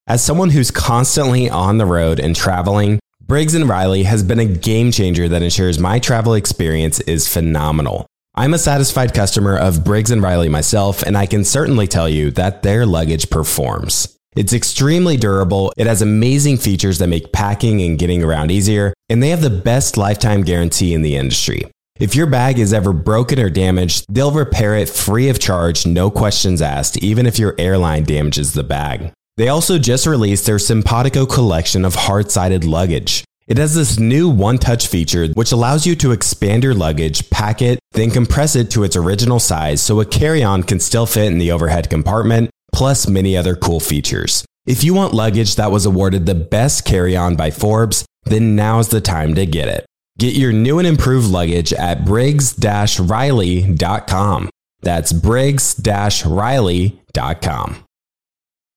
As 0.06 0.24
someone 0.24 0.52
who's 0.52 0.70
constantly 0.70 1.49
on 1.49 1.80
the 1.80 1.86
road 1.88 2.20
and 2.20 2.36
traveling, 2.36 2.99
Briggs 3.20 3.60
& 3.64 3.64
Riley 3.64 4.04
has 4.04 4.22
been 4.22 4.38
a 4.38 4.45
game 4.45 4.91
changer 4.91 5.28
that 5.30 5.41
ensures 5.41 5.80
my 5.80 5.97
travel 5.97 6.36
experience 6.36 6.99
is 6.99 7.28
phenomenal. 7.28 8.06
I'm 8.36 8.54
a 8.54 8.60
satisfied 8.60 9.16
customer 9.16 9.58
of 9.58 9.84
Briggs 9.84 10.16
& 10.16 10.16
Riley 10.16 10.47
myself, 10.47 11.02
and 11.02 11.18
I 11.18 11.26
can 11.26 11.43
certainly 11.43 11.88
tell 11.88 12.08
you 12.08 12.30
that 12.32 12.62
their 12.62 12.86
luggage 12.86 13.32
performs. 13.32 14.16
It's 14.34 14.53
extremely 14.53 15.17
durable, 15.17 15.73
it 15.75 15.88
has 15.88 16.01
amazing 16.01 16.57
features 16.57 16.99
that 16.99 17.07
make 17.07 17.34
packing 17.34 17.82
and 17.82 17.99
getting 17.99 18.23
around 18.23 18.49
easier, 18.49 18.93
and 19.09 19.21
they 19.21 19.27
have 19.27 19.41
the 19.41 19.49
best 19.49 19.97
lifetime 19.97 20.43
guarantee 20.43 20.93
in 20.93 21.01
the 21.01 21.17
industry. 21.17 21.63
If 21.99 22.15
your 22.15 22.27
bag 22.27 22.57
is 22.57 22.71
ever 22.71 22.93
broken 22.93 23.41
or 23.41 23.49
damaged, 23.49 24.05
they'll 24.09 24.32
repair 24.32 24.75
it 24.77 24.88
free 24.88 25.27
of 25.27 25.38
charge, 25.38 25.86
no 25.86 26.09
questions 26.09 26.61
asked, 26.61 26.97
even 27.03 27.25
if 27.25 27.38
your 27.38 27.55
airline 27.57 28.05
damages 28.05 28.53
the 28.53 28.63
bag. 28.63 29.11
They 29.36 29.49
also 29.49 29.77
just 29.77 30.07
released 30.07 30.45
their 30.45 30.59
Simpatico 30.59 31.25
collection 31.25 31.84
of 31.84 31.95
hard 31.95 32.32
sided 32.32 32.63
luggage. 32.63 33.25
It 33.47 33.57
has 33.57 33.75
this 33.75 33.99
new 33.99 34.29
one 34.29 34.59
touch 34.59 34.88
feature 34.88 35.27
which 35.34 35.51
allows 35.51 35.86
you 35.86 35.93
to 35.97 36.13
expand 36.13 36.63
your 36.63 36.73
luggage, 36.73 37.29
pack 37.32 37.61
it, 37.61 37.79
then 37.91 38.09
compress 38.09 38.55
it 38.55 38.71
to 38.71 38.86
its 38.86 38.95
original 38.95 39.39
size 39.39 39.82
so 39.82 39.99
a 39.99 40.05
carry 40.05 40.41
on 40.41 40.63
can 40.63 40.79
still 40.79 41.05
fit 41.05 41.25
in 41.25 41.38
the 41.38 41.51
overhead 41.51 41.89
compartment, 41.89 42.49
plus 42.72 43.07
many 43.07 43.36
other 43.38 43.55
cool 43.55 43.80
features. 43.80 44.45
If 44.65 44.84
you 44.84 44.93
want 44.93 45.13
luggage 45.13 45.55
that 45.55 45.72
was 45.72 45.86
awarded 45.86 46.26
the 46.26 46.36
best 46.36 46.86
carry 46.86 47.15
on 47.17 47.36
by 47.36 47.51
Forbes, 47.51 48.05
then 48.26 48.55
now's 48.55 48.89
the 48.89 49.01
time 49.01 49.34
to 49.36 49.45
get 49.45 49.67
it. 49.67 49.86
Get 50.19 50.36
your 50.36 50.51
new 50.51 50.78
and 50.78 50.88
improved 50.88 51.28
luggage 51.28 51.74
at 51.74 52.05
briggs 52.05 52.55
riley.com. 52.99 54.49
That's 54.82 55.13
briggs 55.13 55.82
riley.com. 56.26 57.86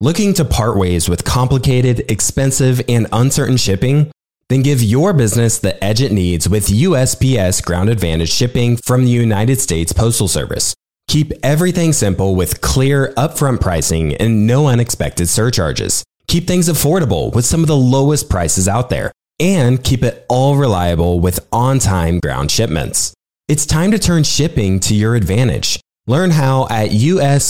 Looking 0.00 0.34
to 0.34 0.44
part 0.44 0.76
ways 0.76 1.08
with 1.08 1.24
complicated, 1.24 2.10
expensive, 2.10 2.82
and 2.88 3.06
uncertain 3.12 3.56
shipping? 3.56 4.10
Then 4.48 4.62
give 4.62 4.82
your 4.82 5.12
business 5.12 5.58
the 5.58 5.82
edge 5.82 6.02
it 6.02 6.12
needs 6.12 6.48
with 6.48 6.68
USPS 6.68 7.64
Ground 7.64 7.88
Advantage 7.88 8.30
shipping 8.30 8.76
from 8.76 9.04
the 9.04 9.10
United 9.10 9.60
States 9.60 9.92
Postal 9.92 10.28
Service. 10.28 10.74
Keep 11.08 11.32
everything 11.42 11.92
simple 11.92 12.34
with 12.34 12.60
clear, 12.60 13.12
upfront 13.16 13.60
pricing 13.60 14.14
and 14.16 14.46
no 14.46 14.66
unexpected 14.66 15.28
surcharges. 15.28 16.02
Keep 16.26 16.46
things 16.46 16.68
affordable 16.68 17.32
with 17.34 17.44
some 17.44 17.60
of 17.60 17.66
the 17.68 17.76
lowest 17.76 18.28
prices 18.28 18.66
out 18.68 18.90
there. 18.90 19.12
And 19.40 19.82
keep 19.82 20.02
it 20.02 20.24
all 20.28 20.56
reliable 20.56 21.20
with 21.20 21.46
on 21.52 21.78
time 21.78 22.20
ground 22.20 22.50
shipments. 22.50 23.14
It's 23.48 23.66
time 23.66 23.90
to 23.90 23.98
turn 23.98 24.22
shipping 24.22 24.80
to 24.80 24.94
your 24.94 25.16
advantage. 25.16 25.80
Learn 26.06 26.30
how 26.30 26.66
at 26.70 26.90
usps.com 26.90 27.40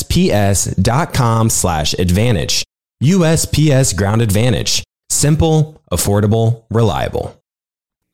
slash 1.50 1.94
advantage. 1.94 2.64
USPS 3.02 3.96
Ground 3.96 4.22
Advantage. 4.22 4.82
Simple, 5.10 5.80
affordable, 5.92 6.64
reliable. 6.70 7.40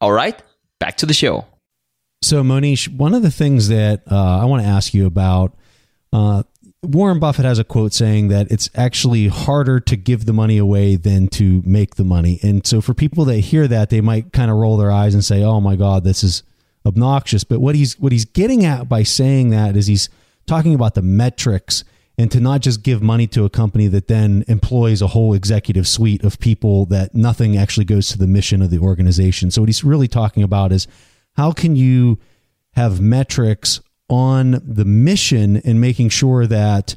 All 0.00 0.12
right, 0.12 0.40
back 0.78 0.96
to 0.98 1.06
the 1.06 1.14
show. 1.14 1.46
So, 2.22 2.42
Mohnish, 2.42 2.94
one 2.94 3.14
of 3.14 3.22
the 3.22 3.30
things 3.30 3.68
that 3.68 4.02
uh, 4.10 4.40
I 4.40 4.44
want 4.44 4.62
to 4.62 4.68
ask 4.68 4.92
you 4.92 5.06
about 5.06 5.56
uh, 6.12 6.42
Warren 6.82 7.18
Buffett 7.18 7.46
has 7.46 7.58
a 7.58 7.64
quote 7.64 7.94
saying 7.94 8.28
that 8.28 8.50
it's 8.50 8.68
actually 8.74 9.28
harder 9.28 9.80
to 9.80 9.96
give 9.96 10.26
the 10.26 10.34
money 10.34 10.58
away 10.58 10.96
than 10.96 11.28
to 11.28 11.62
make 11.64 11.94
the 11.94 12.04
money. 12.04 12.38
And 12.42 12.66
so, 12.66 12.82
for 12.82 12.92
people 12.92 13.24
that 13.24 13.38
hear 13.38 13.66
that, 13.68 13.88
they 13.88 14.02
might 14.02 14.34
kind 14.34 14.50
of 14.50 14.58
roll 14.58 14.76
their 14.76 14.90
eyes 14.90 15.14
and 15.14 15.24
say, 15.24 15.42
"Oh 15.42 15.62
my 15.62 15.76
God, 15.76 16.04
this 16.04 16.22
is 16.22 16.42
obnoxious." 16.84 17.42
But 17.42 17.60
what 17.60 17.74
he's 17.74 17.98
what 17.98 18.12
he's 18.12 18.26
getting 18.26 18.66
at 18.66 18.86
by 18.86 19.02
saying 19.02 19.48
that 19.50 19.74
is 19.74 19.86
he's 19.86 20.10
talking 20.46 20.74
about 20.74 20.94
the 20.94 21.02
metrics 21.02 21.84
and 22.18 22.30
to 22.32 22.38
not 22.38 22.60
just 22.60 22.82
give 22.82 23.00
money 23.00 23.26
to 23.28 23.46
a 23.46 23.50
company 23.50 23.86
that 23.86 24.08
then 24.08 24.44
employs 24.46 25.00
a 25.00 25.06
whole 25.06 25.32
executive 25.32 25.88
suite 25.88 26.22
of 26.22 26.38
people 26.38 26.84
that 26.86 27.14
nothing 27.14 27.56
actually 27.56 27.86
goes 27.86 28.08
to 28.08 28.18
the 28.18 28.26
mission 28.26 28.60
of 28.60 28.68
the 28.68 28.78
organization. 28.78 29.50
So 29.50 29.62
what 29.62 29.70
he's 29.70 29.82
really 29.82 30.08
talking 30.08 30.42
about 30.42 30.70
is 30.70 30.86
how 31.36 31.52
can 31.52 31.76
you 31.76 32.18
have 32.72 33.00
metrics 33.00 33.80
on 34.08 34.60
the 34.64 34.84
mission 34.84 35.56
and 35.58 35.80
making 35.80 36.08
sure 36.08 36.46
that 36.46 36.96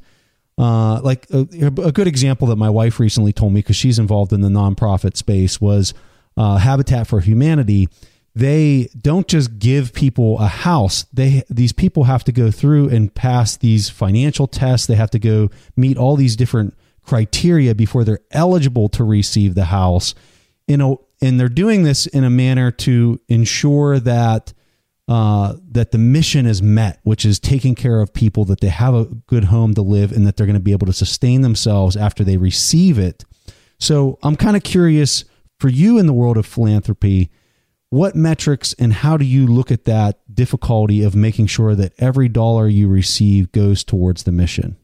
uh, 0.57 0.99
like 1.01 1.27
a, 1.31 1.47
a, 1.61 1.91
good 1.91 2.07
example 2.07 2.47
that 2.47 2.55
my 2.57 2.69
wife 2.69 2.99
recently 2.99 3.34
told 3.34 3.53
me 3.53 3.59
because 3.59 3.75
she's 3.75 3.97
involved 3.97 4.31
in 4.31 4.41
the 4.41 4.49
nonprofit 4.49 5.17
space 5.17 5.59
was 5.59 5.95
uh, 6.38 6.57
Habitat 6.57 7.07
for 7.07 7.21
Humanity. 7.21 7.88
They 8.36 8.89
don't 8.99 9.27
just 9.27 9.57
give 9.57 9.93
people 9.93 10.39
a 10.39 10.47
house. 10.47 11.05
They 11.13 11.43
these 11.49 11.71
people 11.71 12.03
have 12.03 12.23
to 12.25 12.31
go 12.31 12.51
through 12.51 12.89
and 12.89 13.13
pass 13.13 13.57
these 13.57 13.89
financial 13.89 14.47
tests. 14.47 14.86
They 14.86 14.95
have 14.95 15.11
to 15.11 15.19
go 15.19 15.49
meet 15.75 15.97
all 15.97 16.15
these 16.15 16.36
different 16.36 16.75
criteria 17.03 17.73
before 17.73 18.03
they're 18.03 18.19
eligible 18.31 18.89
to 18.89 19.03
receive 19.03 19.55
the 19.55 19.65
house 19.65 20.13
you 20.67 20.77
know 20.77 21.01
and 21.24 21.39
they're 21.39 21.47
doing 21.47 21.84
this 21.84 22.05
in 22.05 22.26
a 22.26 22.30
manner 22.30 22.69
to 22.69 23.19
ensure 23.30 23.97
that 23.99 24.53
uh, 25.07 25.55
that 25.69 25.91
the 25.91 25.97
mission 25.97 26.45
is 26.45 26.61
met, 26.61 26.99
which 27.03 27.26
is 27.26 27.39
taking 27.39 27.76
care 27.76 27.99
of 27.99 28.13
people, 28.13 28.45
that 28.45 28.61
they 28.61 28.69
have 28.69 28.93
a 28.93 29.05
good 29.05 29.45
home 29.45 29.74
to 29.74 29.82
live, 29.82 30.11
and 30.11 30.26
that 30.26 30.38
they're 30.38 30.45
going 30.45 30.53
to 30.53 30.61
be 30.61 30.71
able 30.71 30.88
to 30.88 30.93
sustain 30.93 31.41
themselves 31.41 31.97
after 31.97 32.24
they 32.24 32.38
receive 32.38 32.97
it. 32.97 33.26
So 33.80 34.17
I'm 34.24 34.36
kind 34.36 34.55
of 34.55 34.63
curious 34.63 35.26
for 35.59 35.67
you 35.67 35.97
in 35.97 36.07
the 36.07 36.13
world 36.13 36.38
of 36.38 36.45
philanthropy 36.45 37.32
what 37.89 38.15
metrics 38.15 38.74
and 38.80 38.91
how 38.91 39.17
do 39.17 39.26
you 39.26 39.45
look 39.45 39.71
at 39.71 39.86
that 39.86 40.17
difficulty 40.34 41.03
of 41.03 41.15
making 41.15 41.45
sure 41.45 41.76
that 41.76 41.93
every 41.99 42.28
dollar 42.28 42.67
you 42.67 42.88
receive 42.88 43.51
goes 43.51 43.84
towards 43.84 44.24
the 44.24 44.32
mission? 44.32 44.78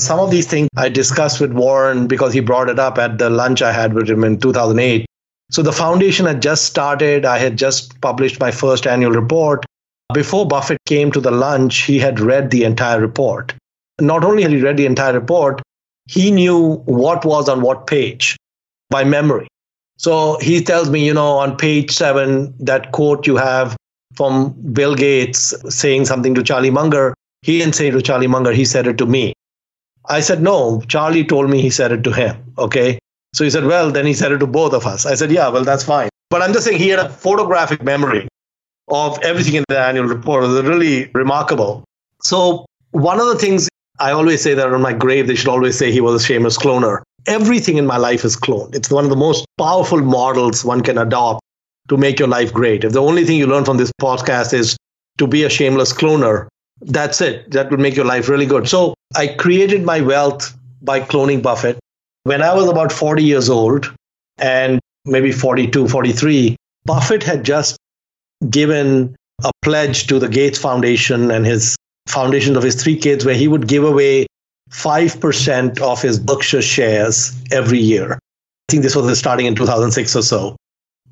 Some 0.00 0.18
of 0.18 0.32
these 0.32 0.48
things 0.48 0.68
I 0.76 0.88
discussed 0.88 1.40
with 1.40 1.52
Warren 1.52 2.08
because 2.08 2.32
he 2.32 2.40
brought 2.40 2.68
it 2.68 2.80
up 2.80 2.98
at 2.98 3.18
the 3.18 3.30
lunch 3.30 3.62
I 3.62 3.70
had 3.70 3.94
with 3.94 4.10
him 4.10 4.24
in 4.24 4.40
2008. 4.40 5.06
So 5.50 5.62
the 5.62 5.72
foundation 5.72 6.26
had 6.26 6.40
just 6.42 6.64
started. 6.64 7.24
I 7.24 7.38
had 7.38 7.58
just 7.58 8.00
published 8.00 8.40
my 8.40 8.50
first 8.50 8.86
annual 8.86 9.12
report. 9.12 9.66
Before 10.14 10.46
Buffett 10.46 10.78
came 10.86 11.12
to 11.12 11.20
the 11.20 11.30
lunch, 11.30 11.78
he 11.82 11.98
had 11.98 12.20
read 12.20 12.50
the 12.50 12.64
entire 12.64 13.00
report. 13.00 13.54
Not 14.00 14.24
only 14.24 14.42
had 14.42 14.52
he 14.52 14.60
read 14.60 14.76
the 14.76 14.86
entire 14.86 15.12
report, 15.12 15.60
he 16.08 16.30
knew 16.30 16.76
what 16.86 17.24
was 17.24 17.48
on 17.48 17.62
what 17.62 17.86
page 17.86 18.36
by 18.88 19.04
memory. 19.04 19.46
So 19.98 20.38
he 20.40 20.62
tells 20.62 20.88
me, 20.88 21.04
you 21.04 21.14
know, 21.14 21.38
on 21.38 21.56
page 21.56 21.90
seven, 21.90 22.54
that 22.58 22.92
quote 22.92 23.26
you 23.26 23.36
have 23.36 23.76
from 24.14 24.52
Bill 24.72 24.94
Gates 24.94 25.54
saying 25.68 26.06
something 26.06 26.34
to 26.34 26.42
Charlie 26.42 26.70
Munger, 26.70 27.14
he 27.42 27.58
didn't 27.58 27.74
say 27.74 27.90
to 27.90 28.02
Charlie 28.02 28.26
Munger, 28.26 28.52
he 28.52 28.64
said 28.64 28.86
it 28.86 28.98
to 28.98 29.06
me. 29.06 29.32
I 30.08 30.20
said, 30.20 30.42
no, 30.42 30.82
Charlie 30.88 31.24
told 31.24 31.50
me 31.50 31.60
he 31.60 31.70
said 31.70 31.92
it 31.92 32.02
to 32.04 32.12
him. 32.12 32.36
Okay. 32.58 32.98
So 33.32 33.44
he 33.44 33.50
said, 33.50 33.64
well, 33.64 33.90
then 33.90 34.06
he 34.06 34.14
said 34.14 34.32
it 34.32 34.38
to 34.38 34.46
both 34.46 34.72
of 34.72 34.86
us. 34.86 35.06
I 35.06 35.14
said, 35.14 35.30
yeah, 35.30 35.48
well, 35.48 35.64
that's 35.64 35.84
fine. 35.84 36.08
But 36.30 36.42
I'm 36.42 36.52
just 36.52 36.64
saying 36.64 36.78
he 36.78 36.88
had 36.88 36.98
a 36.98 37.08
photographic 37.08 37.82
memory 37.82 38.28
of 38.88 39.18
everything 39.22 39.54
in 39.54 39.64
the 39.68 39.78
annual 39.78 40.06
report. 40.06 40.44
It 40.44 40.48
was 40.48 40.62
really 40.62 41.10
remarkable. 41.14 41.84
So 42.22 42.66
one 42.90 43.20
of 43.20 43.26
the 43.26 43.36
things 43.36 43.68
I 43.98 44.12
always 44.12 44.42
say 44.42 44.54
that 44.54 44.72
on 44.72 44.82
my 44.82 44.92
grave, 44.92 45.26
they 45.26 45.34
should 45.34 45.48
always 45.48 45.78
say 45.78 45.92
he 45.92 46.00
was 46.00 46.22
a 46.22 46.24
shameless 46.24 46.58
cloner. 46.58 47.02
Everything 47.26 47.76
in 47.76 47.86
my 47.86 47.98
life 47.98 48.24
is 48.24 48.36
cloned. 48.36 48.74
It's 48.74 48.90
one 48.90 49.04
of 49.04 49.10
the 49.10 49.16
most 49.16 49.44
powerful 49.58 50.00
models 50.00 50.64
one 50.64 50.80
can 50.80 50.98
adopt 50.98 51.40
to 51.88 51.96
make 51.96 52.18
your 52.18 52.28
life 52.28 52.52
great. 52.52 52.82
If 52.82 52.92
the 52.92 53.02
only 53.02 53.24
thing 53.24 53.36
you 53.36 53.46
learn 53.46 53.64
from 53.64 53.76
this 53.76 53.92
podcast 54.00 54.54
is 54.54 54.76
to 55.18 55.26
be 55.26 55.44
a 55.44 55.50
shameless 55.50 55.92
cloner, 55.92 56.48
that's 56.80 57.20
it. 57.20 57.50
That 57.50 57.70
would 57.70 57.80
make 57.80 57.94
your 57.94 58.06
life 58.06 58.28
really 58.28 58.46
good. 58.46 58.68
So 58.68 58.94
I 59.14 59.28
created 59.28 59.84
my 59.84 60.00
wealth 60.00 60.56
by 60.82 61.00
cloning 61.00 61.42
Buffett. 61.42 61.78
When 62.24 62.42
I 62.42 62.54
was 62.54 62.68
about 62.68 62.92
40 62.92 63.22
years 63.22 63.48
old 63.48 63.92
and 64.38 64.78
maybe 65.04 65.32
42, 65.32 65.88
43, 65.88 66.56
Buffett 66.84 67.22
had 67.22 67.44
just 67.44 67.76
given 68.48 69.16
a 69.42 69.50
pledge 69.62 70.06
to 70.08 70.18
the 70.18 70.28
Gates 70.28 70.58
Foundation 70.58 71.30
and 71.30 71.46
his 71.46 71.76
foundations 72.08 72.56
of 72.56 72.62
his 72.62 72.82
three 72.82 72.96
kids 72.96 73.24
where 73.24 73.34
he 73.34 73.48
would 73.48 73.68
give 73.68 73.84
away 73.84 74.26
5% 74.70 75.80
of 75.80 76.02
his 76.02 76.18
Berkshire 76.18 76.62
shares 76.62 77.34
every 77.50 77.78
year. 77.78 78.14
I 78.14 78.18
think 78.70 78.82
this 78.82 78.94
was 78.94 79.18
starting 79.18 79.46
in 79.46 79.54
2006 79.54 80.16
or 80.16 80.22
so. 80.22 80.56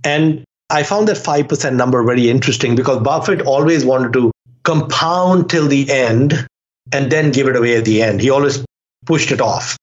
And 0.05 0.45
I 0.71 0.83
found 0.83 1.09
that 1.09 1.17
5% 1.17 1.75
number 1.75 2.03
very 2.05 2.29
interesting 2.29 2.75
because 2.75 3.03
Buffett 3.03 3.43
always 3.43 3.85
wanted 3.85 4.13
to 4.13 4.31
compound 4.65 5.49
till 5.49 5.67
the 5.67 5.91
end 5.91 6.47
and 6.93 7.11
then 7.11 7.31
give 7.33 7.49
it 7.49 7.57
away 7.57 7.77
at 7.77 7.85
the 7.85 8.03
end. 8.03 8.21
He 8.21 8.31
always 8.31 8.65
pushed 9.07 9.33
it 9.33 9.41
off. 9.41 9.77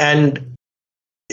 And 0.00 0.56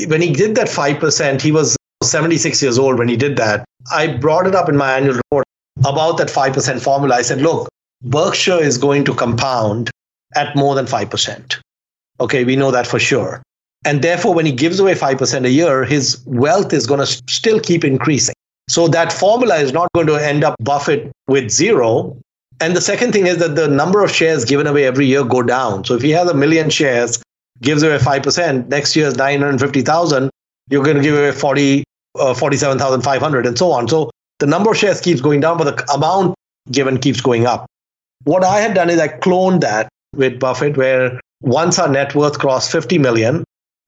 when 0.07 0.21
he 0.21 0.31
did 0.31 0.55
that 0.55 0.67
5%, 0.67 1.41
he 1.41 1.51
was 1.51 1.75
76 2.03 2.61
years 2.61 2.77
old 2.77 2.99
when 2.99 3.07
he 3.07 3.15
did 3.15 3.37
that. 3.37 3.65
I 3.91 4.07
brought 4.07 4.45
it 4.45 4.53
up 4.53 4.69
in 4.69 4.77
my 4.77 4.97
annual 4.97 5.15
report 5.15 5.45
about 5.85 6.17
that 6.17 6.27
5% 6.27 6.81
formula. 6.81 7.15
I 7.15 7.21
said, 7.21 7.41
look, 7.41 7.69
Berkshire 8.03 8.61
is 8.61 8.77
going 8.77 9.05
to 9.05 9.15
compound 9.15 9.89
at 10.35 10.55
more 10.55 10.75
than 10.75 10.85
5%. 10.85 11.59
Okay, 12.19 12.43
we 12.43 12.55
know 12.55 12.71
that 12.71 12.85
for 12.85 12.99
sure. 12.99 13.41
And 13.85 14.01
therefore, 14.01 14.33
when 14.33 14.45
he 14.45 14.51
gives 14.51 14.79
away 14.79 14.95
5% 14.95 15.45
a 15.45 15.49
year, 15.49 15.85
his 15.85 16.21
wealth 16.25 16.73
is 16.73 16.85
going 16.85 16.99
to 16.99 17.05
still 17.29 17.59
keep 17.59 17.85
increasing. 17.85 18.35
So 18.67 18.87
that 18.89 19.13
formula 19.13 19.57
is 19.57 19.71
not 19.71 19.87
going 19.93 20.07
to 20.07 20.15
end 20.15 20.43
up 20.43 20.55
Buffett 20.59 21.09
with 21.27 21.49
zero. 21.49 22.17
And 22.59 22.75
the 22.75 22.81
second 22.81 23.13
thing 23.13 23.27
is 23.27 23.37
that 23.37 23.55
the 23.55 23.67
number 23.67 24.03
of 24.03 24.11
shares 24.11 24.43
given 24.43 24.67
away 24.67 24.85
every 24.85 25.05
year 25.05 25.23
go 25.23 25.41
down. 25.41 25.85
So 25.85 25.93
if 25.95 26.01
he 26.01 26.09
has 26.11 26.29
a 26.29 26.33
million 26.33 26.69
shares, 26.69 27.21
gives 27.61 27.83
away 27.83 27.97
5%, 27.97 28.67
next 28.67 28.95
year 28.95 29.07
is 29.07 29.15
950,000, 29.15 30.29
you're 30.69 30.83
going 30.83 30.97
to 30.97 31.03
give 31.03 31.15
away 31.15 31.31
40, 31.31 31.83
uh, 32.19 32.33
47,500 32.33 33.45
and 33.45 33.57
so 33.57 33.71
on. 33.71 33.87
So 33.87 34.09
the 34.39 34.45
number 34.45 34.71
of 34.71 34.77
shares 34.77 35.01
keeps 35.01 35.21
going 35.21 35.39
down, 35.39 35.57
but 35.57 35.75
the 35.75 35.93
amount 35.93 36.35
given 36.71 36.99
keeps 36.99 37.21
going 37.21 37.45
up. 37.45 37.65
What 38.23 38.43
I 38.43 38.59
had 38.59 38.73
done 38.73 38.89
is 38.89 38.99
I 38.99 39.07
cloned 39.07 39.61
that 39.61 39.87
with 40.15 40.39
Buffett, 40.39 40.77
where 40.77 41.19
once 41.41 41.79
our 41.79 41.87
net 41.87 42.15
worth 42.15 42.39
crossed 42.39 42.71
50 42.71 42.97
million, 42.97 43.43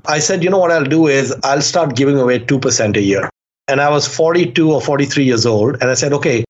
I 0.05 0.19
said, 0.19 0.43
you 0.43 0.49
know 0.49 0.57
what 0.57 0.71
I'll 0.71 0.83
do 0.85 1.07
is 1.07 1.35
I'll 1.43 1.61
start 1.61 1.95
giving 1.95 2.17
away 2.17 2.39
2% 2.39 2.95
a 2.95 3.01
year. 3.01 3.29
And 3.67 3.81
I 3.81 3.89
was 3.89 4.07
42 4.07 4.71
or 4.71 4.81
43 4.81 5.23
years 5.23 5.45
old. 5.45 5.77
And 5.81 5.89
I 5.89 5.93
said, 5.93 6.13
okay, 6.13 6.43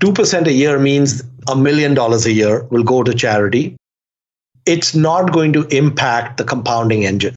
2% 0.00 0.46
a 0.46 0.52
year 0.52 0.78
means 0.78 1.22
a 1.48 1.54
million 1.54 1.94
dollars 1.94 2.26
a 2.26 2.32
year 2.32 2.64
will 2.70 2.82
go 2.82 3.02
to 3.02 3.14
charity. 3.14 3.76
It's 4.66 4.94
not 4.94 5.32
going 5.32 5.52
to 5.52 5.66
impact 5.68 6.38
the 6.38 6.44
compounding 6.44 7.04
engine 7.04 7.34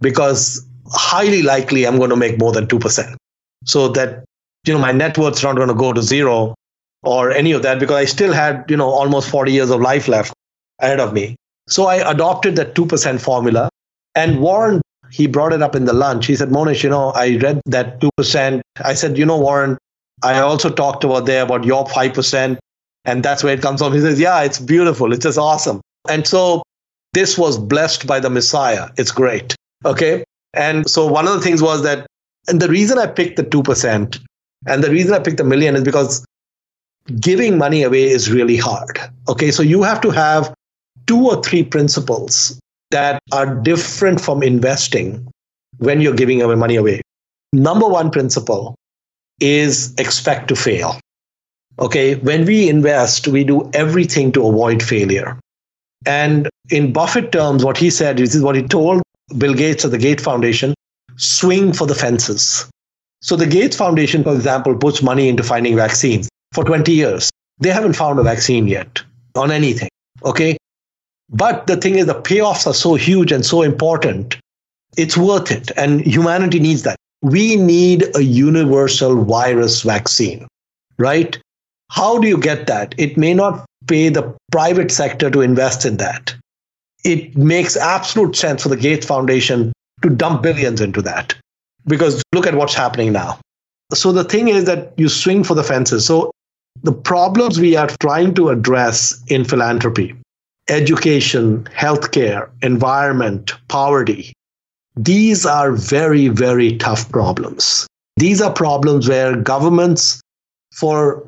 because 0.00 0.66
highly 0.86 1.42
likely 1.42 1.86
I'm 1.86 1.96
going 1.96 2.10
to 2.10 2.16
make 2.16 2.38
more 2.38 2.52
than 2.52 2.66
2%. 2.66 3.16
So 3.64 3.88
that, 3.88 4.24
you 4.66 4.74
know, 4.74 4.80
my 4.80 4.92
net 4.92 5.16
worth's 5.16 5.42
not 5.42 5.56
going 5.56 5.68
to 5.68 5.74
go 5.74 5.92
to 5.92 6.02
zero 6.02 6.54
or 7.02 7.30
any 7.30 7.52
of 7.52 7.62
that 7.62 7.78
because 7.78 7.96
I 7.96 8.04
still 8.04 8.32
had, 8.32 8.64
you 8.68 8.76
know, 8.76 8.88
almost 8.88 9.30
40 9.30 9.52
years 9.52 9.70
of 9.70 9.80
life 9.80 10.08
left 10.08 10.34
ahead 10.80 11.00
of 11.00 11.12
me. 11.12 11.36
So 11.68 11.86
I 11.86 12.10
adopted 12.10 12.56
that 12.56 12.74
2% 12.74 13.20
formula. 13.20 13.68
And 14.14 14.40
Warren, 14.40 14.82
he 15.10 15.26
brought 15.26 15.52
it 15.52 15.62
up 15.62 15.74
in 15.74 15.84
the 15.84 15.92
lunch. 15.92 16.26
He 16.26 16.36
said, 16.36 16.48
Mohnish, 16.48 16.82
you 16.82 16.90
know, 16.90 17.10
I 17.10 17.36
read 17.36 17.60
that 17.66 18.00
2%. 18.00 18.60
I 18.84 18.94
said, 18.94 19.16
you 19.16 19.24
know, 19.24 19.38
Warren, 19.38 19.78
I 20.22 20.40
also 20.40 20.70
talked 20.70 21.04
about 21.04 21.26
there 21.26 21.42
about 21.42 21.64
your 21.64 21.84
5%. 21.86 22.58
And 23.04 23.22
that's 23.22 23.42
where 23.42 23.54
it 23.54 23.62
comes 23.62 23.80
from. 23.80 23.92
He 23.92 24.00
says, 24.00 24.20
yeah, 24.20 24.42
it's 24.42 24.58
beautiful. 24.58 25.12
It's 25.12 25.24
just 25.24 25.38
awesome. 25.38 25.80
And 26.08 26.26
so 26.26 26.62
this 27.12 27.38
was 27.38 27.58
blessed 27.58 28.06
by 28.06 28.20
the 28.20 28.30
Messiah. 28.30 28.88
It's 28.96 29.12
great. 29.12 29.54
Okay. 29.84 30.24
And 30.54 30.88
so 30.88 31.06
one 31.06 31.26
of 31.26 31.34
the 31.34 31.40
things 31.40 31.62
was 31.62 31.82
that, 31.82 32.06
and 32.48 32.60
the 32.60 32.68
reason 32.68 32.98
I 32.98 33.06
picked 33.06 33.36
the 33.36 33.44
2% 33.44 34.20
and 34.66 34.84
the 34.84 34.90
reason 34.90 35.14
I 35.14 35.18
picked 35.18 35.36
the 35.36 35.44
million 35.44 35.76
is 35.76 35.84
because 35.84 36.24
giving 37.20 37.58
money 37.58 37.82
away 37.82 38.04
is 38.04 38.30
really 38.30 38.56
hard. 38.56 38.98
Okay. 39.28 39.50
So 39.50 39.62
you 39.62 39.82
have 39.82 40.00
to 40.02 40.10
have 40.10 40.54
two 41.06 41.26
or 41.28 41.42
three 41.42 41.62
principles 41.62 42.58
that 42.90 43.20
are 43.32 43.54
different 43.54 44.20
from 44.20 44.42
investing 44.42 45.26
when 45.78 46.00
you're 46.00 46.14
giving 46.14 46.42
away 46.42 46.54
money 46.54 46.76
away. 46.76 47.00
Number 47.52 47.88
one 47.88 48.10
principle 48.10 48.74
is 49.40 49.94
expect 49.98 50.48
to 50.48 50.56
fail. 50.56 50.98
Okay, 51.78 52.16
when 52.16 52.44
we 52.44 52.68
invest, 52.68 53.28
we 53.28 53.44
do 53.44 53.68
everything 53.72 54.30
to 54.32 54.46
avoid 54.46 54.82
failure. 54.82 55.38
And 56.06 56.48
in 56.70 56.92
Buffett 56.92 57.32
terms, 57.32 57.64
what 57.64 57.76
he 57.76 57.90
said 57.90 58.20
is, 58.20 58.34
is 58.34 58.42
what 58.42 58.56
he 58.56 58.62
told 58.62 59.02
Bill 59.38 59.54
Gates 59.54 59.84
of 59.84 59.90
the 59.90 59.98
Gates 59.98 60.22
Foundation 60.22 60.74
swing 61.16 61.72
for 61.72 61.86
the 61.86 61.94
fences. 61.94 62.68
So 63.20 63.36
the 63.36 63.46
Gates 63.46 63.76
Foundation, 63.76 64.24
for 64.24 64.34
example, 64.34 64.76
puts 64.76 65.02
money 65.02 65.28
into 65.28 65.42
finding 65.42 65.76
vaccines 65.76 66.28
for 66.52 66.64
20 66.64 66.92
years. 66.92 67.30
They 67.60 67.70
haven't 67.70 67.94
found 67.94 68.18
a 68.18 68.22
vaccine 68.22 68.66
yet 68.66 69.02
on 69.36 69.50
anything. 69.50 69.88
Okay. 70.24 70.56
But 71.30 71.66
the 71.66 71.76
thing 71.76 71.94
is, 71.94 72.06
the 72.06 72.20
payoffs 72.20 72.66
are 72.66 72.74
so 72.74 72.94
huge 72.94 73.32
and 73.32 73.46
so 73.46 73.62
important. 73.62 74.36
It's 74.96 75.16
worth 75.16 75.50
it. 75.50 75.70
And 75.76 76.00
humanity 76.00 76.60
needs 76.60 76.82
that. 76.82 76.96
We 77.22 77.56
need 77.56 78.04
a 78.16 78.22
universal 78.22 79.24
virus 79.24 79.82
vaccine, 79.82 80.48
right? 80.98 81.38
How 81.90 82.18
do 82.18 82.26
you 82.26 82.38
get 82.38 82.66
that? 82.66 82.94
It 82.98 83.16
may 83.16 83.32
not 83.32 83.64
pay 83.86 84.08
the 84.08 84.34
private 84.50 84.90
sector 84.90 85.30
to 85.30 85.40
invest 85.40 85.84
in 85.84 85.96
that. 85.98 86.34
It 87.04 87.36
makes 87.36 87.76
absolute 87.76 88.36
sense 88.36 88.62
for 88.62 88.68
the 88.68 88.76
Gates 88.76 89.06
Foundation 89.06 89.72
to 90.02 90.10
dump 90.10 90.42
billions 90.42 90.80
into 90.80 91.02
that 91.02 91.34
because 91.86 92.22
look 92.32 92.46
at 92.46 92.54
what's 92.54 92.74
happening 92.74 93.12
now. 93.12 93.38
So 93.92 94.12
the 94.12 94.24
thing 94.24 94.48
is 94.48 94.64
that 94.64 94.92
you 94.96 95.08
swing 95.08 95.44
for 95.44 95.54
the 95.54 95.64
fences. 95.64 96.06
So 96.06 96.30
the 96.82 96.92
problems 96.92 97.60
we 97.60 97.76
are 97.76 97.90
trying 98.00 98.34
to 98.34 98.48
address 98.48 99.22
in 99.28 99.44
philanthropy 99.44 100.14
education, 100.68 101.64
healthcare, 101.76 102.48
environment, 102.62 103.52
poverty. 103.68 104.32
These 104.94 105.44
are 105.44 105.72
very, 105.72 106.28
very 106.28 106.76
tough 106.76 107.10
problems. 107.10 107.86
These 108.16 108.40
are 108.40 108.52
problems 108.52 109.08
where 109.08 109.34
governments 109.36 110.20
for 110.72 111.26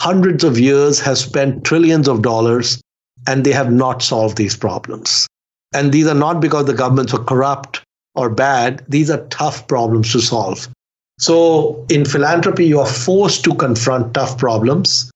hundreds 0.00 0.44
of 0.44 0.58
years 0.58 1.00
have 1.00 1.18
spent 1.18 1.64
trillions 1.64 2.08
of 2.08 2.22
dollars 2.22 2.80
and 3.26 3.44
they 3.44 3.52
have 3.52 3.72
not 3.72 4.02
solved 4.02 4.36
these 4.36 4.56
problems. 4.56 5.26
And 5.74 5.92
these 5.92 6.06
are 6.06 6.14
not 6.14 6.40
because 6.40 6.66
the 6.66 6.74
governments 6.74 7.12
were 7.12 7.24
corrupt 7.24 7.82
or 8.14 8.30
bad, 8.30 8.84
these 8.88 9.10
are 9.10 9.24
tough 9.26 9.66
problems 9.68 10.12
to 10.12 10.20
solve. 10.20 10.68
So 11.18 11.84
in 11.88 12.04
philanthropy, 12.04 12.66
you 12.66 12.80
are 12.80 12.86
forced 12.86 13.44
to 13.44 13.54
confront 13.54 14.14
tough 14.14 14.38
problems. 14.38 15.10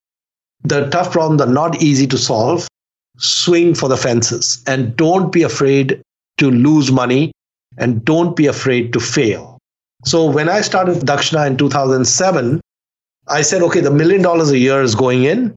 The 0.65 0.89
tough 0.91 1.13
problems 1.13 1.41
are 1.43 1.53
not 1.53 1.83
easy 1.83 2.07
to 2.09 2.19
solve, 2.19 2.69
swing 3.19 3.75
for 3.75 3.89
the 3.89 3.97
fences 3.97 4.63
and 4.67 4.97
don't 4.97 5.33
be 5.33 5.43
afraid 5.43 6.01
to 6.39 6.51
lose 6.51 6.91
money 6.91 7.33
and 7.79 8.05
don't 8.05 8.37
be 8.37 8.47
afraid 8.47 8.93
to 8.93 9.01
fail. 9.01 9.59
So 10.05 10.29
when 10.29 10.49
I 10.49 10.61
started 10.61 10.99
Dakshana 10.99 11.47
in 11.47 11.57
2007, 11.57 12.61
I 13.29 13.43
said, 13.43 13.63
okay, 13.63 13.81
the 13.81 13.91
million 13.91 14.23
dollars 14.23 14.51
a 14.51 14.59
year 14.59 14.83
is 14.83 14.95
going 14.95 15.25
in. 15.25 15.55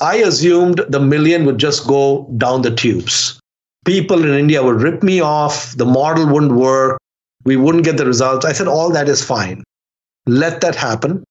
I 0.00 0.16
assumed 0.16 0.82
the 0.88 1.00
million 1.00 1.44
would 1.46 1.58
just 1.58 1.86
go 1.86 2.28
down 2.36 2.62
the 2.62 2.74
tubes. 2.74 3.40
People 3.84 4.24
in 4.24 4.34
India 4.34 4.62
would 4.62 4.82
rip 4.82 5.02
me 5.02 5.20
off. 5.20 5.74
The 5.76 5.86
model 5.86 6.26
wouldn't 6.26 6.52
work. 6.52 6.98
We 7.44 7.56
wouldn't 7.56 7.84
get 7.84 7.96
the 7.96 8.06
results. 8.06 8.44
I 8.44 8.52
said, 8.52 8.68
all 8.68 8.90
that 8.90 9.08
is 9.08 9.24
fine. 9.24 9.62
Let 10.26 10.60
that 10.60 10.74
happen 10.74 11.24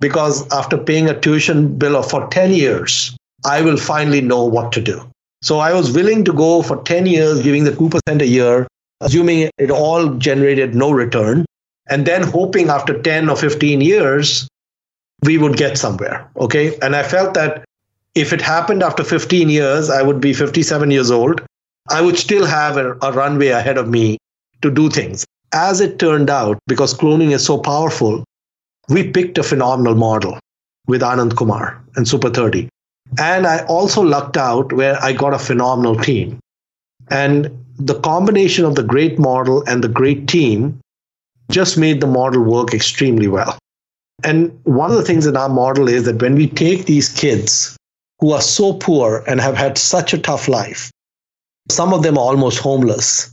because 0.00 0.50
after 0.52 0.76
paying 0.76 1.08
a 1.08 1.18
tuition 1.18 1.76
bill 1.78 2.02
for 2.02 2.26
10 2.28 2.52
years, 2.52 3.16
I 3.44 3.62
will 3.62 3.76
finally 3.76 4.20
know 4.20 4.44
what 4.44 4.72
to 4.72 4.80
do. 4.80 5.00
So 5.42 5.58
I 5.58 5.72
was 5.72 5.92
willing 5.92 6.24
to 6.24 6.32
go 6.32 6.62
for 6.62 6.82
10 6.82 7.06
years, 7.06 7.42
giving 7.42 7.64
the 7.64 7.72
2% 7.72 8.20
a 8.20 8.26
year, 8.26 8.66
assuming 9.00 9.50
it 9.58 9.70
all 9.70 10.14
generated 10.14 10.74
no 10.74 10.90
return. 10.90 11.44
and 11.88 12.06
then 12.06 12.22
hoping 12.22 12.68
after 12.68 13.00
10 13.02 13.28
or 13.28 13.36
15 13.36 13.80
years, 13.80 14.48
we 15.22 15.38
would 15.38 15.56
get 15.56 15.78
somewhere. 15.78 16.28
Okay. 16.36 16.76
And 16.80 16.96
I 16.96 17.02
felt 17.02 17.34
that 17.34 17.64
if 18.14 18.32
it 18.32 18.40
happened 18.40 18.82
after 18.82 19.04
15 19.04 19.48
years, 19.48 19.88
I 19.88 20.02
would 20.02 20.20
be 20.20 20.32
57 20.32 20.90
years 20.90 21.10
old. 21.10 21.40
I 21.88 22.00
would 22.00 22.18
still 22.18 22.46
have 22.46 22.76
a, 22.76 22.96
a 23.02 23.12
runway 23.12 23.48
ahead 23.48 23.78
of 23.78 23.88
me 23.88 24.18
to 24.60 24.70
do 24.70 24.90
things. 24.90 25.24
As 25.52 25.80
it 25.80 25.98
turned 25.98 26.30
out, 26.30 26.58
because 26.66 26.94
cloning 26.94 27.32
is 27.32 27.44
so 27.44 27.58
powerful, 27.58 28.24
we 28.88 29.10
picked 29.10 29.38
a 29.38 29.42
phenomenal 29.42 29.94
model 29.94 30.38
with 30.86 31.02
Anand 31.02 31.36
Kumar 31.36 31.82
and 31.96 32.06
Super 32.06 32.30
30. 32.30 32.68
And 33.18 33.46
I 33.46 33.64
also 33.66 34.02
lucked 34.02 34.36
out 34.36 34.72
where 34.72 35.02
I 35.02 35.12
got 35.12 35.34
a 35.34 35.38
phenomenal 35.38 35.96
team. 35.96 36.38
And 37.10 37.50
the 37.76 37.98
combination 38.00 38.64
of 38.64 38.74
the 38.74 38.82
great 38.82 39.18
model 39.18 39.62
and 39.66 39.82
the 39.84 39.88
great 39.88 40.28
team 40.28 40.80
just 41.50 41.76
made 41.76 42.00
the 42.00 42.06
model 42.06 42.42
work 42.42 42.72
extremely 42.72 43.28
well. 43.28 43.58
And 44.24 44.58
one 44.64 44.90
of 44.90 44.96
the 44.96 45.02
things 45.02 45.26
in 45.26 45.36
our 45.36 45.48
model 45.48 45.88
is 45.88 46.04
that 46.04 46.20
when 46.22 46.34
we 46.34 46.46
take 46.48 46.86
these 46.86 47.08
kids 47.08 47.76
who 48.20 48.32
are 48.32 48.40
so 48.40 48.74
poor 48.74 49.24
and 49.26 49.40
have 49.40 49.56
had 49.56 49.76
such 49.76 50.14
a 50.14 50.18
tough 50.18 50.48
life, 50.48 50.90
some 51.70 51.92
of 51.92 52.02
them 52.02 52.16
are 52.16 52.24
almost 52.24 52.58
homeless, 52.58 53.32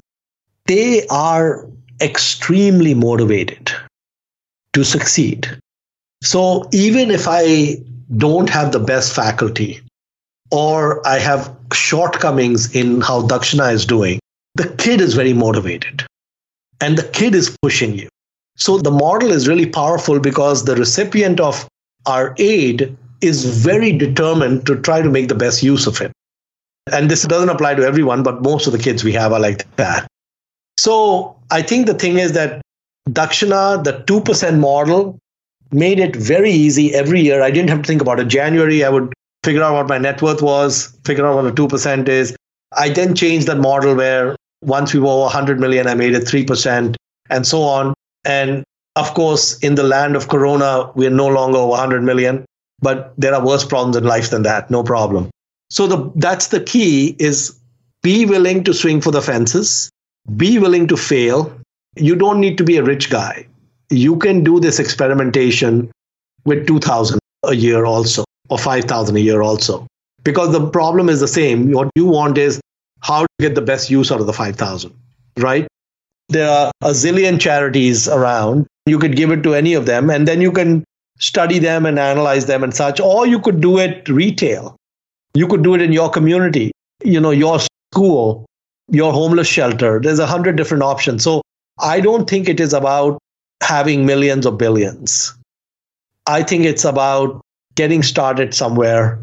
they 0.65 1.05
are 1.07 1.67
extremely 2.01 2.93
motivated 2.93 3.71
to 4.73 4.83
succeed. 4.83 5.47
So 6.23 6.67
even 6.71 7.11
if 7.11 7.27
I 7.27 7.77
don't 8.17 8.49
have 8.49 8.71
the 8.71 8.79
best 8.79 9.15
faculty 9.15 9.81
or 10.51 11.05
I 11.07 11.19
have 11.19 11.55
shortcomings 11.73 12.75
in 12.75 13.01
how 13.01 13.21
Dakshana 13.23 13.73
is 13.73 13.85
doing, 13.85 14.19
the 14.55 14.67
kid 14.67 15.01
is 15.01 15.13
very 15.13 15.33
motivated 15.33 16.05
and 16.81 16.97
the 16.97 17.03
kid 17.03 17.35
is 17.35 17.55
pushing 17.61 17.97
you. 17.97 18.09
So 18.59 18.77
the 18.77 18.91
model 18.91 19.31
is 19.31 19.47
really 19.47 19.65
powerful 19.65 20.19
because 20.19 20.65
the 20.65 20.75
recipient 20.75 21.39
of 21.39 21.67
our 22.05 22.35
aid 22.37 22.95
is 23.21 23.45
very 23.45 23.91
determined 23.91 24.65
to 24.65 24.79
try 24.81 25.01
to 25.01 25.09
make 25.09 25.27
the 25.27 25.35
best 25.35 25.63
use 25.63 25.87
of 25.87 26.01
it. 26.01 26.11
And 26.91 27.09
this 27.09 27.23
doesn't 27.23 27.49
apply 27.49 27.75
to 27.75 27.83
everyone, 27.83 28.23
but 28.23 28.41
most 28.41 28.67
of 28.67 28.73
the 28.73 28.79
kids 28.79 29.03
we 29.03 29.13
have 29.13 29.31
are 29.31 29.39
like 29.39 29.63
that. 29.75 30.07
So 30.77 31.35
I 31.51 31.61
think 31.61 31.85
the 31.87 31.93
thing 31.93 32.17
is 32.17 32.33
that 32.33 32.61
Dakshana, 33.09 33.83
the 33.83 34.03
2% 34.07 34.59
model, 34.59 35.17
made 35.71 35.99
it 35.99 36.15
very 36.15 36.51
easy 36.51 36.93
every 36.95 37.21
year. 37.21 37.41
I 37.41 37.51
didn't 37.51 37.69
have 37.69 37.81
to 37.81 37.87
think 37.87 38.01
about 38.01 38.19
it. 38.19 38.27
January, 38.27 38.83
I 38.83 38.89
would 38.89 39.13
figure 39.43 39.63
out 39.63 39.73
what 39.73 39.87
my 39.87 39.97
net 39.97 40.21
worth 40.21 40.41
was, 40.41 40.97
figure 41.05 41.25
out 41.25 41.35
what 41.35 41.43
the 41.43 41.67
2% 41.67 42.07
is. 42.07 42.35
I 42.75 42.89
then 42.89 43.15
changed 43.15 43.47
that 43.47 43.57
model 43.57 43.95
where 43.95 44.35
once 44.61 44.93
we 44.93 44.99
were 44.99 45.07
over 45.07 45.23
100 45.23 45.59
million, 45.59 45.87
I 45.87 45.95
made 45.95 46.13
it 46.13 46.23
3% 46.23 46.95
and 47.29 47.47
so 47.47 47.61
on. 47.61 47.93
And 48.25 48.63
of 48.95 49.13
course, 49.13 49.57
in 49.59 49.75
the 49.75 49.83
land 49.83 50.15
of 50.15 50.27
Corona, 50.27 50.91
we're 50.95 51.09
no 51.09 51.27
longer 51.27 51.57
over 51.57 51.69
100 51.69 52.03
million, 52.03 52.45
but 52.81 53.13
there 53.17 53.33
are 53.33 53.45
worse 53.45 53.65
problems 53.65 53.95
in 53.95 54.03
life 54.03 54.29
than 54.29 54.43
that, 54.43 54.69
no 54.69 54.83
problem. 54.83 55.29
So 55.69 55.87
the, 55.87 56.11
that's 56.15 56.47
the 56.47 56.59
key 56.59 57.15
is 57.19 57.57
be 58.01 58.25
willing 58.25 58.63
to 58.63 58.73
swing 58.73 59.01
for 59.01 59.11
the 59.11 59.21
fences, 59.21 59.89
be 60.35 60.57
willing 60.59 60.87
to 60.87 60.97
fail. 60.97 61.55
You 61.95 62.15
don't 62.15 62.39
need 62.39 62.57
to 62.57 62.63
be 62.63 62.77
a 62.77 62.83
rich 62.83 63.09
guy. 63.09 63.45
You 63.89 64.17
can 64.17 64.43
do 64.43 64.59
this 64.59 64.79
experimentation 64.79 65.91
with 66.45 66.67
2000 66.67 67.19
a 67.43 67.55
year 67.55 67.85
also 67.85 68.23
or 68.49 68.57
5000 68.57 69.15
a 69.15 69.19
year 69.19 69.41
also 69.41 69.87
because 70.23 70.51
the 70.51 70.69
problem 70.69 71.09
is 71.09 71.19
the 71.19 71.27
same 71.27 71.71
what 71.71 71.89
you 71.95 72.05
want 72.05 72.37
is 72.37 72.59
how 73.01 73.21
to 73.21 73.27
get 73.39 73.55
the 73.55 73.61
best 73.61 73.89
use 73.89 74.11
out 74.11 74.19
of 74.19 74.25
the 74.25 74.33
5000 74.33 74.93
right 75.37 75.67
there 76.29 76.49
are 76.49 76.71
a 76.81 76.91
zillion 76.91 77.39
charities 77.39 78.07
around. 78.07 78.67
You 78.85 78.97
could 78.97 79.15
give 79.15 79.31
it 79.31 79.43
to 79.43 79.53
any 79.53 79.73
of 79.73 79.85
them 79.85 80.09
and 80.09 80.27
then 80.27 80.41
you 80.41 80.51
can 80.51 80.83
study 81.19 81.59
them 81.59 81.85
and 81.85 81.99
analyze 81.99 82.45
them 82.45 82.63
and 82.63 82.73
such. 82.73 82.99
Or 82.99 83.27
you 83.27 83.39
could 83.39 83.61
do 83.61 83.77
it 83.77 84.07
retail. 84.07 84.75
You 85.33 85.47
could 85.47 85.63
do 85.63 85.75
it 85.75 85.81
in 85.81 85.91
your 85.91 86.09
community 86.09 86.71
you 87.03 87.19
know 87.19 87.31
your 87.31 87.59
school 87.93 88.45
your 88.91 89.13
homeless 89.13 89.47
shelter. 89.47 89.99
There's 90.01 90.17
a 90.17 90.25
hundred 90.25 90.55
different 90.55 90.83
options. 90.83 91.23
So 91.23 91.41
i 91.79 92.01
don't 92.01 92.29
think 92.29 92.49
it 92.49 92.59
is 92.59 92.73
about 92.73 93.19
having 93.63 94.05
millions 94.05 94.45
or 94.45 94.51
billions. 94.51 95.33
I 96.25 96.43
think 96.43 96.65
it's 96.65 96.83
about 96.83 97.41
getting 97.75 98.03
started 98.03 98.53
somewhere 98.53 99.19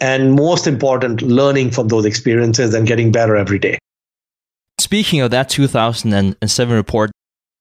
and 0.00 0.34
most 0.34 0.66
important 0.66 1.22
learning 1.22 1.70
from 1.70 1.88
those 1.88 2.04
experiences 2.04 2.74
and 2.74 2.86
getting 2.86 3.10
better 3.10 3.36
every 3.36 3.58
day 3.58 3.78
speaking 4.86 5.20
of 5.20 5.32
that 5.32 5.48
2007 5.48 6.76
report 6.76 7.10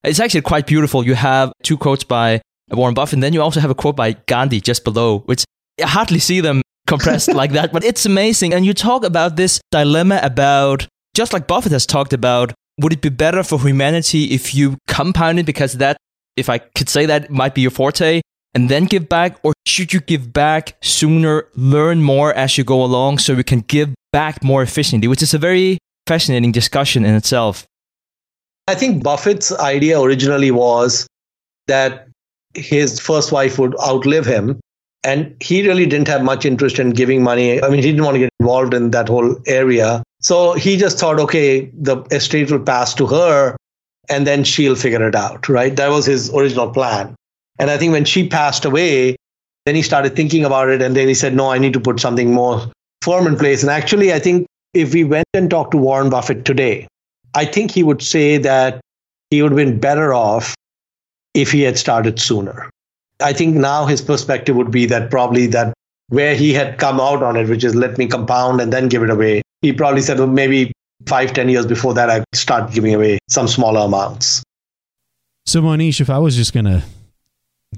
it's 0.03 0.19
actually 0.19 0.41
quite 0.41 0.67
beautiful 0.67 1.03
you 1.03 1.15
have 1.15 1.51
two 1.63 1.76
quotes 1.76 2.03
by 2.03 2.39
warren 2.69 2.93
buffett 2.93 3.13
and 3.13 3.23
then 3.23 3.34
you 3.34 3.41
also 3.41 3.59
have 3.59 3.71
a 3.71 3.80
quote 3.84 3.95
by 3.95 4.11
gandhi 4.28 4.61
just 4.61 4.84
below 4.84 5.19
which 5.21 5.43
i 5.84 5.88
hardly 5.88 6.19
see 6.19 6.39
them 6.39 6.61
compressed 6.86 7.34
like 7.41 7.51
that 7.53 7.73
but 7.73 7.84
it's 7.84 8.05
amazing 8.05 8.53
and 8.53 8.63
you 8.63 8.76
talk 8.76 9.03
about 9.03 9.38
this 9.38 9.59
dilemma 9.71 10.19
about 10.21 10.88
just 11.15 11.34
like 11.34 11.47
buffett 11.47 11.71
has 11.71 11.88
talked 11.88 12.13
about 12.13 12.53
would 12.80 12.93
it 12.93 13.01
be 13.01 13.09
better 13.09 13.41
for 13.41 13.59
humanity 13.59 14.26
if 14.26 14.53
you 14.53 14.78
compound 14.88 15.39
it 15.39 15.47
because 15.47 15.73
that 15.73 15.97
if 16.38 16.47
i 16.47 16.59
could 16.59 16.89
say 16.89 17.07
that 17.07 17.32
might 17.32 17.55
be 17.55 17.61
your 17.61 17.71
forte 17.71 18.21
and 18.53 18.69
then 18.69 18.86
give 18.86 19.09
back? 19.09 19.38
Or 19.43 19.51
should 19.67 19.91
you 19.91 19.99
give 19.99 20.32
back 20.32 20.78
sooner, 20.82 21.49
learn 21.55 22.01
more 22.01 22.34
as 22.34 22.57
you 22.57 22.63
go 22.63 22.82
along 22.84 23.17
so 23.17 23.36
we 23.36 23.43
can 23.43 23.59
give 23.59 23.93
back 24.13 24.43
more 24.43 24.63
efficiently, 24.63 25.09
which 25.09 25.21
is 25.21 25.34
a 25.34 25.38
very 25.38 25.78
fascinating 26.08 26.51
discussion 26.51 27.06
in 27.06 27.16
itself? 27.16 27.66
I 28.68 28.76
think 28.76 29.03
Buffett's 29.03 29.51
idea 29.51 29.99
originally 30.01 30.51
was 30.51 31.08
that 31.68 32.08
his 32.56 32.99
first 32.99 33.32
wife 33.32 33.60
would 33.60 33.76
outlive 33.80 34.26
him. 34.26 34.60
And 35.03 35.36
he 35.39 35.68
really 35.68 35.86
didn't 35.86 36.08
have 36.08 36.24
much 36.24 36.45
interest 36.45 36.80
in 36.80 36.89
giving 36.89 37.22
money. 37.22 37.62
I 37.62 37.70
mean, 37.70 37.84
he 37.84 37.91
didn't 37.91 38.03
want 38.03 38.16
to 38.16 38.20
get 38.20 38.32
involved 38.39 38.74
in 38.74 38.89
that 38.91 39.08
whole 39.08 39.36
area. 39.45 40.01
So 40.22 40.53
he 40.53 40.78
just 40.78 40.97
thought, 40.97 41.20
okay, 41.20 41.70
the 41.80 41.97
estate 42.10 42.49
will 42.49 42.64
pass 42.64 42.95
to 42.95 43.06
her 43.06 43.56
and 44.10 44.26
then 44.26 44.43
she'll 44.43 44.76
figure 44.76 45.08
it 45.08 45.14
out, 45.14 45.47
right? 45.47 45.76
That 45.76 45.89
was 45.89 46.08
his 46.08 46.34
original 46.34 46.72
plan. 46.72 47.14
And 47.60 47.70
I 47.70 47.78
think 47.78 47.91
when 47.91 48.06
she 48.06 48.28
passed 48.28 48.66
away, 48.66 49.16
then 49.66 49.76
he 49.76 49.84
started 49.84 50.16
thinking 50.16 50.43
about 50.43 50.70
it. 50.70 50.82
And 50.82 50.95
then 50.95 51.08
he 51.08 51.14
said, 51.14 51.36
no, 51.36 51.51
I 51.51 51.60
need 51.60 51.74
to 51.74 51.80
put 51.80 51.99
something 51.99 52.34
more 52.34 52.72
firm 53.03 53.28
in 53.28 53.38
place. 53.38 53.62
And 53.62 53.70
actually, 53.70 54.12
I 54.12 54.18
think 54.18 54.47
if 54.76 54.93
we 54.93 55.03
went 55.03 55.26
and 55.34 55.49
talked 55.49 55.71
to 55.71 55.78
Warren 55.78 56.09
Buffett 56.09 56.45
today, 56.45 56.88
I 57.34 57.45
think 57.45 57.71
he 57.71 57.82
would 57.82 58.01
say 58.01 58.38
that 58.38 58.82
he 59.30 59.41
would 59.41 59.51
have 59.53 59.57
been 59.57 59.80
better 59.80 60.13
off 60.13 60.53
if 61.34 61.51
he 61.51 61.61
had 61.61 61.78
started 61.78 62.19
sooner. 62.19 62.69
I 63.21 63.34
think 63.34 63.55
now 63.55 63.86
his 63.86 64.01
perspective 64.01 64.55
would 64.55 64.71
be 64.71 64.86
that 64.88 65.09
probably 65.09 65.47
that 65.47 65.73
where 66.09 66.36
he 66.36 66.53
had 66.53 66.78
come 66.78 66.99
out 66.99 67.23
on 67.23 67.36
it, 67.36 67.49
which 67.49 67.63
is 67.63 67.73
let 67.73 67.97
me 67.97 68.07
compound 68.07 68.61
and 68.61 68.71
then 68.71 68.89
give 68.89 69.01
it 69.01 69.09
away, 69.09 69.41
he 69.61 69.73
probably 69.73 70.01
said, 70.01 70.19
well, 70.19 70.28
maybe 70.28 70.71
five, 71.07 71.34
ten 71.34 71.49
years 71.49 71.65
before 71.65 71.93
that, 71.93 72.09
I 72.09 72.23
start 72.34 72.71
giving 72.71 72.93
away 72.93 73.17
some 73.30 73.47
smaller 73.47 73.82
amounts. 73.82 74.43
So, 75.45 75.61
Mohnish, 75.61 76.01
if 76.01 76.09
I 76.09 76.19
was 76.19 76.36
just 76.36 76.53
going 76.53 76.65
to 76.65 76.84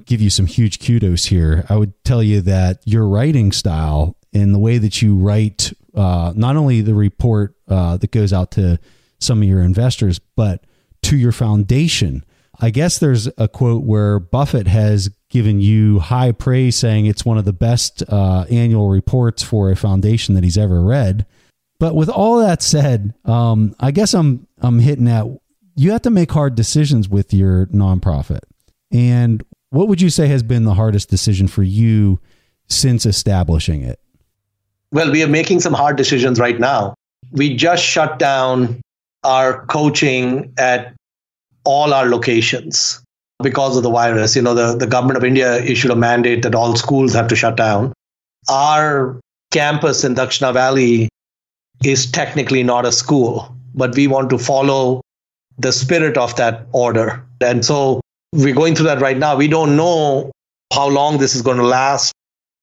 give 0.06 0.22
you 0.22 0.30
some 0.30 0.46
huge 0.46 0.80
kudos 0.80 1.26
here. 1.26 1.66
I 1.70 1.76
would 1.76 1.94
tell 2.04 2.22
you 2.22 2.42
that 2.42 2.82
your 2.86 3.08
writing 3.08 3.52
style 3.52 4.17
and 4.38 4.54
the 4.54 4.60
way 4.60 4.78
that 4.78 5.02
you 5.02 5.18
write, 5.18 5.74
uh, 5.96 6.34
not 6.36 6.56
only 6.56 6.82
the 6.82 6.94
report 6.94 7.56
uh, 7.68 7.98
that 7.98 8.12
goes 8.12 8.32
out 8.32 8.52
to 8.52 8.80
some 9.20 9.42
of 9.42 9.48
your 9.48 9.62
investors, 9.62 10.20
but 10.36 10.64
to 11.04 11.18
your 11.18 11.32
foundation. 11.32 12.24
I 12.60 12.70
guess 12.70 13.00
there's 13.00 13.28
a 13.38 13.48
quote 13.48 13.84
where 13.84 14.20
Buffett 14.20 14.68
has 14.68 15.10
given 15.30 15.60
you 15.60 16.00
high 16.00 16.32
praise, 16.32 16.76
saying 16.76 17.06
it's 17.06 17.26
one 17.26 17.38
of 17.38 17.46
the 17.46 17.54
best 17.54 18.04
uh, 18.08 18.46
annual 18.50 18.90
reports 18.90 19.44
for 19.44 19.70
a 19.70 19.76
foundation 19.76 20.36
that 20.36 20.44
he's 20.44 20.58
ever 20.58 20.82
read. 20.82 21.26
But 21.80 21.96
with 21.96 22.10
all 22.10 22.40
that 22.40 22.64
said, 22.64 23.14
um, 23.26 23.76
I 23.80 23.92
guess 23.92 24.14
I'm 24.14 24.48
I'm 24.60 24.80
hitting 24.80 25.08
at 25.08 25.28
you 25.76 25.92
have 25.92 26.02
to 26.04 26.10
make 26.10 26.32
hard 26.32 26.56
decisions 26.56 27.08
with 27.08 27.34
your 27.34 27.68
nonprofit. 27.68 28.42
And 28.92 29.44
what 29.70 29.88
would 29.88 30.02
you 30.02 30.10
say 30.10 30.28
has 30.28 30.42
been 30.42 30.64
the 30.64 30.74
hardest 30.74 31.10
decision 31.10 31.48
for 31.48 31.62
you 31.62 32.20
since 32.68 33.06
establishing 33.06 33.84
it? 33.84 34.00
Well, 34.92 35.12
we 35.12 35.24
are 35.24 35.28
making 35.28 35.60
some 35.60 35.74
hard 35.74 35.98
decisions 35.98 36.40
right 36.40 36.60
now. 36.60 36.94
We 37.32 37.56
just 37.56 37.84
shut 37.84 38.20
down 38.20 38.82
our 39.24 39.66
coaching 39.66 40.54
at 40.58 40.94
all 41.66 41.94
our 41.94 42.08
locations 42.08 43.02
because 43.44 43.76
of 43.76 43.84
the 43.84 43.92
virus. 43.92 44.36
You 44.36 44.42
know, 44.42 44.54
the, 44.54 44.78
the 44.78 44.88
government 44.88 45.18
of 45.18 45.24
India 45.24 45.58
issued 45.58 45.92
a 45.92 45.96
mandate 45.96 46.44
that 46.44 46.56
all 46.56 46.76
schools 46.76 47.14
have 47.14 47.28
to 47.28 47.36
shut 47.36 47.58
down. 47.58 47.94
Our 48.50 49.20
campus 49.52 50.04
in 50.04 50.16
Dakshana 50.16 50.54
Valley 50.54 51.10
is 51.84 52.10
technically 52.10 52.64
not 52.64 52.86
a 52.86 52.92
school, 52.92 53.54
but 53.76 53.96
we 53.96 54.08
want 54.08 54.30
to 54.30 54.38
follow 54.38 55.02
the 55.58 55.72
spirit 55.72 56.18
of 56.18 56.36
that 56.38 56.66
order. 56.72 57.24
And 57.42 57.66
so 57.66 58.00
we're 58.32 58.56
going 58.56 58.76
through 58.76 58.86
that 58.86 59.02
right 59.02 59.18
now. 59.18 59.36
We 59.36 59.48
don't 59.48 59.76
know 59.76 60.32
how 60.74 60.88
long 60.88 61.18
this 61.18 61.36
is 61.36 61.42
going 61.42 61.58
to 61.58 61.66
last 61.66 62.14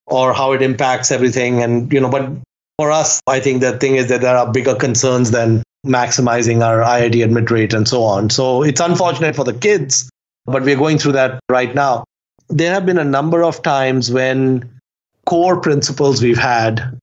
or 0.07 0.33
how 0.33 0.53
it 0.53 0.63
impacts 0.63 1.11
everything. 1.11 1.63
And, 1.63 1.93
you 1.93 2.01
know, 2.01 2.11
but 2.11 2.31
for 2.79 2.91
us, 2.91 3.21
I 3.27 3.41
think 3.41 3.61
the 3.61 3.79
thing 3.79 3.97
is 3.97 4.09
that 4.09 4.21
there 4.21 4.37
are 4.37 4.53
bigger 4.53 4.75
concerns 4.75 5.31
than 5.31 5.63
maximizing 5.87 6.65
our 6.65 6.81
IIT 6.81 7.23
admit 7.23 7.51
rate 7.51 7.75
and 7.75 7.87
so 7.87 8.03
on. 8.03 8.31
So 8.31 8.63
it's 8.63 8.81
unfortunate 8.81 9.37
for 9.37 9.45
the 9.45 9.55
kids 9.55 10.09
but 10.47 10.63
we're 10.63 10.77
going 10.77 10.99
through 10.99 11.13
that 11.13 11.41
right 11.49 11.75
now. 11.75 12.05
There 12.49 12.73
have 12.73 12.85
been 12.85 12.99
a 12.99 13.05
number 13.05 13.43
of 13.43 13.63
times 13.63 14.11
when 14.11 14.81
core 15.27 15.61
principles 15.61 16.23
we've 16.23 16.39
had 16.39 17.01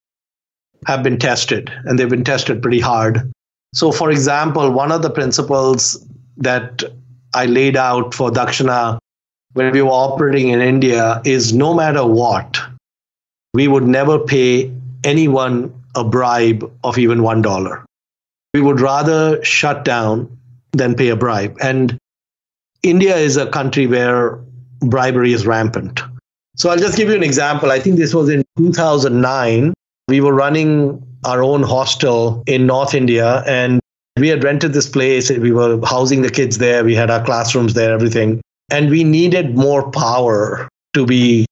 have 0.85 1.03
been 1.03 1.17
tested, 1.17 1.71
and 1.85 1.97
they've 1.97 2.09
been 2.09 2.23
tested 2.23 2.61
pretty 2.61 2.79
hard. 2.79 3.31
So, 3.73 3.91
for 3.91 4.11
example, 4.11 4.71
one 4.71 4.91
of 4.91 5.01
the 5.01 5.09
principles 5.09 6.05
that 6.37 6.83
I 7.33 7.45
laid 7.45 7.77
out 7.77 8.13
for 8.13 8.29
Dakshana 8.31 8.97
when 9.53 9.71
we 9.71 9.81
were 9.81 9.89
operating 9.89 10.49
in 10.49 10.61
India 10.61 11.21
is 11.25 11.53
no 11.53 11.73
matter 11.73 12.05
what, 12.05 12.59
we 13.53 13.67
would 13.67 13.87
never 13.87 14.19
pay 14.19 14.71
anyone 15.03 15.73
a 15.95 16.03
bribe 16.03 16.71
of 16.83 16.97
even 16.97 17.19
$1. 17.19 17.83
We 18.53 18.61
would 18.61 18.79
rather 18.79 19.43
shut 19.43 19.83
down 19.83 20.37
than 20.71 20.95
pay 20.95 21.09
a 21.09 21.15
bribe. 21.15 21.57
And 21.61 21.97
India 22.83 23.15
is 23.15 23.37
a 23.37 23.49
country 23.49 23.87
where 23.87 24.39
bribery 24.79 25.33
is 25.33 25.45
rampant. 25.45 26.01
So 26.55 26.69
I'll 26.69 26.77
just 26.77 26.97
give 26.97 27.09
you 27.09 27.15
an 27.15 27.23
example. 27.23 27.71
I 27.71 27.79
think 27.79 27.97
this 27.97 28.13
was 28.13 28.29
in 28.29 28.43
2009. 28.57 29.73
We 30.07 30.21
were 30.21 30.33
running 30.33 31.01
our 31.25 31.43
own 31.43 31.63
hostel 31.63 32.43
in 32.47 32.65
North 32.65 32.93
India 32.93 33.43
and 33.47 33.79
we 34.17 34.27
had 34.27 34.43
rented 34.43 34.73
this 34.73 34.89
place. 34.89 35.29
We 35.29 35.51
were 35.51 35.79
housing 35.85 36.21
the 36.21 36.29
kids 36.29 36.57
there. 36.57 36.83
We 36.83 36.95
had 36.95 37.09
our 37.09 37.23
classrooms 37.23 37.73
there, 37.73 37.93
everything. 37.93 38.41
And 38.69 38.89
we 38.89 39.03
needed 39.03 39.55
more 39.55 39.89
power 39.91 40.67
to 40.93 41.05
be 41.05 41.45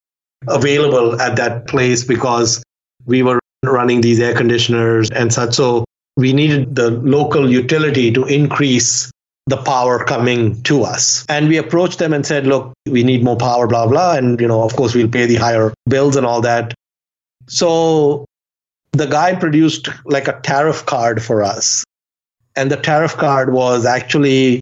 available 0.48 1.20
at 1.22 1.36
that 1.36 1.68
place 1.68 2.04
because 2.04 2.64
we 3.06 3.24
were 3.24 3.40
running 3.64 4.02
these 4.02 4.20
air 4.20 4.34
conditioners 4.34 5.10
and 5.12 5.34
such. 5.34 5.54
So 5.54 5.86
we 6.16 6.34
needed 6.34 6.76
the 6.76 6.92
local 6.92 7.50
utility 7.50 8.12
to 8.12 8.26
increase 8.26 9.12
the 9.48 9.58
power 9.58 10.04
coming 10.04 10.62
to 10.64 10.84
us. 10.84 11.26
And 11.28 11.48
we 11.48 11.58
approached 11.58 12.00
them 12.00 12.14
and 12.14 12.26
said, 12.26 12.46
look, 12.46 12.72
we 12.88 13.04
need 13.04 13.24
more 13.24 13.38
power, 13.38 13.68
blah, 13.68 13.88
blah. 13.88 14.14
And, 14.14 14.40
you 14.40 14.48
know, 14.48 14.64
of 14.64 14.76
course, 14.76 14.94
we'll 14.94 15.10
pay 15.10 15.26
the 15.26 15.36
higher 15.36 15.74
bills 15.88 16.16
and 16.16 16.26
all 16.26 16.42
that. 16.42 16.74
So 17.48 18.26
the 18.92 19.08
guy 19.08 19.36
produced 19.36 19.90
like 20.06 20.28
a 20.28 20.40
tariff 20.42 20.86
card 20.86 21.24
for 21.24 21.42
us. 21.42 21.84
And 22.56 22.70
the 22.70 22.78
tariff 22.78 23.16
card 23.16 23.54
was 23.54 23.86
actually 23.86 24.62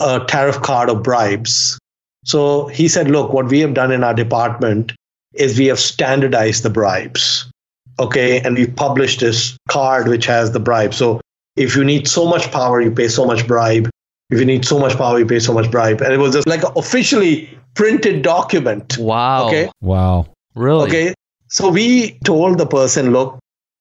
a 0.00 0.20
tariff 0.26 0.60
card 0.62 0.88
of 0.88 1.02
bribes. 1.02 1.78
So 2.24 2.68
he 2.68 2.88
said, 2.88 3.10
look, 3.10 3.32
what 3.32 3.46
we 3.46 3.60
have 3.60 3.74
done 3.74 3.90
in 3.90 4.04
our 4.04 4.14
department 4.14 4.92
is 5.34 5.58
we 5.58 5.66
have 5.66 5.80
standardized 5.80 6.62
the 6.62 6.70
bribes. 6.70 7.50
Okay. 7.98 8.40
And 8.40 8.56
we've 8.56 8.74
published 8.74 9.20
this 9.20 9.56
card 9.68 10.08
which 10.08 10.26
has 10.26 10.52
the 10.52 10.60
bribe. 10.60 10.94
So 10.94 11.20
if 11.56 11.76
you 11.76 11.84
need 11.84 12.08
so 12.08 12.26
much 12.26 12.50
power, 12.50 12.80
you 12.80 12.90
pay 12.90 13.08
so 13.08 13.24
much 13.24 13.46
bribe. 13.46 13.88
If 14.30 14.38
you 14.38 14.46
need 14.46 14.64
so 14.64 14.78
much 14.78 14.96
power, 14.96 15.18
you 15.18 15.26
pay 15.26 15.40
so 15.40 15.52
much 15.52 15.70
bribe. 15.70 16.00
And 16.00 16.12
it 16.12 16.18
was 16.18 16.32
just 16.32 16.48
like 16.48 16.62
an 16.62 16.72
officially 16.76 17.50
printed 17.74 18.22
document. 18.22 18.96
Wow. 18.98 19.48
Okay. 19.48 19.70
Wow. 19.80 20.26
Really? 20.54 20.86
Okay. 20.86 21.14
So 21.48 21.70
we 21.70 22.18
told 22.24 22.56
the 22.56 22.66
person, 22.66 23.12
look, 23.12 23.38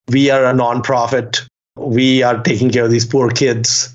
we 0.10 0.30
are 0.30 0.46
a 0.46 0.54
nonprofit. 0.54 1.48
We 1.78 2.22
are 2.22 2.42
taking 2.44 2.70
care 2.70 2.84
of 2.84 2.92
these 2.92 3.06
poor 3.06 3.30
kids, 3.30 3.94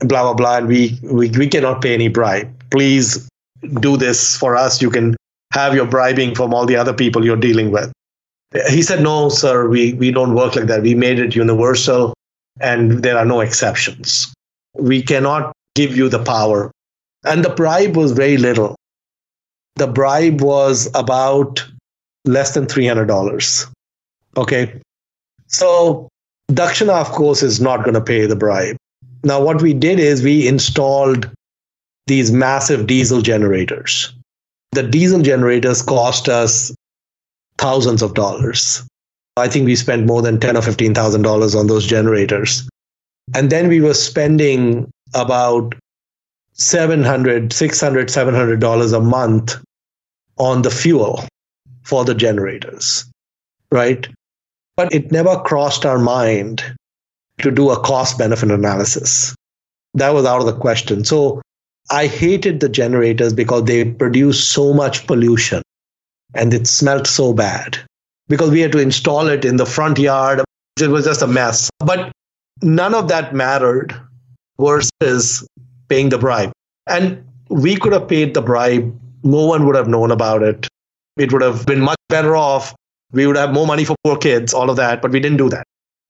blah, 0.00 0.22
blah, 0.22 0.34
blah. 0.34 0.56
And 0.58 0.66
we, 0.66 0.98
we, 1.02 1.28
we 1.30 1.46
cannot 1.46 1.82
pay 1.82 1.92
any 1.92 2.08
bribe. 2.08 2.50
Please 2.70 3.28
do 3.80 3.98
this 3.98 4.34
for 4.36 4.56
us. 4.56 4.80
You 4.80 4.88
can 4.88 5.14
have 5.52 5.74
your 5.74 5.86
bribing 5.86 6.34
from 6.34 6.52
all 6.54 6.66
the 6.66 6.76
other 6.76 6.92
people 6.92 7.24
you're 7.24 7.36
dealing 7.36 7.70
with. 7.70 7.92
He 8.68 8.82
said, 8.82 9.02
no, 9.02 9.28
sir, 9.28 9.68
we, 9.68 9.94
we 9.94 10.10
don't 10.10 10.34
work 10.34 10.56
like 10.56 10.66
that. 10.66 10.82
We 10.82 10.94
made 10.94 11.18
it 11.18 11.34
universal 11.34 12.14
and 12.60 13.02
there 13.02 13.16
are 13.16 13.24
no 13.24 13.40
exceptions. 13.40 14.32
We 14.74 15.02
cannot 15.02 15.52
give 15.74 15.96
you 15.96 16.08
the 16.08 16.22
power. 16.22 16.70
And 17.24 17.44
the 17.44 17.50
bribe 17.50 17.96
was 17.96 18.12
very 18.12 18.36
little. 18.36 18.76
The 19.76 19.86
bribe 19.86 20.42
was 20.42 20.90
about 20.94 21.64
less 22.24 22.54
than 22.54 22.66
$300. 22.66 23.70
Okay. 24.36 24.80
So 25.46 26.08
Dakshana, 26.50 27.00
of 27.00 27.08
course, 27.12 27.42
is 27.42 27.60
not 27.60 27.84
going 27.84 27.94
to 27.94 28.00
pay 28.00 28.26
the 28.26 28.36
bribe. 28.36 28.76
Now, 29.24 29.42
what 29.42 29.62
we 29.62 29.72
did 29.72 29.98
is 29.98 30.22
we 30.22 30.48
installed 30.48 31.30
these 32.06 32.32
massive 32.32 32.86
diesel 32.86 33.22
generators. 33.22 34.12
The 34.72 34.82
diesel 34.82 35.22
generators 35.22 35.82
cost 35.82 36.28
us 36.28 36.74
thousands 37.58 38.02
of 38.02 38.14
dollars. 38.14 38.82
I 39.36 39.48
think 39.48 39.66
we 39.66 39.76
spent 39.76 40.06
more 40.06 40.22
than 40.22 40.40
ten 40.40 40.56
or 40.56 40.62
fifteen 40.62 40.94
thousand 40.94 41.22
dollars 41.22 41.54
on 41.54 41.66
those 41.66 41.86
generators. 41.86 42.68
And 43.34 43.50
then 43.50 43.68
we 43.68 43.80
were 43.80 43.94
spending 43.94 44.90
about 45.14 45.74
700 46.54 47.52
600 47.52 48.10
700 48.10 48.60
dollars 48.60 48.92
a 48.92 49.00
month 49.00 49.56
on 50.38 50.62
the 50.62 50.70
fuel 50.70 51.24
for 51.82 52.04
the 52.04 52.14
generators 52.14 53.04
right 53.70 54.08
but 54.76 54.92
it 54.94 55.10
never 55.10 55.36
crossed 55.40 55.84
our 55.84 55.98
mind 55.98 56.62
to 57.38 57.50
do 57.50 57.70
a 57.70 57.80
cost 57.80 58.18
benefit 58.18 58.50
analysis 58.50 59.34
that 59.94 60.10
was 60.10 60.24
out 60.24 60.40
of 60.40 60.46
the 60.46 60.56
question 60.56 61.04
so 61.04 61.41
i 61.90 62.06
hated 62.06 62.60
the 62.60 62.68
generators 62.68 63.32
because 63.32 63.64
they 63.64 63.84
produced 63.84 64.50
so 64.52 64.72
much 64.72 65.06
pollution 65.06 65.62
and 66.34 66.54
it 66.54 66.66
smelled 66.66 67.06
so 67.06 67.32
bad 67.32 67.78
because 68.28 68.50
we 68.50 68.60
had 68.60 68.72
to 68.72 68.78
install 68.78 69.28
it 69.28 69.44
in 69.44 69.56
the 69.56 69.66
front 69.66 69.98
yard 69.98 70.42
it 70.80 70.88
was 70.88 71.04
just 71.04 71.22
a 71.22 71.26
mess 71.26 71.70
but 71.80 72.12
none 72.62 72.94
of 72.94 73.08
that 73.08 73.34
mattered 73.34 73.94
versus 74.58 75.46
paying 75.88 76.08
the 76.08 76.18
bribe. 76.18 76.52
And 76.86 77.24
we 77.48 77.76
could 77.76 77.92
have 77.92 78.08
paid 78.08 78.34
the 78.34 78.42
bribe. 78.42 78.98
No 79.24 79.46
one 79.46 79.66
would 79.66 79.76
have 79.76 79.88
known 79.88 80.10
about 80.10 80.42
it. 80.42 80.68
It 81.16 81.32
would 81.32 81.42
have 81.42 81.66
been 81.66 81.80
much 81.80 81.98
better 82.08 82.36
off. 82.36 82.74
We 83.12 83.26
would 83.26 83.36
have 83.36 83.52
more 83.52 83.66
money 83.66 83.84
for 83.84 83.94
poor 84.04 84.16
kids, 84.16 84.54
all 84.54 84.70
of 84.70 84.76
that, 84.76 85.02
but 85.02 85.10
we 85.10 85.20
didn't 85.20 85.36
do 85.36 85.50
that. 85.50 85.64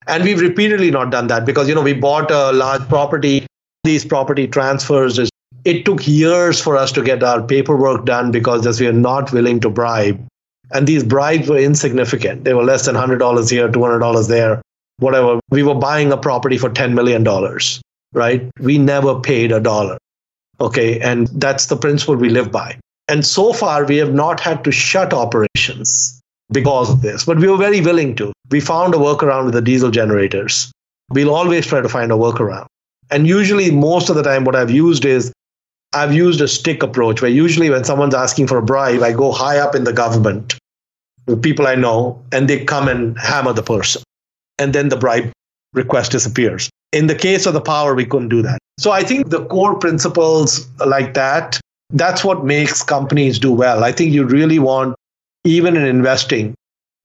And 0.07 0.23
we've 0.23 0.39
repeatedly 0.39 0.91
not 0.91 1.11
done 1.11 1.27
that 1.27 1.45
because, 1.45 1.67
you 1.67 1.75
know, 1.75 1.81
we 1.81 1.93
bought 1.93 2.31
a 2.31 2.51
large 2.51 2.87
property. 2.87 3.45
These 3.83 4.05
property 4.05 4.47
transfers, 4.47 5.19
it 5.65 5.85
took 5.85 6.07
years 6.07 6.61
for 6.61 6.75
us 6.75 6.91
to 6.93 7.01
get 7.01 7.23
our 7.23 7.41
paperwork 7.41 8.05
done 8.05 8.31
because 8.31 8.79
we 8.79 8.87
are 8.87 8.93
not 8.93 9.31
willing 9.31 9.59
to 9.61 9.69
bribe. 9.69 10.25
And 10.71 10.87
these 10.87 11.03
bribes 11.03 11.49
were 11.49 11.57
insignificant. 11.57 12.43
They 12.43 12.53
were 12.53 12.63
less 12.63 12.85
than 12.85 12.95
$100 12.95 13.49
here, 13.49 13.69
$200 13.69 14.27
there, 14.27 14.61
whatever. 14.97 15.39
We 15.49 15.63
were 15.63 15.75
buying 15.75 16.11
a 16.11 16.17
property 16.17 16.57
for 16.57 16.69
$10 16.69 16.93
million 16.93 17.23
right? 18.13 18.49
We 18.59 18.77
never 18.77 19.19
paid 19.19 19.51
a 19.51 19.59
dollar. 19.59 19.97
Okay. 20.61 20.99
And 20.99 21.27
that's 21.27 21.65
the 21.65 21.75
principle 21.75 22.15
we 22.15 22.29
live 22.29 22.51
by. 22.51 22.77
And 23.07 23.25
so 23.25 23.51
far, 23.51 23.85
we 23.85 23.97
have 23.97 24.13
not 24.13 24.39
had 24.39 24.63
to 24.63 24.71
shut 24.71 25.13
operations 25.13 26.21
because 26.51 26.89
of 26.89 27.01
this, 27.01 27.25
but 27.25 27.37
we 27.37 27.47
were 27.47 27.57
very 27.57 27.81
willing 27.81 28.15
to. 28.15 28.31
We 28.49 28.61
found 28.61 28.93
a 28.93 28.97
workaround 28.97 29.45
with 29.45 29.55
the 29.55 29.61
diesel 29.61 29.91
generators. 29.91 30.71
We'll 31.09 31.33
always 31.33 31.67
try 31.67 31.81
to 31.81 31.89
find 31.89 32.11
a 32.11 32.15
workaround. 32.15 32.67
And 33.11 33.27
usually, 33.27 33.71
most 33.71 34.09
of 34.09 34.15
the 34.15 34.23
time, 34.23 34.45
what 34.45 34.55
I've 34.55 34.71
used 34.71 35.03
is 35.03 35.33
I've 35.93 36.13
used 36.13 36.41
a 36.41 36.47
stick 36.47 36.83
approach 36.83 37.21
where 37.21 37.31
usually 37.31 37.69
when 37.69 37.83
someone's 37.83 38.15
asking 38.15 38.47
for 38.47 38.57
a 38.57 38.63
bribe, 38.63 39.01
I 39.01 39.13
go 39.13 39.31
high 39.31 39.59
up 39.59 39.75
in 39.75 39.83
the 39.83 39.93
government 39.93 40.57
with 41.27 41.41
people 41.41 41.67
I 41.67 41.75
know, 41.75 42.21
and 42.31 42.49
they 42.49 42.65
come 42.65 42.87
and 42.87 43.17
hammer 43.17 43.53
the 43.53 43.63
person. 43.63 44.03
And 44.59 44.73
then 44.73 44.89
the 44.89 44.97
bribe 44.97 45.31
request 45.73 46.11
disappears. 46.11 46.69
In 46.91 47.07
the 47.07 47.15
case 47.15 47.45
of 47.45 47.53
the 47.53 47.61
power, 47.61 47.95
we 47.95 48.05
couldn't 48.05 48.29
do 48.29 48.41
that. 48.41 48.59
So 48.79 48.91
I 48.91 49.03
think 49.03 49.29
the 49.29 49.45
core 49.45 49.75
principles 49.75 50.67
like 50.85 51.13
that, 51.13 51.59
that's 51.91 52.23
what 52.23 52.43
makes 52.43 52.83
companies 52.83 53.39
do 53.39 53.51
well. 53.51 53.83
I 53.83 53.91
think 53.91 54.11
you 54.11 54.25
really 54.25 54.59
want, 54.59 54.95
even 55.43 55.75
in 55.75 55.85
investing, 55.85 56.55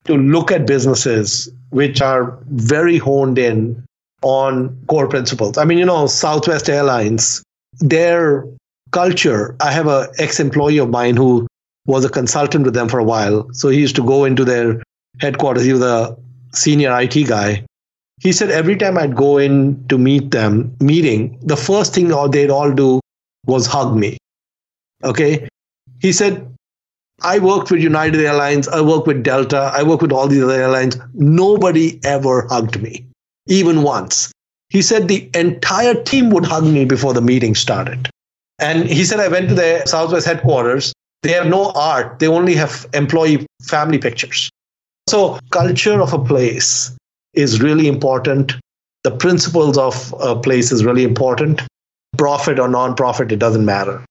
to 0.04 0.16
look 0.16 0.50
at 0.50 0.66
businesses 0.66 1.50
which 1.70 2.00
are 2.00 2.38
very 2.48 2.98
honed 2.98 3.38
in 3.38 3.84
on 4.22 4.76
core 4.88 5.08
principles. 5.08 5.58
I 5.58 5.64
mean, 5.64 5.78
you 5.78 5.84
know, 5.84 6.06
Southwest 6.06 6.68
Airlines, 6.68 7.42
their 7.80 8.44
culture, 8.90 9.56
I 9.60 9.72
have 9.72 9.86
an 9.86 10.08
ex 10.18 10.40
employee 10.40 10.78
of 10.78 10.90
mine 10.90 11.16
who 11.16 11.46
was 11.86 12.04
a 12.04 12.08
consultant 12.08 12.64
with 12.64 12.74
them 12.74 12.88
for 12.88 12.98
a 12.98 13.04
while. 13.04 13.48
So 13.52 13.68
he 13.68 13.78
used 13.80 13.96
to 13.96 14.04
go 14.04 14.24
into 14.24 14.44
their 14.44 14.82
headquarters. 15.20 15.64
He 15.64 15.72
was 15.72 15.82
a 15.82 16.16
senior 16.52 16.98
IT 17.00 17.26
guy 17.28 17.64
he 18.20 18.32
said 18.32 18.50
every 18.50 18.76
time 18.76 18.98
I'd 18.98 19.14
go 19.14 19.38
in 19.38 19.86
to 19.88 19.96
meet 19.96 20.32
them, 20.32 20.74
meeting, 20.80 21.38
the 21.42 21.56
first 21.56 21.94
thing 21.94 22.08
they'd 22.08 22.50
all 22.50 22.72
do 22.72 23.00
was 23.46 23.66
hug 23.66 23.96
me. 23.96 24.18
Okay. 25.04 25.48
He 26.00 26.12
said, 26.12 26.44
I 27.22 27.38
worked 27.38 27.70
with 27.70 27.80
United 27.80 28.20
Airlines, 28.20 28.68
I 28.68 28.80
worked 28.80 29.06
with 29.06 29.22
Delta, 29.22 29.72
I 29.74 29.82
worked 29.82 30.02
with 30.02 30.12
all 30.12 30.28
these 30.28 30.42
other 30.42 30.60
airlines. 30.60 30.96
Nobody 31.14 32.00
ever 32.04 32.46
hugged 32.48 32.80
me, 32.80 33.06
even 33.46 33.82
once. 33.82 34.32
He 34.70 34.82
said 34.82 35.08
the 35.08 35.28
entire 35.34 35.94
team 36.02 36.30
would 36.30 36.44
hug 36.44 36.64
me 36.64 36.84
before 36.84 37.14
the 37.14 37.20
meeting 37.20 37.54
started. 37.54 38.08
And 38.58 38.88
he 38.88 39.04
said, 39.04 39.20
I 39.20 39.28
went 39.28 39.48
to 39.50 39.54
the 39.54 39.82
Southwest 39.86 40.26
headquarters. 40.26 40.92
They 41.22 41.32
have 41.32 41.46
no 41.46 41.72
art, 41.72 42.18
they 42.20 42.28
only 42.28 42.54
have 42.54 42.86
employee 42.94 43.46
family 43.62 43.98
pictures. 43.98 44.50
So, 45.08 45.38
culture 45.50 46.00
of 46.00 46.12
a 46.12 46.18
place 46.18 46.96
is 47.34 47.60
really 47.60 47.88
important. 47.88 48.54
The 49.04 49.10
principles 49.10 49.78
of 49.78 50.14
a 50.20 50.36
place 50.36 50.70
is 50.70 50.84
really 50.84 51.02
important. 51.02 51.62
Profit 52.16 52.58
or 52.58 52.68
non-profit, 52.68 53.32
it 53.32 53.38
doesn't 53.38 53.64
matter. 53.64 54.04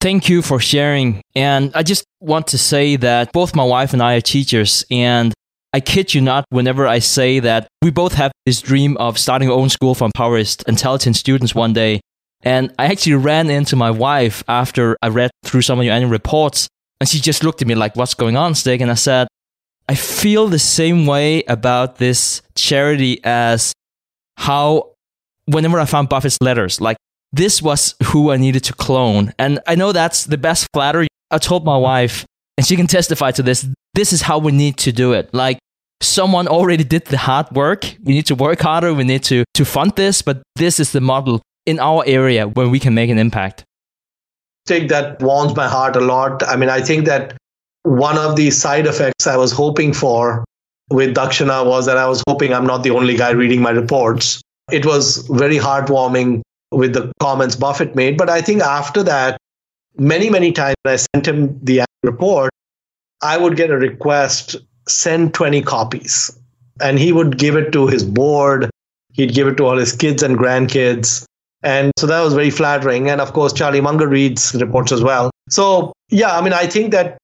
Thank 0.00 0.28
you 0.28 0.42
for 0.42 0.60
sharing. 0.60 1.20
And 1.34 1.72
I 1.74 1.82
just 1.82 2.04
want 2.20 2.46
to 2.48 2.58
say 2.58 2.96
that 2.96 3.32
both 3.32 3.56
my 3.56 3.64
wife 3.64 3.92
and 3.92 4.02
I 4.02 4.14
are 4.14 4.20
teachers. 4.20 4.84
And 4.90 5.34
I 5.72 5.80
kid 5.80 6.14
you 6.14 6.20
not, 6.20 6.44
whenever 6.50 6.86
I 6.86 7.00
say 7.00 7.40
that 7.40 7.68
we 7.82 7.90
both 7.90 8.14
have 8.14 8.32
this 8.44 8.60
dream 8.60 8.96
of 8.98 9.18
starting 9.18 9.50
our 9.50 9.56
own 9.56 9.68
school 9.68 9.94
for 9.94 10.08
empowerist, 10.08 10.66
intelligent 10.68 11.16
students 11.16 11.54
one 11.54 11.72
day. 11.72 12.00
And 12.42 12.72
I 12.78 12.86
actually 12.86 13.14
ran 13.14 13.50
into 13.50 13.76
my 13.76 13.90
wife 13.90 14.44
after 14.46 14.96
I 15.02 15.08
read 15.08 15.30
through 15.44 15.62
some 15.62 15.78
of 15.78 15.84
your 15.84 15.94
annual 15.94 16.10
reports. 16.10 16.68
And 17.00 17.08
she 17.08 17.20
just 17.20 17.44
looked 17.44 17.62
at 17.62 17.68
me 17.68 17.74
like, 17.74 17.96
What's 17.96 18.14
going 18.14 18.36
on, 18.36 18.54
Stig? 18.54 18.80
And 18.80 18.90
I 18.90 18.94
said, 18.94 19.28
I 19.88 19.94
feel 19.94 20.48
the 20.48 20.58
same 20.58 21.06
way 21.06 21.42
about 21.44 21.96
this 21.96 22.42
charity 22.54 23.20
as 23.24 23.72
how 24.36 24.92
whenever 25.46 25.78
I 25.78 25.84
found 25.84 26.08
Buffett's 26.08 26.38
letters, 26.40 26.80
like 26.80 26.96
this 27.32 27.62
was 27.62 27.94
who 28.04 28.30
I 28.30 28.36
needed 28.36 28.64
to 28.64 28.72
clone. 28.72 29.32
And 29.38 29.60
I 29.66 29.74
know 29.74 29.92
that's 29.92 30.24
the 30.24 30.38
best 30.38 30.66
flattery. 30.72 31.08
I 31.30 31.38
told 31.38 31.64
my 31.64 31.76
wife, 31.76 32.24
and 32.56 32.66
she 32.66 32.76
can 32.76 32.86
testify 32.86 33.30
to 33.32 33.42
this, 33.42 33.66
this 33.94 34.12
is 34.12 34.22
how 34.22 34.38
we 34.38 34.52
need 34.52 34.76
to 34.78 34.92
do 34.92 35.12
it. 35.12 35.32
Like 35.32 35.58
someone 36.00 36.48
already 36.48 36.84
did 36.84 37.06
the 37.06 37.18
hard 37.18 37.50
work. 37.52 37.96
We 38.02 38.14
need 38.14 38.26
to 38.26 38.34
work 38.34 38.60
harder. 38.60 38.92
We 38.94 39.04
need 39.04 39.22
to, 39.24 39.44
to 39.54 39.64
fund 39.64 39.94
this, 39.96 40.22
but 40.22 40.42
this 40.56 40.80
is 40.80 40.92
the 40.92 41.00
model 41.00 41.42
in 41.66 41.78
our 41.78 42.04
area 42.06 42.48
where 42.48 42.68
we 42.68 42.78
can 42.78 42.94
make 42.94 43.10
an 43.10 43.18
impact. 43.18 43.64
Take 44.66 44.88
that 44.88 45.20
warms 45.20 45.54
my 45.54 45.68
heart 45.68 45.96
a 45.96 46.00
lot. 46.00 46.42
I 46.42 46.56
mean, 46.56 46.70
I 46.70 46.80
think 46.80 47.06
that 47.06 47.36
one 47.82 48.18
of 48.18 48.36
the 48.36 48.50
side 48.50 48.86
effects 48.86 49.26
I 49.26 49.36
was 49.36 49.52
hoping 49.52 49.92
for 49.92 50.44
with 50.90 51.14
Dakshana 51.14 51.66
was 51.66 51.86
that 51.86 51.96
I 51.96 52.08
was 52.08 52.22
hoping 52.28 52.52
I'm 52.52 52.66
not 52.66 52.82
the 52.82 52.90
only 52.90 53.16
guy 53.16 53.30
reading 53.30 53.60
my 53.60 53.70
reports. 53.70 54.40
It 54.72 54.84
was 54.84 55.26
very 55.28 55.58
heartwarming 55.58 56.42
with 56.72 56.94
the 56.94 57.12
comments 57.20 57.56
Buffett 57.56 57.94
made. 57.94 58.16
But 58.16 58.28
I 58.28 58.42
think 58.42 58.62
after 58.62 59.02
that, 59.04 59.38
many, 59.96 60.30
many 60.30 60.52
times 60.52 60.76
I 60.84 60.96
sent 60.96 61.26
him 61.26 61.58
the 61.62 61.84
report, 62.02 62.50
I 63.22 63.36
would 63.38 63.56
get 63.56 63.70
a 63.70 63.76
request 63.76 64.56
send 64.88 65.34
20 65.34 65.62
copies. 65.62 66.36
And 66.80 66.98
he 66.98 67.12
would 67.12 67.38
give 67.38 67.56
it 67.56 67.72
to 67.72 67.86
his 67.86 68.04
board, 68.04 68.70
he'd 69.12 69.32
give 69.34 69.48
it 69.48 69.56
to 69.56 69.64
all 69.64 69.76
his 69.76 69.92
kids 69.92 70.22
and 70.22 70.36
grandkids. 70.36 71.24
And 71.62 71.92
so 71.98 72.06
that 72.06 72.20
was 72.20 72.34
very 72.34 72.50
flattering. 72.50 73.08
And 73.08 73.20
of 73.20 73.32
course, 73.32 73.52
Charlie 73.52 73.80
Munger 73.80 74.08
reads 74.08 74.54
reports 74.54 74.92
as 74.92 75.02
well. 75.02 75.30
So, 75.48 75.92
yeah, 76.10 76.36
I 76.36 76.42
mean, 76.42 76.52
I 76.52 76.66
think 76.66 76.92
that 76.92 77.18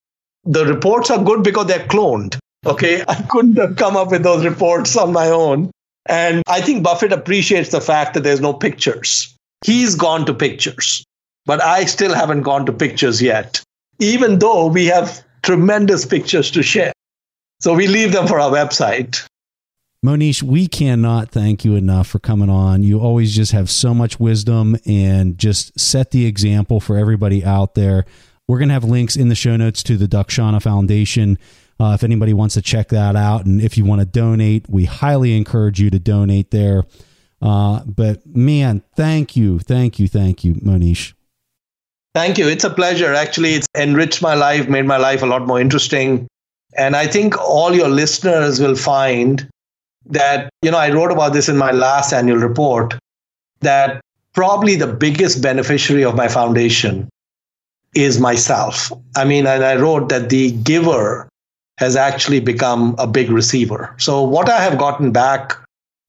the 0.44 0.66
reports 0.66 1.10
are 1.10 1.22
good 1.22 1.42
because 1.42 1.66
they're 1.66 1.86
cloned. 1.86 2.38
Okay. 2.66 3.04
I 3.08 3.22
couldn't 3.22 3.56
have 3.56 3.76
come 3.76 3.96
up 3.96 4.10
with 4.10 4.22
those 4.22 4.44
reports 4.44 4.96
on 4.96 5.12
my 5.12 5.28
own. 5.28 5.70
And 6.06 6.42
I 6.48 6.60
think 6.60 6.82
Buffett 6.82 7.12
appreciates 7.12 7.70
the 7.70 7.80
fact 7.80 8.14
that 8.14 8.24
there's 8.24 8.40
no 8.40 8.52
pictures. 8.52 9.34
He's 9.64 9.94
gone 9.94 10.26
to 10.26 10.34
pictures, 10.34 11.04
but 11.46 11.62
I 11.62 11.84
still 11.84 12.14
haven't 12.14 12.42
gone 12.42 12.66
to 12.66 12.72
pictures 12.72 13.22
yet, 13.22 13.62
even 14.00 14.40
though 14.40 14.66
we 14.66 14.86
have 14.86 15.22
tremendous 15.42 16.04
pictures 16.04 16.50
to 16.52 16.62
share. 16.62 16.92
So 17.60 17.74
we 17.74 17.86
leave 17.86 18.10
them 18.10 18.26
for 18.26 18.40
our 18.40 18.50
website. 18.50 19.24
Mohnish, 20.04 20.42
we 20.42 20.66
cannot 20.66 21.30
thank 21.30 21.64
you 21.64 21.76
enough 21.76 22.08
for 22.08 22.18
coming 22.18 22.50
on. 22.50 22.82
You 22.82 22.98
always 22.98 23.36
just 23.36 23.52
have 23.52 23.70
so 23.70 23.94
much 23.94 24.18
wisdom 24.18 24.76
and 24.84 25.38
just 25.38 25.78
set 25.78 26.10
the 26.10 26.26
example 26.26 26.80
for 26.80 26.96
everybody 26.96 27.44
out 27.44 27.74
there. 27.74 28.04
We're 28.48 28.58
going 28.58 28.68
to 28.68 28.74
have 28.74 28.82
links 28.82 29.14
in 29.14 29.28
the 29.28 29.36
show 29.36 29.56
notes 29.56 29.80
to 29.84 29.96
the 29.96 30.08
Dakshana 30.08 30.60
Foundation. 30.60 31.38
Uh, 31.78 31.92
if 31.94 32.02
anybody 32.02 32.34
wants 32.34 32.54
to 32.54 32.62
check 32.62 32.88
that 32.88 33.14
out, 33.14 33.46
and 33.46 33.62
if 33.62 33.78
you 33.78 33.84
want 33.84 34.00
to 34.00 34.04
donate, 34.04 34.68
we 34.68 34.86
highly 34.86 35.36
encourage 35.36 35.80
you 35.80 35.88
to 35.90 36.00
donate 36.00 36.50
there. 36.50 36.82
Uh, 37.40 37.84
but 37.84 38.26
man, 38.26 38.82
thank 38.96 39.36
you, 39.36 39.60
thank 39.60 40.00
you, 40.00 40.08
thank 40.08 40.44
you, 40.44 40.54
Mohnish. 40.54 41.14
Thank 42.14 42.38
you. 42.38 42.48
It's 42.48 42.64
a 42.64 42.70
pleasure. 42.70 43.14
Actually, 43.14 43.54
it's 43.54 43.68
enriched 43.76 44.20
my 44.20 44.34
life, 44.34 44.68
made 44.68 44.84
my 44.84 44.98
life 44.98 45.22
a 45.22 45.26
lot 45.26 45.46
more 45.46 45.60
interesting. 45.60 46.26
And 46.76 46.96
I 46.96 47.06
think 47.06 47.38
all 47.38 47.72
your 47.72 47.88
listeners 47.88 48.60
will 48.60 48.76
find 48.76 49.48
that, 50.06 50.50
you 50.62 50.70
know, 50.70 50.78
I 50.78 50.90
wrote 50.90 51.12
about 51.12 51.32
this 51.32 51.48
in 51.48 51.56
my 51.56 51.70
last 51.70 52.12
annual 52.12 52.38
report 52.38 52.98
that 53.60 54.00
probably 54.34 54.76
the 54.76 54.86
biggest 54.86 55.42
beneficiary 55.42 56.04
of 56.04 56.14
my 56.14 56.28
foundation 56.28 57.08
is 57.94 58.18
myself. 58.18 58.92
I 59.16 59.24
mean, 59.24 59.46
and 59.46 59.64
I 59.64 59.76
wrote 59.76 60.08
that 60.08 60.30
the 60.30 60.52
giver 60.52 61.28
has 61.78 61.96
actually 61.96 62.40
become 62.40 62.94
a 62.98 63.06
big 63.06 63.30
receiver. 63.30 63.94
So 63.98 64.22
what 64.22 64.48
I 64.48 64.60
have 64.60 64.78
gotten 64.78 65.12
back 65.12 65.56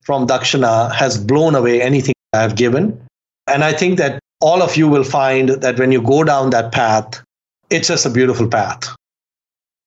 from 0.02 0.28
Dakshana 0.28 0.94
has 0.94 1.18
blown 1.18 1.56
away 1.56 1.82
anything 1.82 2.14
I 2.34 2.42
have 2.42 2.56
given. 2.56 3.00
And 3.48 3.64
I 3.64 3.74
think 3.74 3.98
that 3.98 4.20
all 4.42 4.62
of 4.62 4.76
you 4.76 4.88
will 4.88 5.04
find 5.04 5.50
that 5.50 5.80
when 5.80 5.92
you 5.92 6.02
go 6.02 6.24
down 6.24 6.50
that 6.52 6.72
path, 6.72 7.24
it's 7.70 7.88
just 7.88 8.06
a 8.06 8.10
beautiful 8.10 8.48
path. 8.48 8.94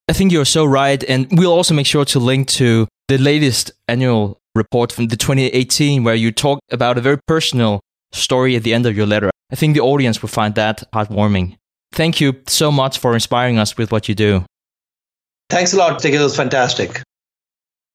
I 0.08 0.12
think 0.12 0.32
you're 0.32 0.44
so 0.44 0.64
right. 0.64 1.02
And 1.04 1.26
we'll 1.32 1.52
also 1.52 1.74
make 1.74 1.86
sure 1.86 2.04
to 2.06 2.18
link 2.18 2.48
to 2.48 2.88
the 3.08 3.18
latest 3.18 3.72
annual 3.88 4.40
report 4.54 4.92
from 4.92 5.08
the 5.08 5.16
2018, 5.16 6.04
where 6.04 6.14
you 6.14 6.32
talk 6.32 6.58
about 6.70 6.98
a 6.98 7.00
very 7.00 7.18
personal 7.26 7.80
story 8.12 8.56
at 8.56 8.62
the 8.62 8.74
end 8.74 8.86
of 8.86 8.96
your 8.96 9.06
letter. 9.06 9.30
I 9.50 9.56
think 9.56 9.74
the 9.74 9.80
audience 9.80 10.22
will 10.22 10.28
find 10.28 10.54
that 10.54 10.82
heartwarming. 10.92 11.56
Thank 11.92 12.20
you 12.20 12.34
so 12.46 12.72
much 12.72 12.98
for 12.98 13.14
inspiring 13.14 13.58
us 13.58 13.76
with 13.76 13.92
what 13.92 14.08
you 14.08 14.14
do. 14.14 14.44
Thanks 15.48 15.72
a 15.72 15.76
lot, 15.76 16.04
It 16.04 16.18
was 16.18 16.36
fantastic. 16.36 17.02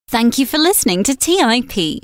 Thank 0.08 0.38
you 0.38 0.46
for 0.46 0.58
listening 0.58 1.04
to 1.04 1.16
TIP. 1.16 2.04